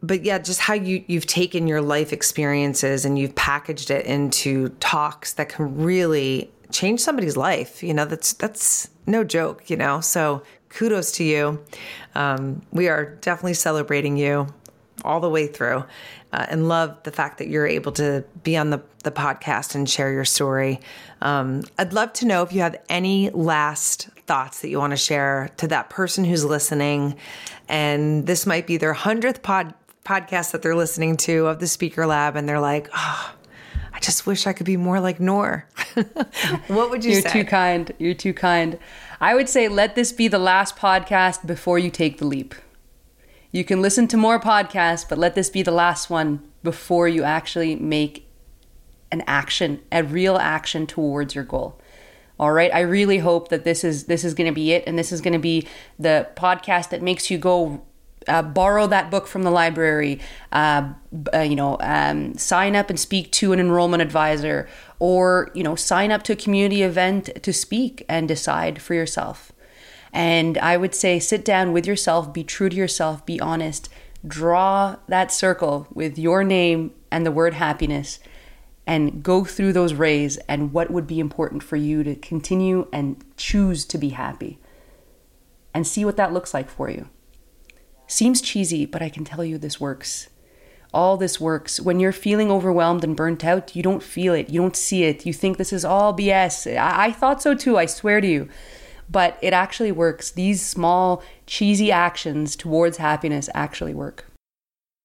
but 0.02 0.24
yeah, 0.24 0.38
just 0.38 0.60
how 0.60 0.74
you 0.74 1.04
you've 1.08 1.26
taken 1.26 1.68
your 1.68 1.82
life 1.82 2.14
experiences 2.14 3.06
and 3.06 3.18
you've 3.18 3.36
packaged 3.36 3.90
it 3.90 4.06
into 4.06 4.70
talks 4.80 5.34
that 5.34 5.50
can 5.50 5.78
really 5.78 6.52
change 6.72 7.00
somebody's 7.00 7.38
life. 7.38 7.82
You 7.82 7.94
know, 7.94 8.06
that's 8.06 8.34
that's 8.34 8.90
no 9.08 9.24
joke. 9.24 9.70
You 9.70 9.78
know, 9.78 10.02
so 10.02 10.44
kudos 10.70 11.12
to 11.14 11.24
you. 11.24 11.64
Um, 12.14 12.62
we 12.72 12.88
are 12.88 13.16
definitely 13.22 13.56
celebrating 13.56 14.18
you 14.18 14.48
all 15.04 15.20
the 15.20 15.30
way 15.30 15.48
through 15.48 15.84
uh, 16.32 16.46
and 16.50 16.68
love 16.68 17.02
the 17.04 17.12
fact 17.12 17.38
that 17.38 17.48
you're 17.48 17.68
able 17.68 17.92
to 17.94 18.24
be 18.44 18.58
on 18.58 18.70
the, 18.70 18.82
the 19.04 19.12
podcast 19.12 19.76
and 19.76 19.90
share 19.90 20.12
your 20.12 20.26
story. 20.26 20.80
Um, 21.22 21.64
I'd 21.78 21.94
love 21.94 22.14
to 22.14 22.26
know 22.26 22.44
if 22.44 22.54
you 22.54 22.62
have 22.62 22.76
any 22.90 23.30
last 23.32 24.10
thoughts 24.28 24.62
that 24.62 24.70
you 24.70 24.80
want 24.80 24.92
to 24.92 24.98
share 24.98 25.50
to 25.58 25.68
that 25.68 25.90
person 25.90 26.24
who's 26.26 26.44
listening. 26.44 27.16
And 27.70 28.26
this 28.26 28.46
might 28.46 28.68
be 28.68 28.78
their 28.78 28.94
100th 28.94 29.42
pod, 29.42 29.74
podcast 30.04 30.52
that 30.52 30.62
they're 30.62 30.76
listening 30.76 31.18
to 31.18 31.48
of 31.48 31.60
the 31.60 31.68
Speaker 31.68 32.06
Lab, 32.06 32.36
and 32.36 32.48
they're 32.48 32.60
like, 32.60 32.90
oh, 32.94 33.34
I 33.94 34.00
just 34.00 34.28
wish 34.28 34.46
I 34.46 34.54
could 34.54 34.66
be 34.66 34.78
more 34.78 35.00
like 35.00 35.20
Nour. 35.22 35.68
what 36.68 36.90
would 36.90 37.06
you 37.06 37.14
say? 37.14 37.20
You're 37.22 37.30
say? 37.30 37.42
too 37.42 37.46
kind. 37.46 37.92
You're 37.98 38.14
too 38.14 38.34
kind. 38.34 38.78
I 39.22 39.36
would 39.36 39.48
say 39.48 39.70
let 39.70 39.96
this 39.96 40.12
be 40.12 40.28
the 40.28 40.40
last 40.40 40.76
podcast 40.76 41.48
before 41.48 41.80
you 41.80 41.90
take 41.90 42.18
the 42.18 42.26
leap. 42.26 42.56
You 43.56 43.64
can 43.64 43.82
listen 43.82 44.10
to 44.10 44.18
more 44.18 44.38
podcasts, 44.38 45.08
but 45.08 45.18
let 45.18 45.34
this 45.34 45.50
be 45.50 45.64
the 45.64 45.72
last 45.72 46.10
one 46.10 46.46
before 46.62 47.08
you 47.08 47.24
actually 47.24 47.78
make 47.78 48.28
an 49.14 49.24
action, 49.28 49.80
a 49.94 50.04
real 50.04 50.36
action 50.36 50.86
towards 50.86 51.36
your 51.36 51.46
goal. 51.46 51.80
All 52.38 52.52
right. 52.52 52.70
I 52.74 52.82
really 52.82 53.20
hope 53.20 53.48
that 53.48 53.64
this 53.64 53.86
is 53.86 54.08
this 54.08 54.26
is 54.26 54.34
going 54.34 54.52
to 54.52 54.54
be 54.54 54.74
it, 54.74 54.84
and 54.86 55.00
this 55.00 55.14
is 55.14 55.22
going 55.22 55.32
to 55.32 55.40
be 55.40 55.66
the 55.98 56.28
podcast 56.36 56.90
that 56.90 57.02
makes 57.02 57.32
you 57.32 57.38
go 57.38 57.82
uh, 58.28 58.42
borrow 58.42 58.88
that 58.88 59.10
book 59.10 59.26
from 59.26 59.44
the 59.44 59.52
library, 59.52 60.20
uh, 60.52 60.90
uh, 61.34 61.40
you 61.40 61.56
know, 61.56 61.78
um, 61.80 62.38
sign 62.38 62.76
up 62.76 62.90
and 62.90 63.00
speak 63.00 63.32
to 63.32 63.54
an 63.54 63.60
enrollment 63.62 64.02
advisor, 64.02 64.68
or 65.00 65.50
you 65.56 65.64
know, 65.64 65.76
sign 65.76 66.12
up 66.12 66.24
to 66.24 66.34
a 66.34 66.36
community 66.36 66.82
event 66.82 67.30
to 67.42 67.54
speak 67.54 68.04
and 68.10 68.28
decide 68.28 68.82
for 68.82 68.96
yourself. 68.96 69.54
And 70.16 70.58
I 70.60 70.78
would 70.78 70.96
say 70.96 71.20
sit 71.20 71.44
down 71.44 71.74
with 71.74 71.86
yourself, 71.86 72.32
be 72.32 72.46
true 72.46 72.70
to 72.70 72.76
yourself, 72.76 73.26
be 73.26 73.38
honest, 73.42 73.90
draw 74.26 74.96
that 75.10 75.30
circle 75.30 75.88
with 75.94 76.18
your 76.18 76.42
name 76.42 76.94
and 77.12 77.26
the 77.26 77.34
word 77.34 77.56
happiness, 77.56 78.20
and 78.88 79.22
go 79.22 79.44
through 79.44 79.74
those 79.74 79.94
rays 79.94 80.38
and 80.48 80.72
what 80.72 80.90
would 80.90 81.06
be 81.06 81.20
important 81.20 81.64
for 81.64 81.76
you 81.76 82.02
to 82.04 82.16
continue 82.16 82.88
and 82.94 83.26
choose 83.36 83.84
to 83.86 83.98
be 83.98 84.10
happy. 84.10 84.58
And 85.74 85.86
see 85.86 86.06
what 86.06 86.16
that 86.16 86.32
looks 86.32 86.54
like 86.54 86.70
for 86.70 86.90
you. 86.90 87.10
Seems 88.08 88.42
cheesy, 88.42 88.86
but 88.86 89.02
I 89.02 89.10
can 89.10 89.26
tell 89.26 89.44
you 89.44 89.58
this 89.58 89.82
works. 89.82 90.30
All 90.94 91.18
this 91.18 91.42
works. 91.42 91.82
When 91.82 92.00
you're 92.00 92.14
feeling 92.14 92.50
overwhelmed 92.50 93.04
and 93.04 93.18
burnt 93.18 93.44
out, 93.44 93.76
you 93.76 93.84
don't 93.84 94.02
feel 94.02 94.34
it, 94.34 94.50
you 94.50 94.62
don't 94.62 94.78
see 94.78 95.04
it, 95.04 95.26
you 95.26 95.34
think 95.34 95.58
this 95.58 95.74
is 95.74 95.84
all 95.84 96.16
BS. 96.16 96.78
I, 96.78 97.08
I 97.08 97.12
thought 97.12 97.42
so 97.42 97.54
too, 97.54 97.78
I 97.78 97.86
swear 97.86 98.22
to 98.22 98.28
you 98.28 98.48
but 99.10 99.38
it 99.42 99.54
actually 99.54 99.92
works. 99.92 100.32
These 100.32 100.66
small, 100.66 101.24
cheesy 101.46 101.92
actions 101.92 102.56
towards 102.56 102.98
happiness 102.98 103.50
actually 103.54 103.94
work. 103.94 104.26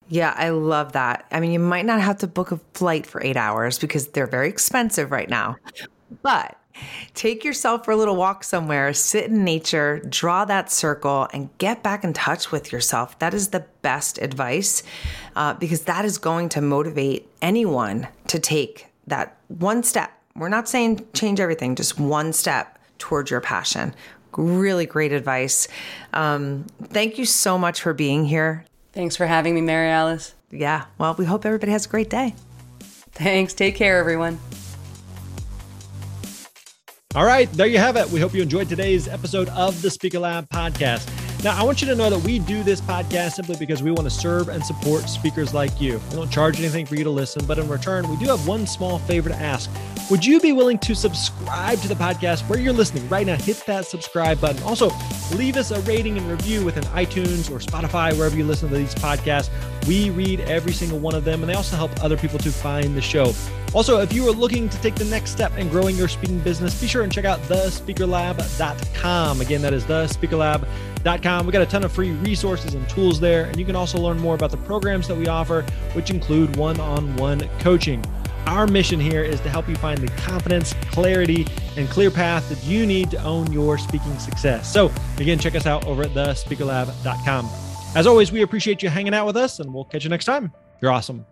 Yeah, 0.09 0.35
I 0.37 0.49
love 0.51 0.93
that. 0.93 1.27
I 1.31 1.39
mean, 1.39 1.53
you 1.53 1.61
might 1.61 1.87
not 1.87 2.01
have 2.01 2.19
to 2.19 2.27
book 2.27 2.51
a 2.51 2.61
flight 2.75 3.07
for 3.07 3.23
eight 3.23 3.37
hours 3.37 3.79
because 3.79 4.09
they're 4.09 4.27
very 4.27 4.49
expensive 4.49 5.13
right 5.13 5.31
now, 5.31 5.57
but 6.23 6.57
take 7.15 7.45
yourself 7.45 7.85
for 7.85 7.93
a 7.93 7.97
little 7.97 8.17
walk 8.17 8.43
somewhere, 8.43 8.93
sit 8.93 9.27
in 9.27 9.45
nature, 9.45 10.01
draw 10.09 10.45
that 10.47 10.73
circle, 10.73 11.29
and 11.33 11.57
get 11.59 11.85
back 11.85 12.03
in 12.03 12.13
touch 12.13 12.51
with 12.51 12.73
yourself. 12.73 13.17
That 13.21 13.35
is 13.35 13.49
the 13.49 13.65
best 13.83 14.19
advice 14.19 14.83
uh, 15.37 15.55
because 15.55 15.83
that 15.83 16.05
is 16.05 16.19
going 16.19 16.49
to 16.51 16.61
motivate 16.61 17.31
anyone 17.41 18.09
to 18.27 18.41
take 18.41 18.89
that 19.07 19.37
one 19.47 19.85
step. 19.85 20.11
We're 20.35 20.49
not 20.49 20.69
saying 20.69 21.07
change 21.13 21.39
everything, 21.39 21.77
just 21.77 22.01
one 22.01 22.33
step 22.33 22.80
towards 23.01 23.31
your 23.31 23.41
passion. 23.41 23.95
Really 24.37 24.87
great 24.87 25.13
advice. 25.13 25.67
Um, 26.13 26.67
thank 26.85 27.19
you 27.19 27.25
so 27.25 27.59
much 27.59 27.81
for 27.81 27.93
being 27.93 28.25
here. 28.25 28.65
Thanks 28.93 29.17
for 29.17 29.27
having 29.27 29.55
me, 29.55 29.61
Mary 29.61 29.91
Alice. 29.91 30.35
Yeah, 30.53 30.85
well, 30.99 31.15
we 31.15 31.25
hope 31.25 31.45
everybody 31.45 31.73
has 31.73 31.87
a 31.87 31.89
great 31.89 32.11
day. 32.11 32.35
Thanks. 33.13 33.55
Take 33.55 33.75
care, 33.75 33.99
everyone. 33.99 34.39
All 37.17 37.25
right, 37.25 37.53
there 37.55 37.67
you 37.67 37.79
have 37.79 37.97
it. 37.97 38.09
We 38.11 38.21
hope 38.21 38.35
you 38.35 38.43
enjoyed 38.43 38.69
today's 38.69 39.09
episode 39.09 39.49
of 39.49 39.83
the 39.83 39.91
Speaker 39.91 40.21
Lab 40.21 40.49
podcast. 40.49 41.11
Now, 41.43 41.59
I 41.59 41.65
want 41.65 41.81
you 41.81 41.89
to 41.89 41.97
know 41.97 42.09
that 42.09 42.21
we 42.21 42.39
do 42.39 42.63
this 42.63 42.81
podcast 42.81 43.33
simply 43.33 43.57
because 43.57 43.83
we 43.83 43.91
want 43.91 44.05
to 44.05 44.15
serve 44.15 44.49
and 44.49 44.65
support 44.65 45.09
speakers 45.09 45.53
like 45.53 45.81
you. 45.81 46.01
We 46.11 46.17
don't 46.17 46.31
charge 46.31 46.61
anything 46.61 46.87
for 46.87 46.95
you 46.95 47.03
to 47.03 47.11
listen, 47.11 47.45
but 47.47 47.59
in 47.59 47.67
return, 47.67 48.09
we 48.09 48.17
do 48.17 48.27
have 48.27 48.47
one 48.47 48.65
small 48.65 49.01
favor 49.01 49.29
to 49.29 49.35
ask. 49.35 49.71
Would 50.11 50.27
you 50.27 50.41
be 50.41 50.51
willing 50.51 50.77
to 50.81 50.97
subscribe 50.97 51.79
to 51.83 51.89
the 51.89 51.95
podcast 51.95 52.41
where 52.49 52.59
you're 52.59 52.73
listening 52.73 53.09
right 53.09 53.25
now? 53.25 53.37
Hit 53.37 53.63
that 53.67 53.87
subscribe 53.87 54.41
button. 54.41 54.61
Also, 54.65 54.91
leave 55.37 55.57
us 55.57 55.71
a 55.71 55.81
rating 55.83 56.19
and 56.19 56.29
review 56.29 56.65
within 56.65 56.83
iTunes 56.87 57.49
or 57.49 57.61
Spotify, 57.61 58.13
wherever 58.15 58.37
you 58.37 58.43
listen 58.43 58.69
to 58.71 58.75
these 58.75 58.93
podcasts. 58.93 59.51
We 59.87 60.11
read 60.11 60.41
every 60.41 60.73
single 60.73 60.99
one 60.99 61.15
of 61.15 61.25
them, 61.25 61.43
and 61.43 61.49
they 61.49 61.55
also 61.55 61.77
help 61.77 61.93
other 62.03 62.17
people 62.17 62.41
to 62.41 62.51
find 62.51 62.97
the 62.97 63.01
show. 63.01 63.33
Also, 63.73 64.01
if 64.01 64.13
you 64.13 64.29
are 64.29 64.33
looking 64.33 64.69
to 64.69 64.83
take 64.83 64.97
the 64.97 65.05
next 65.05 65.31
step 65.31 65.57
in 65.57 65.69
growing 65.69 65.95
your 65.95 66.09
speaking 66.09 66.41
business, 66.41 66.81
be 66.81 66.89
sure 66.89 67.05
and 67.05 67.13
check 67.13 67.25
out 67.25 67.39
thespeakerlab.com. 67.43 69.41
Again, 69.41 69.63
that 69.63 69.73
is 69.73 69.85
thespeakerlab.com. 69.85 71.47
We 71.47 71.53
got 71.53 71.63
a 71.63 71.67
ton 71.67 71.85
of 71.85 71.93
free 71.93 72.11
resources 72.11 72.75
and 72.75 72.89
tools 72.89 73.21
there, 73.21 73.45
and 73.45 73.61
you 73.61 73.65
can 73.65 73.77
also 73.77 74.01
learn 74.01 74.19
more 74.19 74.35
about 74.35 74.51
the 74.51 74.57
programs 74.57 75.07
that 75.07 75.15
we 75.15 75.29
offer, 75.29 75.63
which 75.93 76.11
include 76.11 76.57
one 76.57 76.81
on 76.81 77.15
one 77.17 77.49
coaching. 77.61 78.05
Our 78.47 78.67
mission 78.67 78.99
here 79.01 79.23
is 79.23 79.41
to 79.41 79.49
help 79.49 79.69
you 79.69 79.77
find 79.77 79.99
the 79.99 80.09
confidence, 80.23 80.75
clarity, 80.91 81.47
and 81.77 81.89
clear 81.89 82.11
path 82.11 82.49
that 82.49 82.63
you 82.65 82.87
need 82.87 83.11
to 83.13 83.23
own 83.23 83.53
your 83.53 83.79
speaking 83.79 84.19
success. 84.19 84.73
So, 84.73 84.91
again, 85.19 85.39
check 85.39 85.55
us 85.55 85.67
out 85.67 85.87
over 85.87 86.03
at 86.03 86.11
thespeakerlab.com. 86.11 87.49
As 87.95 88.07
always, 88.07 88.31
we 88.33 88.43
appreciate 88.43 88.83
you 88.83 88.89
hanging 88.89 89.15
out 89.15 89.27
with 89.27 89.37
us, 89.37 89.61
and 89.61 89.73
we'll 89.73 89.85
catch 89.85 90.05
you 90.05 90.11
next 90.11 90.25
time. 90.25 90.53
You're 90.81 90.93
awesome. 90.93 91.27